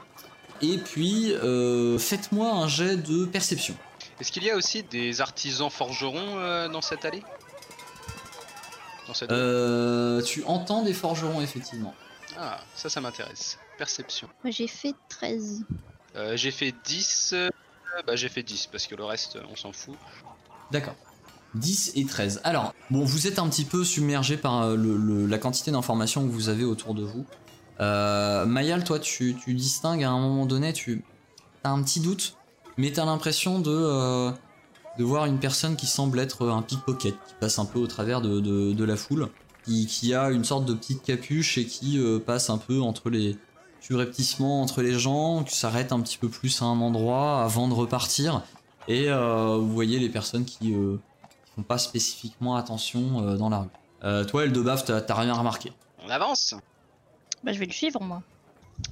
Et 0.63 0.77
puis, 0.79 1.33
euh, 1.33 1.99
faites-moi 1.99 2.51
un 2.53 2.69
jet 2.69 2.97
de 2.97 3.25
perception. 3.25 3.75
Est-ce 4.21 4.31
qu'il 4.31 4.45
y 4.45 4.51
a 4.51 4.57
aussi 4.57 4.83
des 4.83 5.23
artisans 5.23 5.71
forgerons 5.71 6.39
euh, 6.39 6.69
dans 6.69 6.83
cette 6.83 7.05
allée? 7.07 7.23
Dans 9.07 9.15
cette... 9.15 9.33
Euh, 9.33 10.21
tu 10.23 10.45
entends 10.45 10.83
des 10.83 10.93
forgerons, 10.93 11.41
effectivement. 11.41 11.95
Ah, 12.37 12.59
ça, 12.75 12.91
ça 12.91 13.01
m'intéresse. 13.01 13.59
Perception. 13.79 14.29
Moi 14.45 14.51
j'ai 14.51 14.67
fait 14.67 14.95
13. 15.09 15.65
Euh, 16.17 16.37
j'ai 16.37 16.51
fait 16.51 16.75
10. 16.85 17.35
Euh, 17.99 18.03
bah, 18.07 18.17
j'ai 18.17 18.29
fait 18.29 18.43
10 18.43 18.69
parce 18.73 18.87
que 18.87 18.95
le 18.95 19.05
reste, 19.05 19.39
on 19.51 19.57
s'en 19.57 19.73
fout. 19.73 19.95
D'accord. 20.71 20.95
10 21.55 21.93
et 21.97 22.05
13. 22.05 22.41
Alors, 22.45 22.75
bon, 22.91 23.05
vous 23.05 23.27
êtes 23.27 23.39
un 23.41 23.49
petit 23.49 23.65
peu 23.65 23.85
submergé 23.85 24.37
par 24.37 24.63
euh, 24.63 25.27
la 25.27 25.39
quantité 25.39 25.71
d'informations 25.73 26.25
que 26.27 26.31
vous 26.33 26.49
avez 26.49 26.65
autour 26.65 26.95
de 26.95 27.03
vous. 27.03 27.25
Euh, 27.81 28.47
Mayal, 28.47 28.85
toi, 28.85 28.99
tu, 28.99 29.35
tu 29.43 29.55
distingues 29.55 30.05
à 30.05 30.11
un 30.11 30.21
moment 30.21 30.47
donné, 30.47 30.73
tu 30.73 31.03
as 31.65 31.71
un 31.71 31.83
petit 31.83 32.01
doute, 32.01 32.37
mais 32.77 32.93
tu 32.93 33.01
as 33.01 33.05
l'impression 33.05 33.59
de, 33.59 34.31
de 34.99 35.05
voir 35.05 35.25
une 35.27 35.39
personne 35.39 35.77
qui 35.77 35.87
semble 35.87 36.21
être 36.21 36.47
un 36.49 36.63
pickpocket, 36.63 37.15
qui 37.27 37.35
passe 37.41 37.59
un 37.59 37.65
peu 37.65 37.79
au 37.79 37.87
travers 37.87 38.21
de, 38.21 38.39
de- 38.41 38.85
la 38.85 38.97
foule, 38.97 39.29
qui, 39.65 39.87
qui 39.87 40.15
a 40.15 40.31
une 40.31 40.45
sorte 40.45 40.67
de 40.67 40.75
petite 40.75 41.03
capuche 41.03 41.59
et 41.59 41.67
qui 41.67 41.99
passe 42.27 42.49
un 42.51 42.59
peu 42.59 42.81
entre 42.81 43.11
les 43.11 43.37
subrepticements 43.81 44.63
entre 44.63 44.83
les 44.83 44.99
gens, 44.99 45.43
qui 45.45 45.57
s'arrête 45.57 45.93
un 45.93 46.01
petit 46.01 46.19
peu 46.19 46.29
plus 46.29 46.63
à 46.63 46.67
un 46.67 46.81
endroit 46.81 47.43
avant 47.43 47.69
de 47.69 47.75
repartir. 47.75 48.43
Et 48.89 49.09
euh, 49.09 49.57
vous 49.57 49.73
voyez 49.73 49.99
les 49.99 50.09
personnes 50.09 50.45
qui, 50.45 50.75
euh, 50.75 50.97
qui 51.45 51.53
font 51.57 51.63
pas 51.63 51.79
spécifiquement 51.79 52.57
attention 52.57 53.23
euh, 53.23 53.37
dans 53.37 53.49
la 53.49 53.59
rue. 53.59 53.69
Euh, 54.05 54.25
toi, 54.25 54.45
Eldebaf, 54.45 54.85
t'as 54.85 55.01
t'as 55.01 55.15
rien 55.15 55.35
remarqué? 55.35 55.73
On 56.05 56.09
avance 56.09 56.55
Bah 57.45 57.53
je 57.53 57.59
vais 57.59 57.67
le 57.67 57.73
suivre 57.73 58.01
moi. 58.03 58.23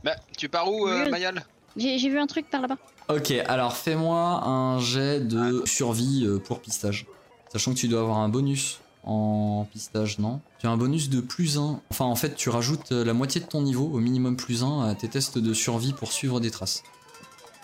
Bah, 0.05 0.17
tu 0.37 0.49
pars 0.49 0.71
où, 0.71 0.87
euh. 0.87 1.09
Mayal 1.09 1.45
J'ai 1.77 1.97
vu 1.97 2.19
un 2.19 2.27
truc 2.27 2.51
par 2.51 2.61
là-bas. 2.61 2.77
Ok, 3.09 3.31
alors 3.49 3.75
fais-moi 3.75 4.45
un 4.45 4.79
jet 4.81 5.21
de 5.21 5.63
survie 5.65 6.25
euh, 6.27 6.39
pour 6.39 6.61
pistage. 6.61 7.07
Sachant 7.51 7.73
que 7.73 7.79
tu 7.79 7.89
dois 7.89 8.01
avoir 8.01 8.19
un 8.19 8.29
bonus 8.29 8.81
en 9.05 9.67
pistage, 9.73 10.19
non 10.19 10.41
Tu 10.59 10.67
as 10.67 10.71
un 10.71 10.77
bonus 10.77 11.09
de 11.11 11.21
plus 11.21 11.59
1. 11.59 11.81
Enfin, 11.91 12.05
en 12.05 12.15
fait, 12.17 12.35
tu 12.35 12.49
rajoutes 12.51 12.93
euh, 12.93 13.05
la 13.05 13.13
moitié 13.15 13.41
de 13.41 13.47
ton 13.47 13.63
niveau, 13.63 13.85
au 13.87 13.99
minimum 14.01 14.37
plus 14.37 14.63
1, 14.63 14.89
à 14.89 14.95
tes 14.95 15.09
tests 15.09 15.39
de 15.39 15.55
survie 15.55 15.93
pour 15.93 16.13
suivre 16.13 16.41
des 16.41 16.51
traces. 16.51 16.83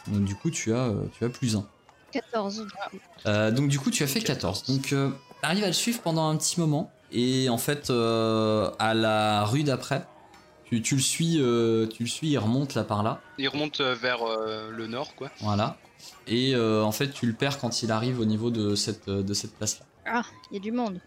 Donc, 0.08 0.24
du 0.24 0.34
coup, 0.34 0.50
tu 0.50 0.72
as, 0.74 0.84
euh, 0.88 1.04
tu 1.18 1.24
as 1.24 1.28
plus 1.28 1.56
1. 1.56 1.66
14. 2.12 2.60
du 2.60 2.70
coup. 2.70 2.98
Euh, 3.26 3.50
donc 3.50 3.68
du 3.68 3.80
coup 3.80 3.90
tu 3.90 4.04
as 4.04 4.06
fait 4.06 4.20
14. 4.20 4.62
14. 4.62 4.76
Donc 4.76 4.92
euh, 4.92 5.10
t'arrives 5.42 5.64
à 5.64 5.66
le 5.66 5.72
suivre 5.72 6.00
pendant 6.00 6.28
un 6.28 6.36
petit 6.36 6.60
moment 6.60 6.92
et 7.10 7.48
en 7.48 7.58
fait 7.58 7.90
euh, 7.90 8.70
à 8.78 8.94
la 8.94 9.44
rue 9.46 9.64
d'après 9.64 10.06
tu, 10.64 10.80
tu 10.80 10.94
le 10.94 11.00
suis 11.00 11.40
euh, 11.40 11.88
tu 11.88 12.04
le 12.04 12.08
suis 12.08 12.28
il 12.28 12.38
remonte 12.38 12.74
là 12.76 12.84
par 12.84 13.02
là 13.02 13.20
Il 13.38 13.48
remonte 13.48 13.80
vers 13.80 14.22
euh, 14.22 14.70
le 14.70 14.86
nord, 14.86 15.16
quoi. 15.16 15.28
voilà 15.40 15.76
et 16.28 16.54
euh, 16.54 16.84
en 16.84 16.92
fait 16.92 17.10
tu 17.10 17.26
le 17.26 17.32
perds 17.32 17.58
quand 17.58 17.82
il 17.82 17.90
arrive 17.90 18.20
au 18.20 18.24
niveau 18.26 18.50
de 18.50 18.76
cette 18.76 19.10
de 19.10 19.34
cette 19.34 19.56
place 19.56 19.80
là. 19.80 19.86
Ah, 20.06 20.22
il 20.52 20.54
y 20.54 20.58
a 20.58 20.60
du 20.60 20.70
monde. 20.70 21.00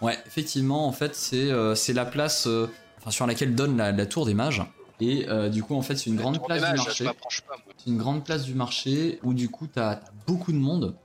Ouais 0.00 0.16
effectivement 0.26 0.86
en 0.86 0.92
fait 0.92 1.14
c'est 1.14 1.50
euh, 1.50 1.74
c'est 1.74 1.92
la 1.92 2.04
place 2.04 2.46
euh, 2.46 2.66
enfin 2.98 3.10
sur 3.10 3.26
laquelle 3.26 3.54
donne 3.54 3.76
la, 3.76 3.92
la 3.92 4.06
tour 4.06 4.26
des 4.26 4.34
mages. 4.34 4.62
Et 5.00 5.28
euh, 5.28 5.48
du 5.48 5.62
coup, 5.62 5.76
en 5.76 5.82
fait, 5.82 5.94
c'est 5.94 6.10
une 6.10 6.16
grande 6.16 6.44
place 6.44 6.60
du 6.72 6.76
marché. 6.76 7.04
C'est 7.78 7.90
une 7.90 7.98
grande 7.98 8.24
place 8.24 8.42
du 8.42 8.54
marché 8.54 9.20
où 9.22 9.32
du 9.32 9.48
coup 9.48 9.68
t'as 9.72 9.90
as 9.92 10.00
beaucoup 10.26 10.50
de 10.50 10.56
monde 10.58 10.96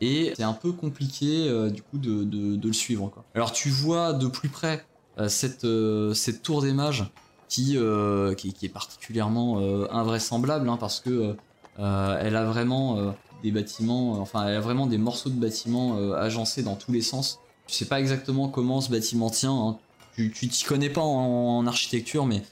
et 0.00 0.32
c'est 0.36 0.44
un 0.44 0.52
peu 0.52 0.70
compliqué 0.70 1.48
euh, 1.48 1.68
du 1.68 1.82
coup 1.82 1.98
de, 1.98 2.22
de- 2.22 2.54
de 2.54 2.66
le 2.68 2.72
suivre. 2.72 3.08
Quoi. 3.08 3.24
Alors 3.34 3.50
tu 3.50 3.70
vois 3.70 4.12
de 4.12 4.28
plus 4.28 4.48
près 4.48 4.84
euh, 5.18 5.28
cette, 5.28 5.64
euh, 5.64 6.14
cette 6.14 6.42
tour 6.42 6.62
des 6.62 6.72
mages 6.72 7.10
qui, 7.48 7.76
euh, 7.76 8.34
qui, 8.34 8.52
qui 8.52 8.66
est 8.66 8.72
particulièrement 8.72 9.58
euh, 9.60 9.88
invraisemblable 9.90 10.68
hein, 10.68 10.76
parce 10.78 11.00
que 11.00 11.34
euh, 11.80 12.18
elle 12.20 12.36
a 12.36 12.44
vraiment 12.44 12.98
euh, 12.98 13.10
des 13.42 13.50
bâtiments, 13.50 14.12
enfin 14.20 14.46
elle 14.46 14.56
a 14.56 14.60
vraiment 14.60 14.86
des 14.86 14.98
morceaux 14.98 15.30
de 15.30 15.40
bâtiments 15.40 15.96
euh, 15.98 16.14
agencés 16.14 16.62
dans 16.62 16.76
tous 16.76 16.92
les 16.92 17.02
sens. 17.02 17.40
Tu 17.66 17.74
sais 17.74 17.86
pas 17.86 18.00
exactement 18.00 18.48
comment 18.48 18.80
ce 18.80 18.90
bâtiment 18.90 19.30
tient, 19.30 19.54
hein. 19.54 19.78
tu 20.16 20.30
t'y 20.30 20.64
connais 20.64 20.90
pas 20.90 21.00
en- 21.00 21.66
architecture 21.66 22.26
mais 22.26 22.42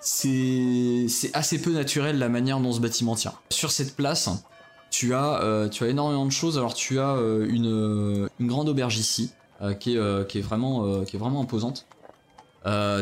c'est 0.00 1.30
assez 1.34 1.60
peu 1.60 1.72
naturel 1.72 2.18
la 2.18 2.28
manière 2.28 2.58
dont 2.58 2.72
ce 2.72 2.80
bâtiment 2.80 3.14
tient. 3.14 3.34
Sur 3.50 3.70
cette 3.70 3.94
place, 3.94 4.28
tu 4.90 5.14
as, 5.14 5.40
euh, 5.42 5.68
énormément 5.80 6.26
de 6.26 6.30
choses. 6.32 6.58
Alors 6.58 6.74
tu 6.74 7.00
as 7.00 7.14
euh, 7.14 7.46
une, 7.48 7.66
euh, 7.66 8.28
une 8.38 8.46
grande 8.46 8.68
auberge 8.68 8.98
ici, 8.98 9.30
qui, 9.78 9.94
est, 9.94 10.40
vraiment, 10.40 11.40
imposante. 11.40 11.86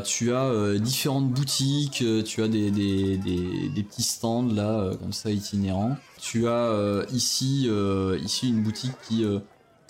Tu 0.05 0.33
as 0.33 0.79
différentes 0.79 1.31
boutiques, 1.31 2.05
tu 2.25 2.43
as 2.43 2.49
des, 2.49 3.83
petits 3.89 4.03
stands 4.03 4.47
là, 4.47 4.91
comme 5.01 5.13
ça, 5.13 5.31
itinérants. 5.31 5.97
Tu 6.21 6.49
as 6.49 7.05
ici, 7.13 7.67
une 7.67 8.63
boutique 8.63 8.93
qui 9.09 9.25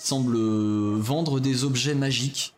semble 0.02 0.36
euh, 0.36 0.96
vendre 0.98 1.40
des 1.40 1.64
objets 1.64 1.94
magiques, 1.94 2.54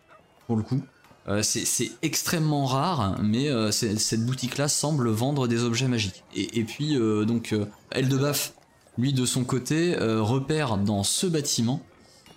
pour 0.47 0.57
le 0.57 0.63
coup. 0.63 0.81
Euh, 1.29 1.43
c'est 1.43 1.93
extrêmement 2.03 2.67
rare, 2.67 3.19
mais 3.23 3.49
euh, 3.49 3.71
cette 3.71 4.27
boutique-là 4.27 4.67
semble 4.69 5.09
vendre 5.11 5.47
des 5.47 5.63
objets 5.63 5.87
magiques. 5.87 6.25
Et, 6.35 6.59
et 6.59 6.65
puis, 6.65 6.97
euh, 6.97 7.25
donc, 7.25 7.53
euh, 7.53 7.67
Eldebaf, 7.93 8.55
lui, 8.99 9.13
de 9.13 9.25
son 9.25 9.45
côté, 9.45 9.97
euh, 9.97 10.21
repère 10.21 10.79
dans 10.79 11.05
ce 11.05 11.27
bâtiment 11.29 11.81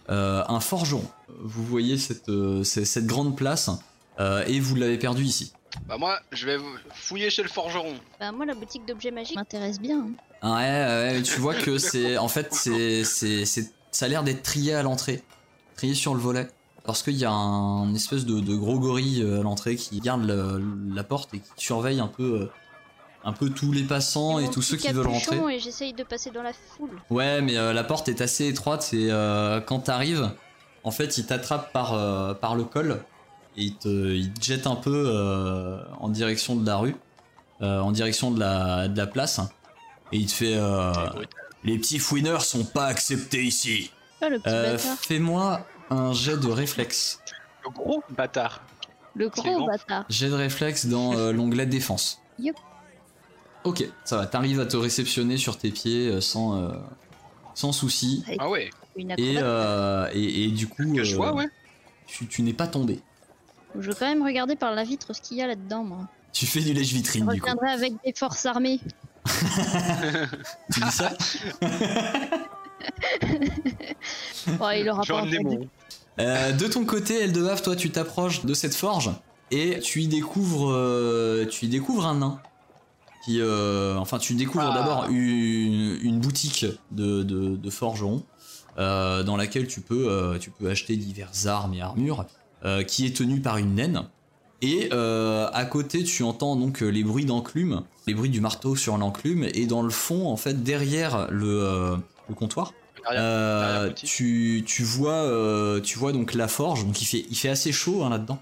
euh, 0.10 0.44
un 0.48 0.60
forgeron. 0.60 1.04
Vous 1.41 1.63
voyez 1.65 1.98
cette, 1.98 2.30
euh, 2.30 2.63
grande 2.98 3.36
place, 3.36 3.72
euh, 4.20 4.44
et 4.46 4.60
vous 4.60 4.76
l'avez 4.76 5.00
perdu 5.00 5.24
ici. 5.24 5.52
Bah 5.89 5.98
moi, 5.98 6.20
je 6.32 6.46
vais 6.46 6.58
fouiller 6.94 7.30
chez 7.30 7.41
le 7.44 7.50
forgeron. 7.50 7.96
Bah, 8.20 8.32
moi, 8.32 8.46
la 8.46 8.54
boutique 8.54 8.86
d'objets 8.88 9.12
magiques 9.12 9.36
m'intéresse 9.36 9.80
bien. 9.80 10.00
hein. 10.02 10.12
Ah 10.41 10.56
Ouais, 10.58 11.15
ouais, 11.18 11.24
tu 11.24 11.39
vois 11.39 11.56
que 11.56 11.78
c'est. 11.80 12.18
En 12.18 12.28
fait, 12.28 12.54
c'est. 12.54 13.04
Ça 13.96 14.08
a 14.08 14.10
l'air 14.10 14.24
d'être 14.24 14.44
trié 14.44 14.74
à 14.74 14.84
l'entrée. 14.84 15.24
Trié 15.78 15.94
sur 15.94 16.14
le 16.16 16.20
volet. 16.20 16.50
Parce 16.84 17.02
qu'il 17.02 17.16
y 17.16 17.24
a 17.24 17.32
un 17.32 17.94
espèce 17.96 18.26
de, 18.26 18.42
de 18.42 18.56
gros 18.56 18.78
gorille 18.78 19.22
euh, 19.24 19.40
à 19.40 19.44
l'entrée 19.44 19.78
qui 19.78 20.02
garde 20.02 20.26
le- 20.26 20.62
la 20.94 21.06
porte 21.06 21.34
et 21.34 21.40
qui 21.40 21.50
surveille 21.66 22.02
un 22.02 22.08
peu. 22.08 22.42
euh, 22.42 22.52
un 23.24 23.32
peu 23.32 23.50
tous 23.50 23.72
les 23.72 23.84
passants 23.84 24.38
Et 24.38 24.50
tous 24.52 24.62
ceux 24.62 24.76
qui 24.78 24.92
veulent 24.92 25.08
rentrer. 25.08 25.38
Et 25.56 25.60
j'essaye 25.60 25.94
de 25.94 26.04
passer 26.04 26.30
dans 26.30 26.44
la 26.44 26.52
foule. 26.54 26.92
Ouais, 27.10 27.42
mais 27.42 27.58
euh, 27.58 27.72
la 27.74 27.84
porte 27.86 28.10
est 28.10 28.20
assez 28.22 28.48
étroite 28.48 28.90
et 28.94 29.08
euh, 29.10 29.62
quand 29.62 29.80
t'arrives, 29.80 30.30
en 30.84 30.92
fait, 30.92 31.18
il 31.18 31.26
t'attrape 31.26 31.72
par, 31.72 31.94
euh, 31.94 32.34
par 32.36 32.56
le 32.56 32.66
col 32.66 33.02
et 33.58 33.64
il 33.64 33.76
te, 33.78 33.88
il 34.14 34.32
te 34.34 34.44
jette 34.46 34.68
un 34.68 34.76
peu 34.76 35.06
euh, 35.08 35.80
en 36.02 36.10
direction 36.10 36.56
de 36.58 36.66
la 36.68 36.76
rue, 36.78 36.96
euh, 37.62 37.80
en 37.80 37.92
direction 37.92 38.30
de 38.30 38.40
la, 38.42 38.90
de 38.90 38.98
la 38.98 39.08
place. 39.08 39.40
Et 40.12 40.18
il 40.18 40.28
te 40.28 40.34
fait 40.34 40.54
euh, 40.56 40.92
Les 41.65 41.78
petits 41.78 41.99
fouineurs 41.99 42.43
sont 42.43 42.63
pas 42.63 42.86
acceptés 42.86 43.43
ici. 43.43 43.91
Ah, 44.21 44.30
le 44.30 44.39
petit 44.39 44.49
Euh, 44.49 44.73
bâtard. 44.73 44.97
Fais-moi 44.99 45.67
un 45.89 46.13
jet 46.13 46.38
de 46.38 46.47
réflexe. 46.47 47.19
Le 47.65 47.71
gros 47.71 48.04
bâtard. 48.10 48.62
Le 49.15 49.30
gros 49.30 49.43
bon. 49.60 49.65
bâtard. 49.65 50.06
Jet 50.10 50.30
de 50.30 50.34
réflexe 50.36 50.86
dans 50.86 51.13
euh, 51.17 51.32
l'onglet 51.34 51.65
défense. 51.65 52.21
Yup. 52.39 52.56
Ok, 53.63 53.84
ça 54.04 54.17
va, 54.17 54.28
t'arrives 54.28 54.60
à 54.60 54.65
te 54.67 54.78
réceptionner 54.78 55.38
sur 55.38 55.58
tes 55.58 55.71
pieds 55.71 56.08
euh, 56.08 56.21
sans, 56.21 56.62
euh, 56.62 56.69
sans 57.56 57.71
souci. 57.71 58.23
Ah 58.38 58.47
ouais, 58.49 58.69
Et, 58.95 59.12
acrobate. 59.12 59.19
euh, 59.43 60.10
et, 60.13 60.43
et 60.43 60.47
du 60.51 60.67
coup, 60.67 60.93
que 60.93 61.04
je 61.04 61.13
euh, 61.15 61.17
vois, 61.17 61.34
ouais. 61.34 61.47
tu, 62.06 62.28
tu 62.28 62.43
n'es 62.43 62.54
pas 62.54 62.67
tombé. 62.67 62.99
Je 63.80 63.89
veux 63.89 63.95
quand 63.95 64.06
même 64.08 64.21
regarder 64.23 64.56
par 64.56 64.73
la 64.75 64.84
vitre 64.84 65.13
ce 65.15 65.21
qu'il 65.21 65.38
y 65.38 65.41
a 65.41 65.47
là-dedans, 65.47 65.84
moi. 65.84 66.08
Tu 66.32 66.45
fais 66.45 66.60
du 66.60 66.67
Je 66.67 66.73
lèche-vitrine 66.73 67.25
du 67.28 67.41
coup. 67.41 67.47
reviendrai 67.47 67.71
avec 67.71 67.93
des 68.06 68.13
forces 68.13 68.45
armées. 68.45 68.80
Tu 70.74 70.80
dis 70.82 70.92
ça 70.92 71.12
Bon, 74.60 74.70
il 74.72 74.90
aura 74.90 75.04
pas 75.04 75.22
entendu. 75.22 75.68
Euh, 76.20 76.52
De 76.54 76.68
ton 76.68 76.86
côté, 76.86 77.24
Eldebaf, 77.24 77.62
toi 77.62 77.76
tu 77.76 77.90
t'approches 77.92 78.46
de 78.46 78.54
cette 78.54 78.76
forge 78.76 79.12
et 79.52 79.80
tu 79.80 80.02
y 80.02 80.08
découvres, 80.08 80.72
euh, 80.72 81.46
tu 81.46 81.66
y 81.66 81.68
découvres 81.68 82.06
un 82.06 82.16
nain. 82.20 82.40
Qui, 83.26 83.42
euh, 83.42 83.96
enfin, 83.98 84.20
tu 84.20 84.36
découvres 84.36 84.70
Ah. 84.72 84.76
d'abord 84.78 85.08
une, 85.10 85.98
une 86.04 86.20
boutique 86.20 86.66
de, 86.92 87.24
de, 87.24 87.56
de 87.56 87.70
forgeron 87.72 88.24
euh, 88.78 89.24
dans 89.24 89.36
laquelle 89.36 89.66
tu 89.68 89.82
peux, 89.82 90.08
euh, 90.12 90.38
tu 90.38 90.52
peux 90.52 90.70
acheter 90.70 90.96
diverses 90.96 91.48
armes 91.48 91.74
et 91.74 91.82
armures, 91.82 92.26
euh, 92.66 92.84
qui 92.84 93.06
est 93.08 93.16
tenue 93.18 93.42
par 93.42 93.58
une 93.58 93.74
naine. 93.74 94.04
Et 94.62 94.89
euh, 94.94 95.48
à 95.54 95.65
côté, 95.65 96.04
tu 96.04 96.24
entends 96.24 96.56
donc 96.56 96.82
euh, 96.82 96.88
les 96.88 97.04
bruits 97.04 97.26
d'enclume, 97.26 97.84
les 98.08 98.13
bruits 98.13 98.30
du 98.30 98.41
marteau 98.41 98.76
sur 98.76 98.98
l'enclume, 98.98 99.44
et 99.54 99.65
dans 99.65 99.82
le 99.82 99.89
fond, 99.89 100.28
en 100.28 100.38
fait, 100.38 100.63
derrière 100.63 101.28
le, 101.30 101.62
euh, 101.62 101.98
le 102.30 102.36
comptoir, 102.36 102.74
euh, 103.12 103.91
tu, 103.91 104.63
tu 104.65 104.84
vois, 104.84 105.30
tu 105.82 106.00
vois 106.00 106.12
donc 106.12 106.34
la 106.34 106.48
forge, 106.48 106.86
donc 106.86 107.02
il 107.02 107.06
fait, 107.06 107.26
il 107.30 107.36
fait 107.36 107.50
assez 107.50 107.72
chaud 107.72 108.04
hein, 108.04 108.10
là-dedans. 108.10 108.39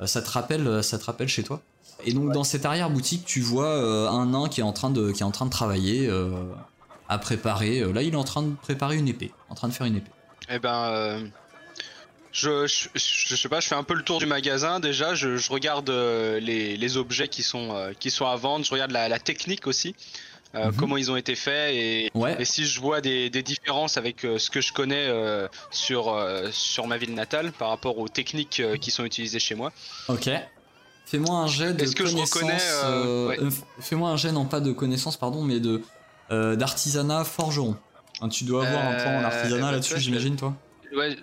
Euh, 0.00 0.06
ça 0.06 0.22
te 0.22 0.30
rappelle, 0.30 0.82
ça 0.82 0.98
te 0.98 1.04
rappelle 1.04 1.28
chez 1.28 1.44
toi. 1.44 1.60
Et 2.04 2.12
donc 2.12 2.32
dans 2.32 2.42
cette 2.42 2.66
arrière 2.66 2.90
boutique, 2.90 3.24
tu 3.24 3.40
vois 3.40 4.10
un 4.10 4.26
nain 4.26 4.48
qui 4.48 4.60
est 4.60 4.64
en 4.64 4.72
train 4.72 4.90
de, 4.90 5.12
qui 5.12 5.22
est 5.22 5.26
en 5.26 5.30
train 5.30 5.46
de 5.46 5.52
travailler, 5.52 6.10
à 7.08 7.18
préparer. 7.18 7.92
là, 7.92 8.02
il 8.02 8.14
est 8.14 8.16
en 8.16 8.24
train 8.24 8.42
de 8.42 8.54
préparer 8.54 8.96
une 8.96 9.06
épée, 9.06 9.32
en 9.50 9.54
train 9.54 9.68
de 9.68 9.72
faire 9.72 9.86
une 9.86 9.96
épée. 9.96 10.10
Eh 10.50 10.58
ben, 10.58 11.30
je, 12.32 12.66
je, 12.66 12.88
je 12.94 13.36
sais 13.36 13.48
pas, 13.48 13.60
je 13.60 13.68
fais 13.68 13.74
un 13.74 13.82
peu 13.84 13.94
le 13.94 14.02
tour 14.02 14.18
du 14.18 14.26
magasin 14.26 14.80
déjà. 14.80 15.14
Je, 15.14 15.36
je 15.36 15.50
regarde 15.50 15.90
euh, 15.90 16.40
les, 16.40 16.76
les 16.76 16.96
objets 16.96 17.28
qui 17.28 17.42
sont, 17.42 17.74
euh, 17.74 17.92
qui 17.98 18.10
sont 18.10 18.26
à 18.26 18.36
vendre. 18.36 18.64
Je 18.64 18.70
regarde 18.70 18.90
la, 18.90 19.08
la 19.08 19.18
technique 19.18 19.66
aussi, 19.66 19.94
euh, 20.54 20.66
Mhm. 20.70 20.76
comment 20.76 20.96
ils 20.96 21.10
ont 21.10 21.16
été 21.16 21.34
faits 21.34 21.74
et, 21.74 22.10
Ouais. 22.14 22.36
et 22.38 22.44
si 22.44 22.64
je 22.64 22.80
vois 22.80 23.00
des, 23.00 23.30
des 23.30 23.42
différences 23.42 23.96
avec 23.96 24.20
ce 24.22 24.50
que 24.50 24.60
je 24.60 24.72
connais 24.72 25.08
sur, 25.70 26.18
sur 26.50 26.86
ma 26.86 26.96
ville 26.98 27.14
natale 27.14 27.52
par 27.52 27.68
rapport 27.68 27.98
aux 27.98 28.08
techniques 28.08 28.62
qui 28.80 28.90
sont 28.90 29.04
utilisées 29.04 29.38
chez 29.40 29.54
moi. 29.54 29.72
Ok. 30.08 30.28
Fais-moi 31.06 31.36
un 31.36 31.46
jet 31.46 31.74
de 31.74 31.84
que 31.92 32.06
je 32.06 32.30
connaissance. 32.30 33.28
ouais. 33.28 33.38
Fais-moi 33.80 34.08
un 34.10 34.16
jet 34.16 34.32
non 34.32 34.46
pas 34.46 34.60
de 34.60 34.72
connaissance 34.72 35.16
pardon, 35.18 35.42
mais 35.42 35.60
de 35.60 35.82
d'artisanat 36.30 37.24
forgeron. 37.24 37.76
Hein, 38.20 38.28
tu 38.28 38.44
dois 38.44 38.66
avoir 38.66 38.84
un 38.86 38.94
plan 38.94 39.18
en 39.20 39.24
artisanat 39.24 39.60
bah, 39.66 39.72
là-dessus, 39.72 39.98
j'imagine 40.00 40.36
toi. 40.36 40.54
Ouais, 40.94 41.16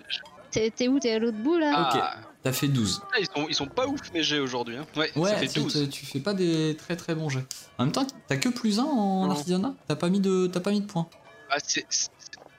T'es 0.50 0.88
où 0.88 0.98
T'es 0.98 1.12
à 1.12 1.18
l'autre 1.18 1.38
bout 1.38 1.58
là 1.58 1.72
ah, 1.74 2.14
T'as 2.42 2.52
fait 2.52 2.68
12. 2.68 3.02
ils, 3.20 3.26
sont, 3.26 3.46
ils 3.48 3.54
sont 3.54 3.66
pas 3.66 3.86
ouf 3.86 4.00
mes 4.14 4.22
jets 4.22 4.38
aujourd'hui. 4.38 4.76
Hein. 4.76 4.86
Ouais, 4.96 5.10
ça 5.14 5.20
Ouais, 5.20 5.36
fait 5.36 5.48
tu, 5.48 5.60
12. 5.60 5.72
tu- 5.72 5.88
tu 5.88 6.06
fais 6.06 6.20
pas 6.20 6.32
des 6.34 6.74
très 6.78 6.96
très 6.96 7.14
bons 7.14 7.28
jets. 7.28 7.44
En 7.78 7.84
même 7.84 7.92
temps, 7.92 8.06
t'as 8.28 8.36
que 8.38 8.48
plus 8.48 8.78
un 8.80 8.84
en 8.84 9.26
Non. 9.26 9.30
artisanat. 9.32 9.74
T'as 9.88 9.96
pas 9.96 10.08
mis 10.08 10.20
de, 10.20 10.46
t'as 10.46 10.60
pas 10.60 10.70
mis 10.70 10.80
de 10.80 10.86
points. 10.86 11.06
Ah, 11.50 11.56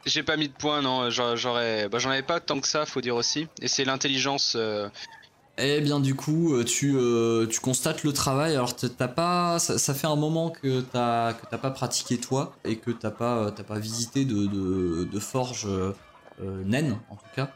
J'ai 0.06 0.24
pas 0.24 0.38
mis 0.38 0.48
de 0.50 0.54
points, 0.54 0.82
non. 0.82 1.10
J'aurais- 1.10 1.38
J'aurais, 1.38 1.90
bah, 1.90 1.98
j'en 2.00 2.10
avais 2.12 2.22
pas 2.24 2.40
tant 2.40 2.60
que 2.60 2.68
ça, 2.68 2.86
faut 2.86 3.02
dire 3.02 3.16
aussi. 3.16 3.48
Et 3.62 3.68
c'est 3.68 3.84
l'intelligence. 3.86 4.54
euh, 4.56 4.88
Eh 5.58 5.82
bien, 5.82 6.00
du 6.00 6.16
coup, 6.16 6.54
euh, 6.56 6.64
tu, 6.64 6.96
euh, 6.96 7.46
tu 7.48 7.60
constates 7.60 8.04
le 8.04 8.14
travail. 8.14 8.54
Alors, 8.56 8.76
t'as 8.76 9.08
pas, 9.08 9.60
ça, 9.60 9.78
ça 9.78 9.94
fait 9.94 10.08
un 10.08 10.16
moment 10.16 10.50
que 10.50 10.82
t'as 10.82 11.34
que 11.34 11.46
t'as 11.50 11.58
pas 11.58 11.72
pratiqué 11.72 12.18
toi 12.20 12.54
et 12.66 12.78
que 12.78 12.90
t'as 12.92 13.12
pas, 13.12 13.52
t'as 13.52 13.64
pas 13.64 13.78
visité 13.80 14.26
de, 14.26 14.46
de, 14.48 15.04
de 15.12 15.20
forge 15.20 15.66
euh, 15.68 15.94
euh, 16.42 16.64
naine, 16.66 16.98
en 17.10 17.16
tout 17.16 17.26
cas. 17.36 17.52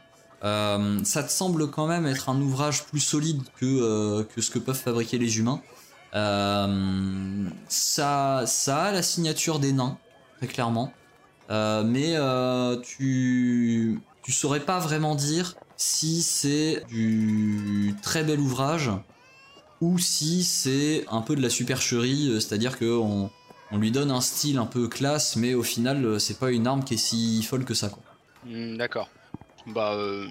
Euh, 0.46 1.00
ça 1.02 1.24
te 1.24 1.30
semble 1.30 1.70
quand 1.70 1.88
même 1.88 2.06
être 2.06 2.28
un 2.28 2.40
ouvrage 2.40 2.84
plus 2.84 3.00
solide 3.00 3.42
que, 3.58 3.66
euh, 3.66 4.22
que 4.22 4.40
ce 4.40 4.50
que 4.50 4.60
peuvent 4.60 4.78
fabriquer 4.78 5.18
les 5.18 5.38
humains. 5.38 5.60
Euh, 6.14 7.48
ça, 7.68 8.44
ça 8.46 8.84
a 8.84 8.92
la 8.92 9.02
signature 9.02 9.58
des 9.58 9.72
nains, 9.72 9.98
très 10.38 10.46
clairement. 10.46 10.92
Mais 11.50 12.16
tu, 12.82 14.00
tu 14.22 14.32
saurais 14.32 14.60
pas 14.60 14.78
vraiment 14.78 15.16
dire 15.16 15.54
si 15.76 16.22
c'est 16.22 16.84
du 16.88 17.94
très 18.02 18.22
bel 18.22 18.38
ouvrage 18.40 18.90
ou 19.80 19.98
si 19.98 20.44
c'est 20.44 21.04
un 21.10 21.20
peu 21.20 21.34
de 21.34 21.42
la 21.42 21.50
supercherie, 21.50 22.32
c'est-à-dire 22.40 22.78
que 22.78 22.98
on, 22.98 23.30
lui 23.72 23.90
donne 23.90 24.12
un 24.12 24.20
style 24.20 24.58
un 24.58 24.64
peu 24.64 24.86
classe, 24.86 25.34
mais 25.34 25.54
au 25.54 25.64
final, 25.64 26.20
c'est 26.20 26.38
pas 26.38 26.52
une 26.52 26.68
arme 26.68 26.84
qui 26.84 26.94
est 26.94 26.98
si 26.98 27.42
folle 27.42 27.64
que 27.64 27.74
ça. 27.74 27.90
Hmm, 28.46 28.76
D'accord. 28.76 29.10
Bah, 29.66 29.92
euh, 29.94 30.26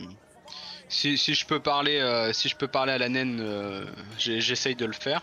si, 0.90 1.18
si 1.18 1.34
je 1.34 1.46
peux 1.46 1.60
parler, 1.60 2.00
euh, 2.00 2.32
si 2.34 2.48
je 2.50 2.56
peux 2.56 2.68
parler 2.68 2.94
à 2.94 2.98
la 2.98 3.10
naine, 3.10 3.40
euh, 3.42 3.86
j'essaye 4.18 4.76
de 4.76 4.86
le 4.86 4.94
faire. 4.94 5.22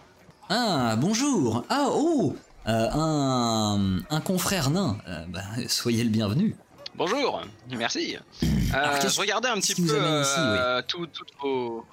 Ah, 0.48 0.96
bonjour 0.96 1.64
Ah, 1.68 1.86
oh 1.90 2.36
Euh, 2.68 2.88
un, 2.92 3.98
un 4.10 4.20
confrère 4.20 4.70
nain, 4.70 4.96
Euh, 5.08 5.24
bah, 5.28 5.42
soyez 5.68 6.04
le 6.04 6.10
bienvenu. 6.10 6.54
Bonjour, 6.94 7.40
merci. 7.70 8.16
Euh, 8.74 8.78
Alors, 8.78 9.06
je 9.10 9.20
regardais 9.20 9.48
un 9.50 9.56
petit 9.60 9.74
peu 9.74 9.82
ici, 10.22 10.34
euh, 10.38 10.80
tout- 10.88 11.06
toutes 11.06 11.28
vos, 11.42 11.84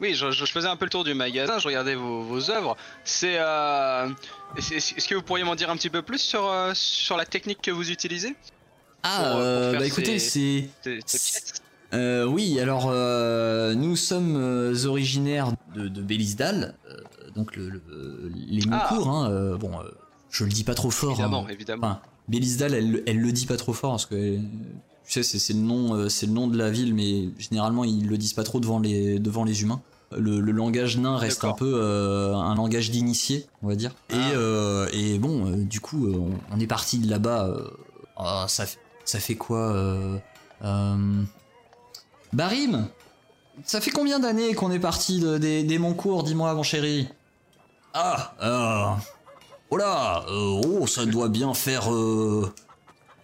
oui, 0.00 0.14
je, 0.16 0.32
je 0.32 0.44
faisais 0.46 0.66
un 0.66 0.74
peu 0.74 0.84
le 0.86 0.90
tour 0.90 1.04
du 1.04 1.14
magasin, 1.14 1.60
je 1.60 1.68
regardais 1.68 1.94
vos, 1.94 2.22
vos 2.24 2.50
œuvres. 2.50 2.76
C'est, 3.04 3.36
euh, 3.38 4.08
est-ce 4.56 4.74
est-ce 4.74 5.06
que 5.06 5.14
vous 5.14 5.22
pourriez 5.22 5.44
m'en 5.44 5.54
dire 5.54 5.70
un 5.70 5.76
petit 5.76 5.90
peu 5.90 6.02
plus 6.02 6.18
sur 6.18 6.52
sur 6.74 7.16
la 7.16 7.24
technique 7.24 7.62
que 7.62 7.70
vous 7.70 7.88
utilisez? 7.92 8.34
Ah, 9.04 9.18
Pour, 9.30 9.38
euh, 9.38 9.78
bah 9.78 9.86
écoutez, 9.86 10.18
ces- 10.18 10.70
c'est. 10.82 10.98
Euh, 11.94 12.24
oui, 12.26 12.58
alors 12.60 12.88
euh, 12.90 13.74
nous 13.74 13.96
sommes 13.96 14.36
euh, 14.36 14.84
originaires 14.86 15.52
de, 15.74 15.88
de 15.88 16.02
Bélisdal, 16.02 16.74
donc 17.36 17.56
le, 17.56 17.68
le- 17.70 18.32
les 18.34 18.62
Ah. 18.70 18.88
Moncourt. 18.90 19.08
Hein, 19.10 19.56
bon, 19.58 19.70
je 20.30 20.44
le 20.44 20.50
dis 20.50 20.64
pas 20.64 20.74
trop 20.74 20.90
fort. 20.90 21.12
Évidemment, 21.12 21.44
hein. 21.46 21.52
évidemment. 21.52 21.86
Enfin, 21.86 22.00
Bélisdal, 22.28 22.74
elle, 22.74 23.02
elle 23.06 23.20
le 23.20 23.32
dit 23.32 23.46
pas 23.46 23.56
trop 23.56 23.72
fort 23.72 23.92
parce 23.92 24.06
que 24.06 24.36
tu 25.06 25.22
sais, 25.22 25.38
c'est 25.38 25.52
le 25.52 25.58
nom, 25.60 26.08
c'est 26.08 26.26
le 26.26 26.32
nom 26.32 26.46
de 26.48 26.56
la 26.56 26.70
ville, 26.70 26.94
mais 26.94 27.28
généralement 27.38 27.84
ils 27.84 28.06
le 28.08 28.16
disent 28.18 28.32
pas 28.32 28.44
trop 28.44 28.58
devant 28.60 28.78
les 28.78 29.18
devant 29.18 29.44
les 29.44 29.62
humains. 29.62 29.80
Le, 30.16 30.38
le 30.40 30.52
langage 30.52 30.96
nain 30.96 31.16
reste 31.16 31.44
un 31.44 31.52
peu 31.54 31.72
euh, 31.74 32.34
un 32.34 32.54
langage 32.54 32.90
d'initié, 32.90 33.46
on 33.62 33.68
va 33.68 33.74
dire. 33.74 33.90
Ah. 34.10 34.14
Et, 34.14 34.32
euh, 34.36 34.86
et 34.92 35.18
bon, 35.18 35.46
euh, 35.50 35.56
du 35.64 35.80
coup, 35.80 36.06
on, 36.08 36.30
on 36.54 36.60
est 36.60 36.66
parti 36.68 36.98
de 36.98 37.10
là-bas. 37.10 37.52
ah, 38.16 38.46
ça, 38.48 38.64
fait- 38.64 38.78
ça 39.04 39.18
fait 39.18 39.34
quoi 39.34 39.74
Barim 42.34 42.88
Ça 43.64 43.80
fait 43.80 43.90
combien 43.92 44.18
d'années 44.18 44.54
qu'on 44.54 44.70
est 44.72 44.78
parti 44.80 45.20
de- 45.20 45.38
des, 45.38 45.62
des 45.62 45.78
Moncourt, 45.78 46.24
dis-moi, 46.24 46.52
mon 46.54 46.62
chéri? 46.64 47.08
Ah, 47.94 48.32
euh, 48.42 48.86
Oh 49.70 49.76
là, 49.76 50.24
euh, 50.28 50.60
oh, 50.80 50.86
ça 50.86 51.06
doit 51.06 51.28
bien 51.28 51.54
faire. 51.54 51.92
euh, 51.92 52.52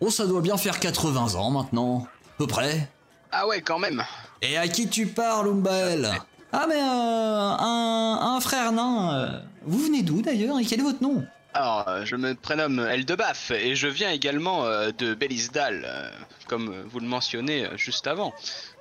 Oh, 0.00 0.11
ça 0.11 0.26
doit 0.26 0.40
bien 0.40 0.56
faire 0.56 0.78
80 0.80 1.34
ans 1.34 1.50
maintenant, 1.50 2.06
à 2.34 2.38
peu 2.38 2.46
près. 2.46 2.88
Ah 3.32 3.46
ouais, 3.46 3.61
quand 3.61 3.78
même. 3.78 4.02
Et 4.42 4.56
à 4.56 4.66
qui 4.68 4.88
tu 4.88 5.06
parles, 5.06 5.48
Umbael 5.48 6.11
Ah, 6.52 6.66
mais 6.68 6.76
euh, 6.80 7.56
un, 7.58 8.34
un 8.36 8.40
frère 8.40 8.72
nain. 8.72 9.14
euh, 9.14 9.40
Vous 9.64 9.78
venez 9.78 10.02
d'où 10.02 10.22
d'ailleurs 10.22 10.58
et 10.58 10.64
quel 10.64 10.80
est 10.80 10.84
votre 10.84 11.02
nom? 11.02 11.24
Alors, 11.52 12.04
je 12.04 12.14
me 12.14 12.34
prénomme 12.36 12.78
Eldebaf 12.78 13.50
et 13.50 13.74
je 13.74 13.88
viens 13.88 14.11
également 14.11 14.64
euh, 14.66 14.92
de 14.96 15.14
Belisdal, 15.14 15.82
euh, 15.84 16.08
comme 16.46 16.72
vous 16.88 17.00
le 17.00 17.06
mentionnez 17.08 17.66
euh, 17.66 17.76
juste 17.76 18.06
avant. 18.06 18.32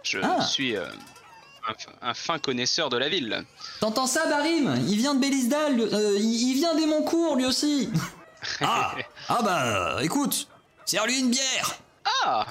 Je 0.04 0.20
Ah. 0.24 0.41
suis 0.41 0.76
euh, 0.76 0.86
un, 2.02 2.14
fin 2.14 2.39
connaisseur 2.39 2.89
de 2.89 2.97
la 2.97 3.10
ville. 3.10 3.43
T'entends 3.80 4.08
ça, 4.08 4.26
Barim? 4.28 4.82
Il 4.88 4.97
vient 4.97 5.14
de 5.14 5.20
Bélisdal, 5.20 5.80
euh, 5.80 6.18
il, 6.20 6.54
vient 6.56 6.76
des 6.76 6.86
Moncourt 6.86 7.36
lui 7.36 7.45
aussi. 7.45 7.89
ah, 8.62 8.95
ah 9.28 9.41
bah, 9.43 9.97
euh, 9.97 10.00
écoute, 10.00 10.47
serre-lui 10.86 11.20
une 11.20 11.30
bière. 11.32 11.76
Ah 12.26 12.45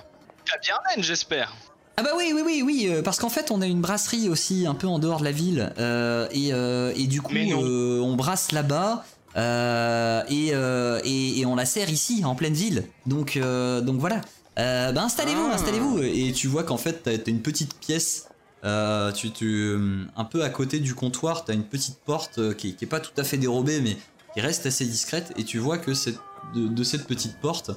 T'as 0.44 0.58
bien 0.58 0.76
j'espère. 0.98 1.54
Ah 1.96 2.02
bah 2.02 2.10
oui, 2.16 2.30
oui, 2.32 2.42
oui, 2.44 2.62
oui, 2.64 2.86
euh, 2.88 3.02
parce 3.02 3.18
qu'en 3.18 3.28
fait 3.28 3.50
on 3.50 3.60
a 3.60 3.66
une 3.66 3.80
brasserie 3.80 4.28
aussi 4.28 4.66
un 4.68 4.74
peu 4.74 4.86
en 4.86 5.00
dehors 5.00 5.18
de 5.18 5.24
la 5.24 5.32
ville 5.32 5.74
euh, 5.80 6.28
et, 6.30 6.52
euh, 6.52 6.92
et 6.94 7.08
du 7.08 7.20
coup 7.20 7.34
on 7.34 8.14
brasse 8.14 8.52
là-bas 8.52 9.04
et, 9.36 10.52
et, 10.52 11.40
et 11.40 11.46
on 11.46 11.56
la 11.56 11.66
sert 11.66 11.90
ici 11.90 12.22
en 12.24 12.36
pleine 12.36 12.54
ville. 12.54 12.84
Donc, 13.06 13.36
donc 13.36 13.98
voilà. 13.98 14.20
Euh, 14.58 14.92
bah 14.92 15.04
installez-vous, 15.04 15.46
Ah. 15.50 15.54
installez-vous 15.54 16.02
et 16.02 16.32
tu 16.32 16.48
vois 16.48 16.64
qu'en 16.64 16.76
fait 16.78 17.02
t'as 17.04 17.30
une 17.30 17.42
petite 17.42 17.74
pièce. 17.78 18.26
euh, 18.64 19.12
tu, 19.12 19.30
tu, 19.30 19.76
un 20.16 20.24
peu 20.24 20.42
à 20.42 20.48
côté 20.50 20.80
du 20.80 20.94
comptoir, 20.96 21.44
t'as 21.44 21.54
une 21.54 21.62
petite 21.62 21.98
porte 22.04 22.38
euh, 22.38 22.54
qui, 22.54 22.74
qui 22.74 22.84
est 22.86 22.88
pas 22.88 22.98
tout 22.98 23.12
à 23.16 23.22
fait 23.22 23.36
dérobée 23.38 23.80
mais 23.80 23.96
qui 24.34 24.40
reste 24.40 24.66
assez 24.66 24.84
discrète 24.84 25.32
et 25.36 25.44
tu 25.44 25.58
vois 25.58 25.78
que 25.78 25.94
cette, 25.94 26.18
de, 26.56 26.66
de 26.66 26.82
cette 26.82 27.06
petite 27.06 27.38
porte 27.40 27.70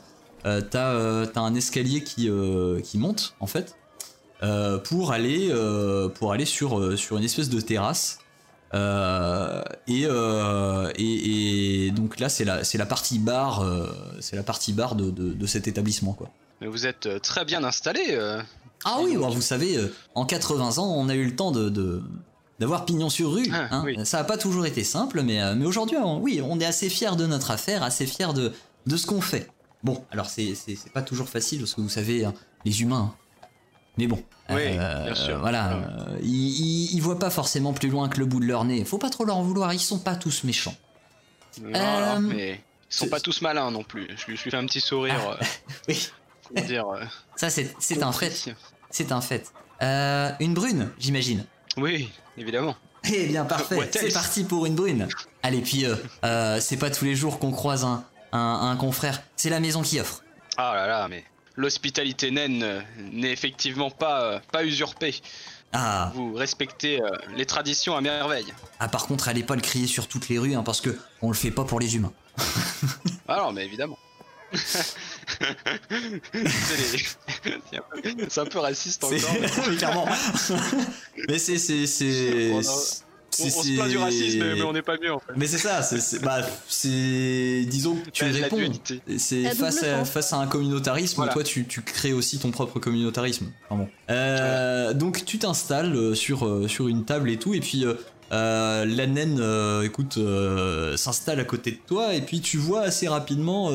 euh, 0.48 0.60
t'as 0.62 1.40
un 1.40 1.54
escalier 1.54 2.04
qui, 2.04 2.30
qui 2.84 2.98
monte 2.98 3.36
en 3.40 3.46
fait 3.48 3.76
pour 4.86 5.12
aller 5.12 5.54
pour 6.16 6.34
aller 6.34 6.46
sur 6.46 6.98
sur 6.98 7.18
une 7.18 7.24
espèce 7.24 7.50
de 7.50 7.62
terrasse 7.62 8.18
Euh, 8.74 9.62
et, 9.86 10.06
euh, 10.06 10.90
et, 10.96 11.88
et 11.88 11.92
donc 11.92 12.22
là 12.22 12.30
c'est 12.30 12.46
la 12.46 12.64
c'est 12.64 12.78
la 12.78 12.86
partie 12.86 13.20
bar 13.20 13.60
euh, 13.60 13.92
c'est 14.22 14.38
la 14.38 14.44
partie 14.44 14.72
bar 14.72 14.96
de, 14.96 15.12
de, 15.12 15.34
de 15.34 15.46
cet 15.46 15.68
établissement 15.68 16.14
quoi 16.14 16.30
Mais 16.62 16.68
vous 16.68 16.86
êtes 16.86 17.08
euh, 17.08 17.20
très 17.20 17.44
bien 17.44 17.64
installé. 17.64 18.02
euh. 18.12 18.42
ah 18.86 18.98
oui 19.02 19.18
bon, 19.18 19.30
vous 19.30 19.42
savez 19.42 19.78
euh, 19.78 19.94
en 20.16 20.26
80 20.26 20.78
ans 20.78 20.94
on 20.96 21.10
a 21.10 21.16
eu 21.16 21.26
le 21.26 21.36
temps 21.36 21.52
de, 21.52 21.70
de 21.70 22.02
d'avoir 22.60 22.86
pignon 22.86 23.10
sur 23.10 23.34
rue 23.34 23.48
Ah, 23.52 23.68
hein. 23.72 23.82
oui. 23.86 23.98
ça 24.06 24.20
a 24.20 24.24
pas 24.24 24.38
toujours 24.38 24.66
été 24.66 24.84
simple 24.84 25.22
mais 25.24 25.42
euh, 25.42 25.56
mais 25.56 25.66
aujourd'hui 25.66 25.98
oui 26.22 26.42
on 26.48 26.60
est 26.60 26.66
assez 26.66 26.90
fier 26.90 27.16
de 27.16 27.26
notre 27.26 27.52
affaire 27.52 27.82
assez 27.84 28.06
fier 28.06 28.34
de 28.34 28.54
de 28.86 28.98
ce 28.98 29.06
qu'on 29.08 29.22
fait 29.22 29.50
bon 29.84 30.04
alors 30.12 30.28
c'est 30.28 30.54
pas 30.94 31.02
toujours 31.02 31.28
facile 31.30 31.60
parce 31.60 31.74
que 31.74 31.82
vous 31.82 31.90
savez 31.90 32.26
hein, 32.26 32.34
les 32.66 32.82
humains 32.84 33.12
hein. 33.14 33.48
mais 33.98 34.06
bon 34.08 34.24
Oui, 34.52 34.70
bien 34.78 35.16
sûr. 35.16 35.40
voilà 35.40 35.74
euh, 35.74 36.20
ils, 36.22 36.94
ils 36.94 37.02
voient 37.02 37.18
pas 37.20 37.30
forcément 37.32 37.74
plus 37.74 37.90
loin 37.90 38.10
que 38.10 38.20
le 38.20 38.26
bout 38.26 38.40
de 38.40 38.46
leur 38.46 38.64
nez 38.66 38.86
faut 38.86 39.00
pas 39.00 39.10
trop 39.10 39.26
leur 39.26 39.38
en 39.38 39.44
vouloir 39.44 39.74
ils 39.74 39.80
sont 39.80 40.00
pas 40.00 40.16
tous 40.16 40.44
méchants 40.44 40.76
Euh, 41.64 42.20
mais 42.20 42.62
ils 42.90 42.96
sont 42.96 43.08
pas 43.10 43.20
tous 43.20 43.42
malins 43.42 43.72
non 43.72 43.84
plus. 43.84 44.08
Je 44.18 44.26
lui, 44.28 44.38
je 44.38 44.44
lui 44.44 44.52
fais 44.52 44.58
un 44.58 44.66
petit 44.66 44.82
sourire. 44.82 45.38
euh, 45.42 45.46
oui 45.88 46.10
dire 46.68 46.88
euh, 46.90 47.04
ça 47.36 47.50
c'est 47.50 48.04
un 48.04 48.12
fait 48.12 48.54
c'est 48.90 49.12
un 49.12 49.22
fait 49.22 49.52
Euh, 49.82 50.32
une 50.40 50.54
brune 50.54 50.92
j'imagine 51.00 51.46
Oui, 51.78 52.12
évidemment. 52.38 52.76
Eh 53.04 53.26
bien 53.28 53.46
parfait, 53.46 53.90
c'est 53.92 54.14
parti 54.14 54.44
pour 54.44 54.66
une 54.68 54.76
brune. 54.76 55.08
Allez 55.42 55.62
puis 55.62 55.86
euh, 55.86 55.96
euh, 56.24 56.60
c'est 56.60 56.78
pas 56.78 56.92
tous 56.92 57.06
les 57.06 57.16
jours 57.16 57.40
qu'on 57.40 57.52
croise 57.52 57.84
un, 57.84 58.04
un, 58.32 58.70
un 58.72 58.76
confrère, 58.76 59.24
c'est 59.36 59.50
la 59.50 59.60
maison 59.60 59.82
qui 59.82 60.00
offre. 60.00 60.22
Ah 60.58 60.74
là 60.76 60.86
là, 60.88 61.08
mais 61.08 61.24
l'hospitalité 61.56 62.30
naine 62.30 62.84
n'est 63.12 63.32
effectivement 63.32 63.90
pas, 63.90 64.40
pas 64.52 64.64
usurpée. 64.64 65.16
Ah, 65.74 66.12
Vous 66.14 66.34
respectez 66.34 67.02
euh, 67.02 67.10
les 67.36 67.46
traditions 67.46 67.96
à 67.96 68.02
merveille. 68.02 68.54
ah 68.80 68.88
par 68.90 69.08
contre 69.08 69.30
allez 69.30 69.42
pas 69.44 69.56
le 69.56 69.62
crier 69.62 69.88
sur 69.88 70.08
toutes 70.08 70.28
les 70.30 70.38
rues 70.38 70.54
hein, 70.54 70.64
parce 70.64 70.82
que 70.82 71.00
on 71.22 71.30
le 71.30 71.34
fait 71.36 71.50
pas 71.52 71.64
pour 71.64 71.80
les 71.80 71.96
humains. 71.96 72.14
Ah 73.28 73.38
non, 73.38 73.54
mais 73.54 73.64
évidemment. 73.66 73.98
C'est 78.30 78.40
un, 78.42 78.46
peu- 78.46 78.60
raciste 78.60 79.04
encore. 79.04 79.18
Clairement. 79.78 80.08
mais 81.30 81.40
c'est 81.40 81.58
c'est 81.58 81.86
c'est 81.88 82.52
On 82.54 82.60
a- 82.60 82.64
c'est- 82.64 83.04
On, 83.40 83.46
on 83.46 83.50
se 83.64 83.74
plaint 83.76 83.90
du 83.90 83.98
racisme, 83.98 84.40
mais, 84.56 84.62
on 84.62 84.74
n'est 84.74 84.82
pas 84.82 84.98
mieux 85.02 85.14
en 85.14 85.20
fait. 85.20 85.32
Mais 85.38 85.48
c'est 85.48 85.58
ça, 85.58 85.82
c'est 85.82 86.22
bah 86.22 86.42
c'est 86.68 87.64
disons 87.66 87.96
que 87.96 88.10
tu 88.10 88.26
la 88.26 88.32
réponds. 88.44 88.58
C'est 89.18 89.44
face 89.56 89.84
à, 89.84 90.04
face 90.04 90.34
à 90.34 90.38
un 90.38 90.48
communautarisme, 90.48 91.16
Voilà. 91.16 91.32
toi 91.32 91.42
tu, 91.42 91.66
tu 91.66 91.82
crées 91.82 92.12
aussi 92.12 92.40
ton 92.40 92.52
propre 92.52 92.80
communautarisme. 92.80 93.46
Enfin 93.70 93.84
bon. 93.84 93.90
Euh, 94.10 94.94
donc 94.94 95.24
tu 95.24 95.40
t'installes 95.40 95.96
euh, 95.96 96.14
sur, 96.14 96.46
euh, 96.46 96.68
sur 96.68 96.90
une 96.90 97.06
table 97.06 97.30
et 97.30 97.38
tout, 97.38 97.54
et 97.54 97.62
puis 97.62 97.86
euh, 97.86 98.86
la 98.86 99.08
naine, 99.08 99.40
euh, 99.40 99.84
écoute, 99.84 100.18
euh, 100.18 100.98
s'installe 100.98 101.40
à 101.40 101.46
côté 101.46 101.72
de 101.72 101.80
toi, 101.88 102.14
et 102.14 102.22
puis 102.22 102.42
tu 102.42 102.58
vois 102.58 102.82
assez 102.82 103.08
rapidement, 103.08 103.70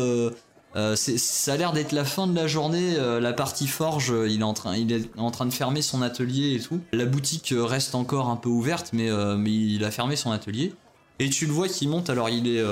euh, 0.77 0.95
ça 0.95 1.55
a 1.55 1.57
l'air 1.57 1.73
d'être 1.73 1.93
la 1.93 2.05
fin 2.05 2.27
de 2.27 2.37
la 2.37 2.47
journée, 2.47 2.97
euh, 2.97 3.19
la 3.19 3.33
partie 3.33 3.67
forge, 3.67 4.13
euh, 4.13 4.29
il 4.29 4.41
est, 4.41 4.45
en 4.45 4.53
train, 4.53 5.47
de 5.47 5.53
fermer 5.53 5.81
son 5.81 6.03
atelier 6.03 6.55
et 6.55 6.61
tout. 6.61 6.81
La 6.93 7.07
boutique 7.07 7.55
reste 7.57 7.95
encore 7.95 8.29
un 8.29 8.37
peu 8.37 8.51
ouverte, 8.51 8.91
mais, 8.93 9.07
il 9.47 9.85
a 9.85 9.91
fermé 9.91 10.17
son 10.17 10.33
atelier. 10.33 10.75
Et 11.19 11.31
tu 11.31 11.47
le 11.47 11.53
vois 11.53 11.69
qui 11.69 11.87
monte, 11.87 12.11
alors 12.11 12.29
il 12.29 12.47
est, 12.47 12.63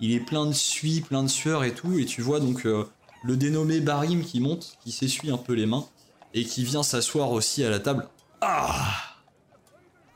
il 0.00 0.12
est 0.12 0.20
plein 0.20 0.44
de 0.44 0.52
suie, 0.52 1.00
plein 1.00 1.22
de 1.22 1.28
sueur 1.28 1.64
et 1.64 1.72
tout, 1.72 1.98
et 1.98 2.04
tu 2.04 2.20
vois 2.20 2.38
donc 2.38 2.64
le 2.64 3.36
dénommé 3.36 3.80
Barim 3.80 4.22
qui 4.22 4.40
monte, 4.40 4.76
qui 4.84 4.92
s'essuie 4.92 5.30
un 5.30 5.38
peu 5.38 5.54
les 5.54 5.64
mains, 5.64 5.86
et 6.34 6.44
qui 6.44 6.64
vient 6.64 6.82
s'asseoir 6.82 7.30
aussi 7.30 7.64
à 7.64 7.70
la 7.70 7.78
table. 7.78 8.06
Ah 8.42 8.84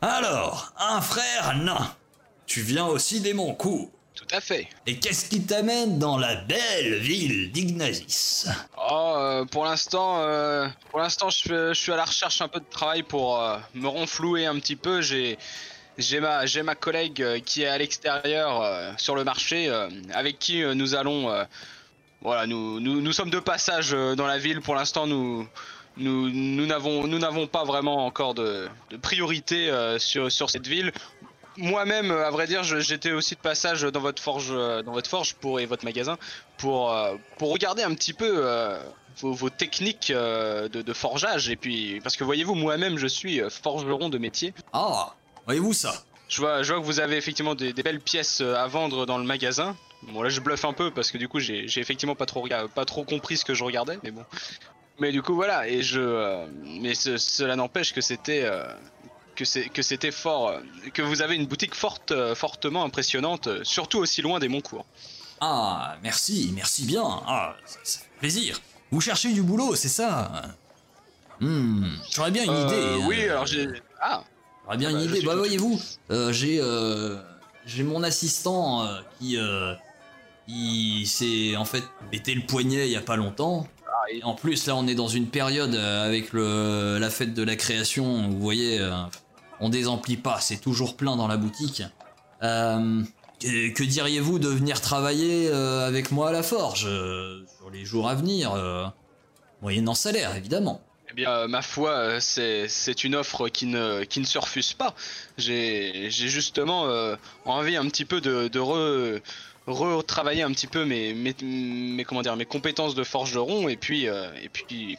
Alors, 0.02 0.74
un 0.78 1.00
frère 1.00 1.56
nain 1.56 1.94
Tu 2.44 2.60
viens 2.60 2.86
aussi 2.86 3.22
des 3.22 3.32
Moncourt 3.32 3.90
Tout 4.22 4.36
à 4.36 4.40
fait. 4.40 4.68
Et 4.86 4.98
qu'est-ce 4.98 5.28
qui 5.28 5.42
t'amène 5.42 5.98
dans 5.98 6.16
la 6.16 6.36
belle 6.36 6.94
ville 7.00 7.50
d'Ignazis 7.50 8.46
Oh, 8.78 9.14
euh, 9.16 9.44
pour 9.46 9.64
l'instant, 9.64 10.20
euh, 10.20 10.68
pour 10.90 11.00
l'instant, 11.00 11.28
je, 11.28 11.74
suis 11.74 11.90
à 11.90 11.96
la 11.96 12.04
recherche 12.04 12.40
un 12.40 12.46
peu 12.46 12.60
de 12.60 12.70
travail 12.70 13.02
pour 13.02 13.40
euh, 13.40 13.58
me 13.74 13.88
renflouer 13.88 14.46
un 14.46 14.54
petit 14.60 14.76
peu. 14.76 15.00
J'ai, 15.00 15.38
j'ai 15.98 16.20
ma, 16.20 16.46
j'ai 16.46 16.62
ma 16.62 16.76
collègue 16.76 17.42
qui 17.44 17.62
est 17.62 17.66
à 17.66 17.76
l'extérieur 17.76 18.94
sur 18.96 19.16
le 19.16 19.24
marché, 19.24 19.68
avec 20.14 20.38
qui 20.38 20.62
nous 20.62 20.94
allons, 20.94 21.44
voilà, 22.20 22.46
nous, 22.46 22.78
nous, 22.78 23.00
nous 23.00 23.12
sommes 23.12 23.30
de 23.30 23.40
passage 23.40 23.90
dans 23.90 24.26
la 24.26 24.38
ville. 24.38 24.60
Pour 24.60 24.76
l'instant, 24.76 25.06
nous, 25.06 25.48
nous, 25.96 26.30
nous 26.30 26.66
n'avons, 26.66 27.08
nous 27.08 27.18
n'avons 27.18 27.46
pas 27.48 27.64
vraiment 27.64 28.06
encore 28.06 28.34
de, 28.34 28.68
de 28.90 28.96
priorité 28.96 29.70
sur, 29.98 30.30
sur 30.30 30.48
cette 30.48 30.66
ville. 30.66 30.92
Moi-même, 31.56 32.10
à 32.10 32.30
vrai 32.30 32.46
dire, 32.46 32.62
j'étais 32.64 33.12
aussi 33.12 33.34
de 33.34 33.40
passage 33.40 33.82
dans 33.82 34.00
votre 34.00 34.22
forge, 34.22 34.48
euh, 34.50 34.82
dans 34.82 34.92
votre 34.92 35.08
forge 35.10 35.34
pour 35.34 35.60
et 35.60 35.66
votre 35.66 35.84
magasin 35.84 36.16
pour 36.58 36.92
euh, 36.92 37.14
pour 37.38 37.52
regarder 37.52 37.82
un 37.82 37.94
petit 37.94 38.12
peu 38.14 38.30
euh, 38.46 38.78
vos, 39.20 39.32
vos 39.32 39.50
techniques 39.50 40.10
euh, 40.10 40.68
de, 40.68 40.80
de 40.82 40.92
forgeage 40.92 41.48
et 41.50 41.56
puis 41.56 42.00
parce 42.02 42.16
que 42.16 42.24
voyez-vous, 42.24 42.54
moi-même, 42.54 42.96
je 42.98 43.06
suis 43.06 43.40
forgeron 43.50 44.08
de 44.08 44.18
métier. 44.18 44.54
Ah 44.72 45.14
Voyez-vous 45.46 45.72
ça? 45.72 45.92
Je 46.28 46.40
vois, 46.40 46.62
je 46.62 46.72
vois 46.72 46.80
que 46.80 46.86
vous 46.86 47.00
avez 47.00 47.16
effectivement 47.16 47.54
des, 47.54 47.74
des 47.74 47.82
belles 47.82 48.00
pièces 48.00 48.40
à 48.40 48.66
vendre 48.66 49.04
dans 49.04 49.18
le 49.18 49.24
magasin. 49.24 49.76
Bon 50.04 50.22
là, 50.22 50.30
je 50.30 50.40
bluffe 50.40 50.64
un 50.64 50.72
peu 50.72 50.90
parce 50.90 51.10
que 51.10 51.18
du 51.18 51.28
coup, 51.28 51.38
j'ai 51.40 51.66
effectivement 51.76 52.14
pas 52.14 52.26
trop 52.26 52.48
pas 52.74 52.84
trop 52.86 53.04
compris 53.04 53.36
ce 53.36 53.44
que 53.44 53.52
je 53.54 53.62
regardais, 53.64 53.98
mais 54.02 54.10
bon. 54.10 54.24
Mais 54.98 55.12
du 55.12 55.20
coup, 55.22 55.34
voilà. 55.34 55.68
Et 55.68 55.82
je, 55.82 56.00
euh, 56.00 56.46
mais 56.80 56.94
ce- 56.94 57.18
cela 57.18 57.56
n'empêche 57.56 57.92
que 57.92 58.00
c'était 58.00 58.42
euh, 58.44 58.64
que 59.42 59.48
c'est 59.48 59.68
que 59.68 59.82
c'était 59.82 60.12
fort, 60.12 60.48
euh, 60.48 60.60
que 60.94 61.02
vous 61.02 61.20
avez 61.22 61.34
une 61.34 61.46
boutique 61.46 61.74
forte, 61.74 62.12
euh, 62.12 62.34
fortement 62.34 62.84
impressionnante, 62.84 63.48
euh, 63.48 63.60
surtout 63.64 63.98
aussi 63.98 64.22
loin 64.22 64.38
des 64.38 64.48
Moncourt. 64.48 64.86
Ah, 65.40 65.96
merci, 66.02 66.52
merci 66.54 66.84
bien. 66.84 67.02
Ah, 67.26 67.56
ça, 67.66 67.78
ça 67.82 67.98
fait 68.00 68.18
plaisir. 68.20 68.60
Vous 68.92 69.00
cherchez 69.00 69.32
du 69.32 69.42
boulot, 69.42 69.74
c'est 69.74 69.88
ça? 69.88 70.30
Hmm, 71.40 71.86
j'aurais 72.14 72.30
bien 72.30 72.44
une 72.44 72.50
Euh, 72.50 72.66
idée. 72.66 73.04
oui, 73.08 73.24
euh, 73.24 73.32
alors 73.32 73.46
j'ai. 73.46 73.66
Ah, 74.00 74.22
J'aurais 74.64 74.76
bien 74.76 74.92
bah, 74.92 74.98
une 75.00 75.08
je 75.08 75.14
idée. 75.16 75.26
Bah 75.26 75.34
voyez-vous, 75.34 75.80
euh, 76.12 76.32
j'ai 76.32 76.58
euh, 76.60 77.16
j'ai 77.66 77.82
mon 77.82 78.02
assistant 78.04 78.86
qui 79.18 79.36
il 80.48 81.06
s'est 81.06 81.56
en 81.56 81.64
fait 81.64 81.84
pété 82.10 82.34
le 82.34 82.42
poignet 82.42 82.86
il 82.86 82.92
y 82.92 82.96
a 82.96 83.00
pas 83.00 83.16
longtemps. 83.16 83.66
Et 84.12 84.22
en 84.24 84.34
plus 84.34 84.66
là 84.66 84.74
on 84.76 84.86
est 84.88 84.94
dans 84.96 85.08
une 85.08 85.28
période 85.28 85.74
avec 85.74 86.32
le 86.32 86.98
la 86.98 87.10
fête 87.10 87.34
de 87.34 87.42
la 87.42 87.56
création. 87.56 88.28
Vous 88.28 88.38
voyez, 88.38 88.78
on 89.62 89.68
désemplit 89.70 90.16
pas, 90.16 90.38
c'est 90.40 90.58
toujours 90.60 90.96
plein 90.96 91.16
dans 91.16 91.28
la 91.28 91.36
boutique. 91.36 91.82
Euh, 92.42 93.02
que, 93.40 93.82
diriez-vous 93.84 94.38
de 94.38 94.48
venir 94.48 94.80
travailler 94.80 95.48
euh, 95.48 95.86
avec 95.86 96.10
moi 96.10 96.28
à 96.28 96.32
la 96.32 96.42
forge 96.42 96.84
euh, 96.86 97.44
sur 97.58 97.70
les 97.70 97.84
jours 97.84 98.08
à 98.08 98.14
venir, 98.14 98.52
moyennant 99.62 99.94
salaire 99.94 100.34
évidemment. 100.36 100.80
Eh 101.10 101.14
bien, 101.14 101.46
ma 101.46 101.62
foi, 101.62 102.20
c'est 102.20 103.04
une 103.04 103.14
offre 103.14 103.48
qui 103.48 103.66
ne, 103.66 104.02
qui 104.04 104.24
se 104.24 104.38
refuse 104.38 104.72
pas. 104.72 104.94
J'ai 105.38 106.08
justement 106.10 106.86
envie 107.44 107.76
un 107.76 107.86
petit 107.86 108.04
peu 108.04 108.20
de, 108.20 108.48
de 108.48 108.58
re- 108.60 109.20
retravailler 109.66 110.42
un 110.42 110.50
petit 110.52 110.66
peu 110.66 110.84
mes, 110.84 111.14
mes, 111.14 111.34
mes- 111.42 112.04
mes 112.36 112.44
compétences 112.46 112.94
de 112.94 113.04
forgeron 113.04 113.68
et 113.68 113.76
puis, 113.76 114.06
et 114.06 114.48
puis 114.52 114.98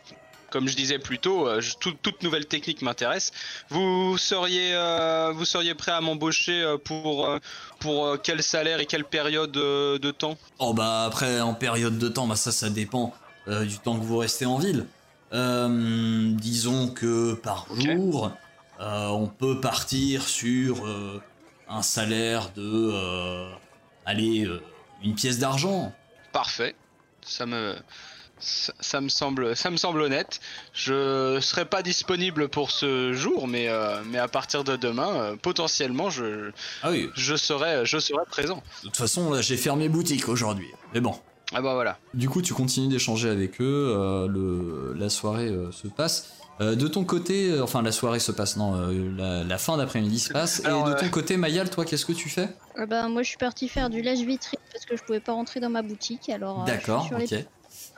comme 0.53 0.67
je 0.67 0.75
disais 0.75 0.99
plus 0.99 1.17
tôt, 1.17 1.47
euh, 1.47 1.61
je- 1.61 1.75
tout- 1.79 1.97
toute 2.03 2.21
nouvelle 2.21 2.45
technique 2.45 2.83
m'intéresse. 2.83 3.31
Vous 3.69 4.19
seriez, 4.19 4.75
euh, 4.75 5.31
vous 5.33 5.45
seriez 5.45 5.73
prêt 5.73 5.91
à 5.91 5.99
m'embaucher 5.99 6.61
euh, 6.61 6.77
pour, 6.77 7.27
pour 7.79 8.21
quel 8.21 8.43
salaire 8.43 8.79
et 8.79 8.85
quelle 8.85 9.03
période 9.03 9.51
de 9.51 10.11
temps? 10.11 10.37
Oh 10.59 10.73
bah 10.75 11.05
après 11.05 11.41
en 11.41 11.55
période 11.55 11.97
de 11.97 12.07
temps, 12.07 12.27
bah 12.27 12.35
ça 12.35 12.51
ça 12.51 12.69
dépend 12.69 13.15
euh, 13.47 13.65
du 13.65 13.79
temps 13.79 13.97
que 13.99 14.05
vous 14.05 14.17
restez 14.19 14.45
en 14.45 14.59
ville. 14.59 14.85
Euh, 15.33 16.29
disons 16.35 16.89
que 16.89 17.33
par 17.33 17.65
jour, 17.75 18.31
on 18.79 19.27
peut 19.27 19.59
partir 19.59 20.27
sur 20.27 20.85
un 21.67 21.81
salaire 21.81 22.51
de, 22.55 23.49
allez, 24.05 24.47
une 25.03 25.15
pièce 25.15 25.39
d'argent. 25.39 25.91
Parfait. 26.31 26.75
Ça 27.25 27.47
me 27.47 27.75
ça, 28.43 28.73
ça 28.79 29.01
me 29.01 29.09
semble 29.09 29.55
ça 29.55 29.69
me 29.71 29.77
semble 29.77 30.01
honnête. 30.01 30.39
Je 30.73 31.39
serai 31.41 31.65
pas 31.65 31.81
disponible 31.81 32.49
pour 32.49 32.71
ce 32.71 33.13
jour, 33.13 33.47
mais 33.47 33.69
euh, 33.69 34.01
mais 34.05 34.17
à 34.19 34.27
partir 34.27 34.63
de 34.63 34.75
demain, 34.75 35.09
euh, 35.15 35.35
potentiellement, 35.35 36.09
je 36.09 36.51
Ah 36.83 36.91
oui, 36.91 37.09
je 37.15 37.35
serai 37.35 37.85
je 37.85 37.97
serai 37.97 38.25
présent. 38.29 38.61
de 38.83 38.87
toute 38.89 38.97
façon 38.97 39.31
là 39.31 39.41
j'ai 39.41 39.57
fermé 39.57 39.89
boutique 39.89 40.27
aujourd'hui. 40.29 40.67
Mais 40.93 41.01
bon. 41.01 41.15
Ah 41.55 41.61
bah 41.61 41.73
voilà. 41.75 41.99
Du 42.15 42.29
coup, 42.29 42.41
tu 42.41 42.53
continues 42.55 42.87
d'échanger 42.87 43.29
avec 43.29 43.61
eux, 43.61 43.93
euh, 43.95 44.27
le, 44.27 44.93
la 44.97 45.09
soirée 45.09 45.49
euh, 45.49 45.71
se 45.71 45.87
passe. 45.87 46.33
Euh, 46.61 46.75
de 46.75 46.87
ton 46.87 47.03
côté, 47.03 47.51
euh, 47.51 47.63
enfin 47.63 47.81
la 47.83 47.91
soirée 47.91 48.19
se 48.19 48.31
passe, 48.31 48.57
non, 48.57 48.75
euh, 48.75 49.11
la, 49.17 49.43
la 49.43 49.57
fin 49.59 49.77
d'après-midi 49.77 50.19
se 50.19 50.33
passe. 50.33 50.63
Alors, 50.65 50.87
et 50.87 50.91
de 50.91 50.95
euh, 50.95 50.99
ton 50.99 51.09
côté, 51.09 51.37
Mayal, 51.37 51.69
toi, 51.69 51.85
qu'est-ce 51.85 52.05
que 52.05 52.11
tu 52.13 52.29
fais? 52.29 52.49
Euh, 52.79 52.85
bah, 52.87 53.07
moi, 53.07 53.21
je 53.21 53.27
suis 53.29 53.37
partie 53.37 53.67
faire 53.67 53.89
du 53.91 54.01
lèche-vitrine 54.01 54.59
parce 54.71 54.85
que 54.85 54.95
je 54.97 55.03
pouvais 55.03 55.19
pas 55.19 55.33
rentrer 55.33 55.59
dans 55.59 55.69
ma 55.69 55.81
boutique. 55.83 56.29
Alors, 56.29 56.61
euh, 56.61 56.65
je 56.65 56.71
suis 56.71 56.77
D'accord, 56.79 57.09
les 57.19 57.25
ok. 57.25 57.45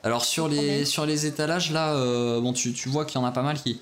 Alors 0.06 0.24
sur 0.24 0.48
les, 0.48 0.58
problème. 0.58 0.86
sur 0.86 1.06
les 1.08 1.26
étalages, 1.26 1.72
là, 1.72 1.96
euh, 1.96 2.40
bon, 2.40 2.54
tu, 2.54 2.74
tu 2.74 2.90
vois 2.90 3.06
qu'il 3.06 3.20
y 3.20 3.24
en 3.24 3.26
a 3.26 3.32
pas 3.32 3.42
mal 3.42 3.58
qui 3.58 3.82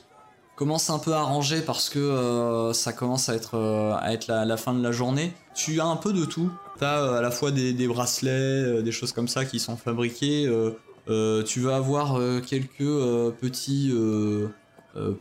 commencent 0.55 0.89
un 0.89 0.99
peu 0.99 1.11
à 1.11 1.21
ranger 1.21 1.61
parce 1.61 1.89
que 1.89 1.99
euh, 1.99 2.71
ça 2.71 2.93
commence 2.93 3.27
à 3.27 3.35
être, 3.35 3.55
euh, 3.55 3.93
à 3.99 4.13
être 4.13 4.27
la, 4.27 4.45
la 4.45 4.55
fin 4.55 4.73
de 4.73 4.81
la 4.81 4.93
journée. 4.93 5.33
Tu 5.53 5.81
as 5.81 5.85
un 5.85 5.97
peu 5.97 6.13
de 6.13 6.23
tout. 6.23 6.49
Tu 6.77 6.85
as 6.85 7.17
à 7.17 7.21
la 7.21 7.29
fois 7.29 7.51
des, 7.51 7.73
des 7.73 7.87
bracelets, 7.89 8.81
des 8.81 8.91
choses 8.93 9.11
comme 9.11 9.27
ça 9.27 9.43
qui 9.43 9.59
sont 9.59 9.75
fabriquées. 9.75 10.49
tu 11.07 11.59
vas 11.59 11.75
avoir 11.75 12.17
quelques 12.47 13.33
petits 13.41 13.93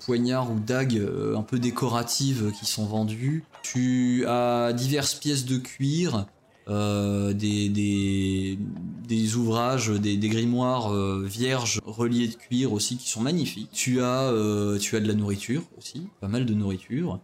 poignards 0.06 0.52
ou 0.52 0.60
dagues 0.60 1.02
un 1.36 1.42
peu 1.42 1.58
décoratives 1.58 2.52
qui 2.52 2.64
sont 2.64 2.86
vendus. 2.86 3.44
Tu 3.62 4.24
as 4.28 4.72
diverses 4.72 5.14
pièces 5.14 5.46
de 5.46 5.58
cuir, 5.58 6.26
euh, 6.68 7.32
des, 7.32 7.68
des, 7.68 9.36
ouvrages, 9.36 9.88
des, 9.88 10.16
grimoires 10.28 10.92
euh, 10.92 11.22
vierges 11.26 11.80
reliés 11.84 12.28
de 12.28 12.34
cuir 12.34 12.72
aussi 12.72 12.96
qui 12.96 13.08
sont 13.08 13.20
magnifiques. 13.20 13.70
Tu 13.72 14.00
as, 14.00 14.30
euh, 14.30 14.78
tu 14.78 14.96
as 14.96 15.00
de 15.00 15.08
la 15.08 15.14
nourriture 15.14 15.62
aussi, 15.76 16.06
pas 16.20 16.28
mal 16.28 16.46
de 16.46 16.54
nourriture. 16.54 17.18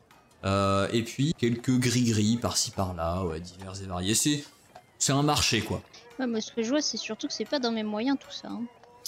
Et 0.44 1.02
puis 1.02 1.34
quelques 1.36 1.78
gris-gris 1.78 2.36
par-ci 2.36 2.70
par-là, 2.72 3.24
divers 3.40 3.80
et 3.82 3.86
variés. 3.86 4.14
C'est, 4.14 5.12
un 5.12 5.22
marché 5.22 5.60
quoi. 5.60 5.82
Moi, 6.18 6.40
ce 6.40 6.50
que 6.50 6.62
je 6.62 6.70
vois, 6.70 6.80
c'est 6.80 6.96
surtout 6.96 7.28
que 7.28 7.32
c'est 7.32 7.44
pas 7.44 7.60
dans 7.60 7.70
mes 7.70 7.84
moyens 7.84 8.18
tout 8.18 8.32
ça. 8.32 8.48
hein. 8.48 8.62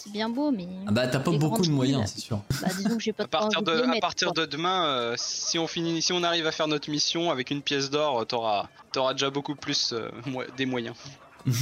C'est 0.05 0.11
bien 0.11 0.28
beau, 0.28 0.51
mais 0.51 0.66
Ah 0.86 0.92
bah 0.92 1.07
t'as 1.09 1.20
pas 1.20 1.32
beaucoup 1.32 1.62
de 1.62 1.70
moyens, 1.70 2.12
c'est 2.14 2.20
sûr. 2.20 2.40
bah, 2.62 2.68
disons 2.76 2.96
que 2.96 3.03
j'ai 3.03 3.12
pas 3.12 3.24
À 3.24 3.26
trop 3.26 3.38
partir 3.40 3.59
envie 3.61 3.66
de 3.66 3.76
les 3.76 3.82
à 3.82 3.86
mettre, 3.88 4.01
partir 4.01 4.32
de 4.32 4.46
demain, 4.46 4.84
euh, 4.86 5.14
si 5.18 5.59
on 5.59 5.66
finit 5.66 6.01
si 6.03 6.12
on 6.12 6.22
arrive 6.22 6.46
à 6.46 6.53
faire 6.53 6.68
notre 6.68 6.88
mission 6.90 7.30
avec 7.30 7.51
une 7.51 7.62
pièce 7.62 7.90
d'or, 7.90 8.26
t'auras 8.26 8.68
t'auras 8.92 9.12
déjà 9.12 9.30
beaucoup 9.30 9.55
plus 9.55 9.92
euh, 9.92 10.09
mo- 10.26 10.42
des 10.57 10.66
moyens. 10.66 10.96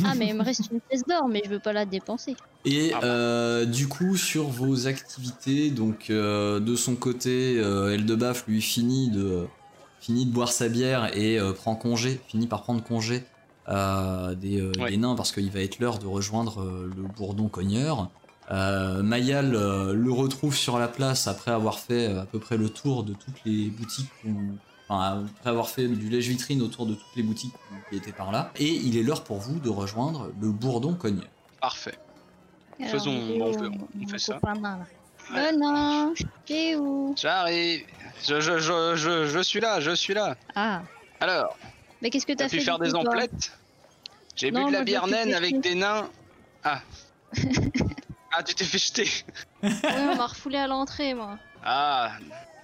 Ah, 0.04 0.14
mais 0.16 0.28
il 0.28 0.34
me 0.34 0.42
reste 0.42 0.68
une 0.70 0.80
pièce 0.80 1.02
d'or, 1.06 1.28
mais 1.28 1.42
je 1.44 1.50
veux 1.50 1.58
pas 1.60 1.72
la 1.72 1.84
dépenser. 1.84 2.36
Et 2.64 2.92
Ah 2.94 3.00
bah. 3.00 3.06
euh, 3.06 3.64
du 3.64 3.88
coup, 3.88 4.16
sur 4.16 4.44
vos 4.48 4.86
activités, 4.88 5.70
donc 5.70 6.10
euh, 6.10 6.60
de 6.60 6.76
son 6.76 6.96
côté, 6.96 7.56
euh, 7.58 7.94
Eldebaf 7.94 8.46
lui 8.46 8.60
finit 8.60 9.10
de, 9.10 9.46
finit 10.00 10.26
de 10.26 10.32
boire 10.32 10.52
sa 10.52 10.68
bière 10.68 11.16
et 11.16 11.38
euh, 11.38 11.52
prend 11.52 11.74
congé, 11.76 12.20
finit 12.28 12.46
par 12.46 12.62
prendre 12.62 12.82
congé 12.82 13.24
euh, 13.68 14.34
des, 14.34 14.60
euh, 14.60 14.72
Ouais. 14.80 14.90
des 14.90 14.96
nains 14.96 15.14
parce 15.14 15.30
qu'il 15.32 15.50
va 15.50 15.60
être 15.60 15.78
l'heure 15.78 15.98
de 15.98 16.06
rejoindre 16.06 16.60
euh, 16.62 16.90
le 16.96 17.02
bourdon 17.02 17.48
cogneur. 17.48 18.10
Euh, 18.50 19.02
Mayal 19.02 19.54
euh, 19.54 19.92
le 19.92 20.10
retrouve 20.10 20.56
sur 20.56 20.78
la 20.78 20.88
place 20.88 21.26
après 21.26 21.50
avoir 21.50 21.78
fait 21.78 22.08
euh, 22.08 22.22
à 22.22 22.26
peu 22.26 22.38
près 22.38 22.56
le 22.56 22.70
tour 22.70 23.04
de 23.04 23.12
toutes 23.12 23.44
les 23.44 23.68
boutiques 23.68 24.10
où- 24.26 24.56
Enfin, 24.90 25.22
après 25.36 25.50
avoir 25.50 25.68
fait 25.68 25.86
du 25.86 26.08
lèche-vitrine 26.08 26.62
autour 26.62 26.86
de 26.86 26.94
toutes 26.94 27.14
les 27.14 27.22
boutiques 27.22 27.52
qui 27.90 27.96
étaient 27.96 28.10
par 28.10 28.32
là, 28.32 28.50
et 28.56 28.64
il 28.68 28.96
est 28.96 29.02
l'heure 29.02 29.22
pour 29.22 29.36
vous 29.36 29.58
de 29.58 29.68
rejoindre 29.68 30.30
le 30.40 30.48
bourdon 30.50 30.94
cogneur. 30.94 31.28
Parfait. 31.60 31.98
Alors, 32.80 32.92
Faisons- 32.92 33.10
on 33.38 33.52
fait- 33.52 33.78
on 34.02 34.08
fait 34.08 34.18
ça. 34.18 34.38
Oh 34.42 35.36
non, 35.58 36.14
t'es 36.46 36.74
où? 36.76 37.14
J'arrive. 37.20 37.82
Je, 38.26 38.40
je, 38.40 38.58
je, 38.60 38.96
je, 38.96 39.26
je 39.26 39.40
suis 39.40 39.60
là, 39.60 39.78
je 39.80 39.90
suis 39.90 40.14
là. 40.14 40.36
Ah, 40.54 40.80
Alors, 41.20 41.58
mais 42.00 42.08
qu'est-ce 42.08 42.24
que 42.24 42.32
t'as 42.32 42.44
t'as 42.44 42.48
fait 42.48 42.56
pu 42.56 42.64
faire 42.64 42.78
des 42.78 42.94
emplettes? 42.94 43.52
J'ai 44.36 44.50
bu 44.50 44.64
de 44.64 44.70
la 44.72 44.84
bière 44.84 45.06
naine 45.06 45.34
avec 45.34 45.60
des 45.60 45.74
nains. 45.74 46.08
Ah. 46.64 46.80
ah, 48.38 48.42
tu 48.42 48.54
t'es 48.54 48.64
fait 48.64 48.78
jeter. 48.78 49.08
Ouais, 49.62 49.70
on 49.84 50.14
m'a 50.16 50.26
refoulé 50.26 50.58
à 50.58 50.66
l'entrée, 50.66 51.12
moi. 51.14 51.38
Ah, 51.64 52.12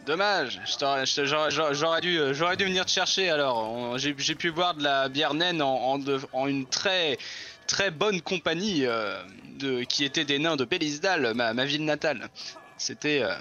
dommage. 0.07 0.61
J'aurais 0.79 2.01
dû, 2.01 2.19
euh, 2.19 2.33
j'aurais 2.33 2.57
dû 2.57 2.65
venir 2.65 2.85
te 2.87 2.91
chercher 2.91 3.31
alors. 3.31 3.99
J'ai 3.99 4.35
pu 4.35 4.53
boire 4.53 4.75
de 4.75 4.83
la 4.85 5.09
bière 5.09 5.35
naine 5.35 5.61
en, 5.63 5.75
en, 5.75 5.99
de- 5.99 6.21
en 6.33 6.47
une 6.47 6.67
très 6.67 7.19
très 7.67 7.91
bonne 7.91 8.21
compagnie 8.21 8.87
euh, 8.87 9.21
de, 9.59 9.83
qui 9.85 10.05
était 10.05 10.25
des 10.25 10.39
nains 10.39 10.57
de 10.57 10.65
Belisdal, 10.65 11.35
ma, 11.35 11.55
ma 11.55 11.65
ville 11.65 11.85
natale. 11.85 12.29
C'était. 12.77 13.23
euh, 13.23 13.35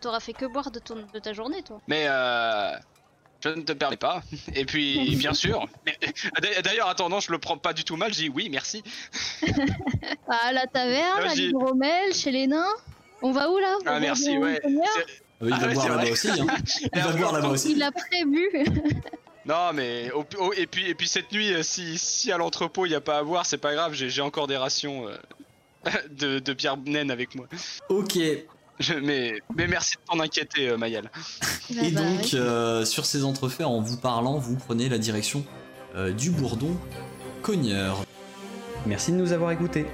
T'auras 0.00 0.20
fait 0.20 0.32
que 0.34 0.46
boire 0.46 0.70
de, 0.70 0.78
ton, 0.80 0.96
de 1.14 1.18
ta 1.18 1.32
journée, 1.32 1.62
toi. 1.62 1.78
mais 1.86 2.06
euh, 2.08 2.72
je 3.42 3.48
ne 3.50 3.62
te 3.62 3.72
permets 3.72 3.96
pas. 3.96 4.22
Et 4.54 4.64
puis, 4.64 5.16
bien 5.16 5.34
sûr. 5.34 5.66
mais- 5.86 5.98
D'ailleurs, 6.62 6.88
attendant, 6.88 7.20
je 7.20 7.30
le 7.32 7.38
prends 7.38 7.56
pas 7.58 7.72
du 7.72 7.84
tout 7.84 7.96
mal. 7.96 8.12
Je 8.12 8.18
dis 8.20 8.28
oui, 8.28 8.48
merci. 8.50 8.82
Ah, 10.28 10.48
à 10.48 10.52
la 10.52 10.66
taverne, 10.66 11.20
à 11.24 11.34
j'y- 11.34 11.46
l'hydromel, 11.48 12.14
chez 12.14 12.30
les 12.30 12.46
nains. 12.46 12.64
On 13.20 13.32
va 13.32 13.50
où 13.50 13.58
là? 13.58 13.76
Ah, 13.86 14.00
merci, 14.00 14.36
ouais. 14.38 14.60
Ah 14.64 14.68
oui, 14.68 15.50
il 15.50 15.52
Ah 15.52 15.58
va 15.58 15.66
ouais, 15.66 15.74
boire 15.74 15.84
c'est 15.84 15.88
là-bas 15.90 16.10
aussi. 16.10 16.28
Hein. 16.30 16.46
Il 16.94 17.00
va 17.02 17.12
boire 17.12 17.32
là-bas 17.32 17.38
attends, 17.46 17.54
aussi. 17.54 17.72
Il 17.72 17.82
a 17.82 17.92
prévu. 17.92 18.50
Non, 19.44 19.72
mais 19.74 20.10
au- 20.12 20.24
au- 20.38 20.52
et 20.54 20.66
puis 20.66 20.88
et 20.88 20.94
puis 20.94 21.08
cette 21.08 21.30
nuit, 21.32 21.52
euh, 21.52 21.62
si, 21.62 21.98
si 21.98 22.30
à 22.32 22.38
l'entrepôt 22.38 22.86
il 22.86 22.92
y 22.92 22.94
a 22.94 23.00
pas 23.00 23.18
à 23.18 23.22
boire, 23.24 23.44
c'est 23.44 23.58
pas 23.58 23.74
grave. 23.74 23.92
J'ai 23.92 24.08
j'ai 24.08 24.22
encore 24.22 24.46
des 24.46 24.56
rations 24.56 25.08
euh, 25.08 25.16
de, 26.10 26.38
de 26.38 26.52
bière 26.52 26.76
naine 26.76 27.10
avec 27.10 27.34
moi. 27.34 27.46
Ok. 27.88 28.18
Je- 28.82 28.94
mais 28.94 29.34
mais 29.56 29.66
merci 29.66 29.94
de 29.96 30.00
t'en 30.10 30.20
inquiéter, 30.20 30.68
euh, 30.68 30.76
Mayal. 30.76 31.10
Ah 31.14 31.82
Et 31.82 31.90
bah, 31.90 32.00
donc, 32.02 32.34
euh, 32.34 32.84
sur 32.84 33.06
ces 33.06 33.24
entrefaits, 33.24 33.66
en 33.66 33.80
vous 33.80 33.96
parlant, 33.96 34.38
vous 34.38 34.56
prenez 34.56 34.88
la 34.88 34.98
direction 34.98 35.44
euh, 35.96 36.12
du 36.12 36.30
bourdon 36.30 36.76
cogneur. 37.42 38.04
Merci 38.86 39.12
de 39.12 39.16
nous 39.16 39.32
avoir 39.32 39.50
écoutés. 39.52 39.86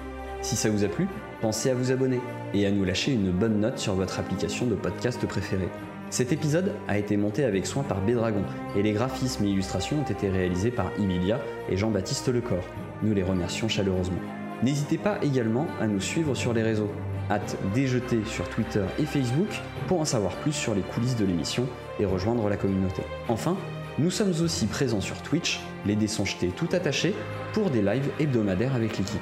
Si 0.43 0.57
ça 0.57 0.71
vous 0.71 0.85
a 0.85 0.89
plu, 0.89 1.07
pensez 1.41 1.71
à 1.71 1.75
vous 1.75 1.91
abonner 1.91 2.21
et 2.55 2.67
à 2.67 2.71
nous 2.71 2.85
lâcher 2.85 3.13
une 3.13 3.31
bonne 3.31 3.61
note 3.61 3.79
sur 3.79 3.95
votre 3.95 4.19
application 4.19 4.67
de 4.67 4.75
podcast 4.75 5.25
préférée. 5.27 5.69
Cet 6.11 6.33
épisode 6.33 6.73
a 6.87 6.97
été 6.97 7.17
monté 7.19 7.45
avec 7.45 7.67
soin 7.67 7.83
par 7.83 8.01
Bédragon 8.01 8.45
et 8.77 8.83
les 8.83 8.93
graphismes 8.93 9.45
et 9.45 9.49
illustrations 9.51 10.01
ont 10.01 10.11
été 10.11 10.31
réalisés 10.31 10.71
par 10.71 10.91
Emilia 10.99 11.39
et 11.69 11.77
Jean-Baptiste 11.77 12.29
Lecor. 12.29 12.63
Nous 13.03 13.13
les 13.13 13.23
remercions 13.23 13.69
chaleureusement. 13.69 14.21
N'hésitez 14.63 14.97
pas 14.97 15.19
également 15.23 15.67
à 15.81 15.87
nous 15.87 16.01
suivre 16.01 16.35
sur 16.35 16.55
les 16.55 16.63
réseaux. 16.63 16.91
Hâte 17.31 17.59
déjeter 17.75 18.25
sur 18.25 18.49
Twitter 18.49 18.85
et 18.99 19.05
Facebook 19.05 19.49
pour 19.87 20.01
en 20.01 20.05
savoir 20.05 20.35
plus 20.37 20.53
sur 20.53 20.75
les 20.75 20.81
coulisses 20.81 21.17
de 21.17 21.27
l'émission 21.27 21.67
et 22.01 22.07
rejoindre 22.07 22.49
la 22.49 22.57
communauté. 22.57 23.03
Enfin, 23.29 23.57
nous 23.99 24.11
sommes 24.11 24.33
aussi 24.43 24.67
présents 24.67 25.01
sur 25.01 25.21
Twitch, 25.23 25.61
les 25.85 25.97
dés 25.97 26.07
tout 26.57 26.69
attachés, 26.73 27.15
pour 27.53 27.71
des 27.71 27.83
lives 27.83 28.11
hebdomadaires 28.19 28.75
avec 28.75 28.97
l'équipe. 28.97 29.21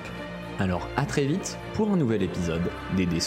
Alors 0.59 0.89
à 0.97 1.05
très 1.05 1.25
vite 1.25 1.59
pour 1.75 1.91
un 1.91 1.97
nouvel 1.97 2.23
épisode 2.23 2.71
des 2.97 3.07
dés. 3.07 3.21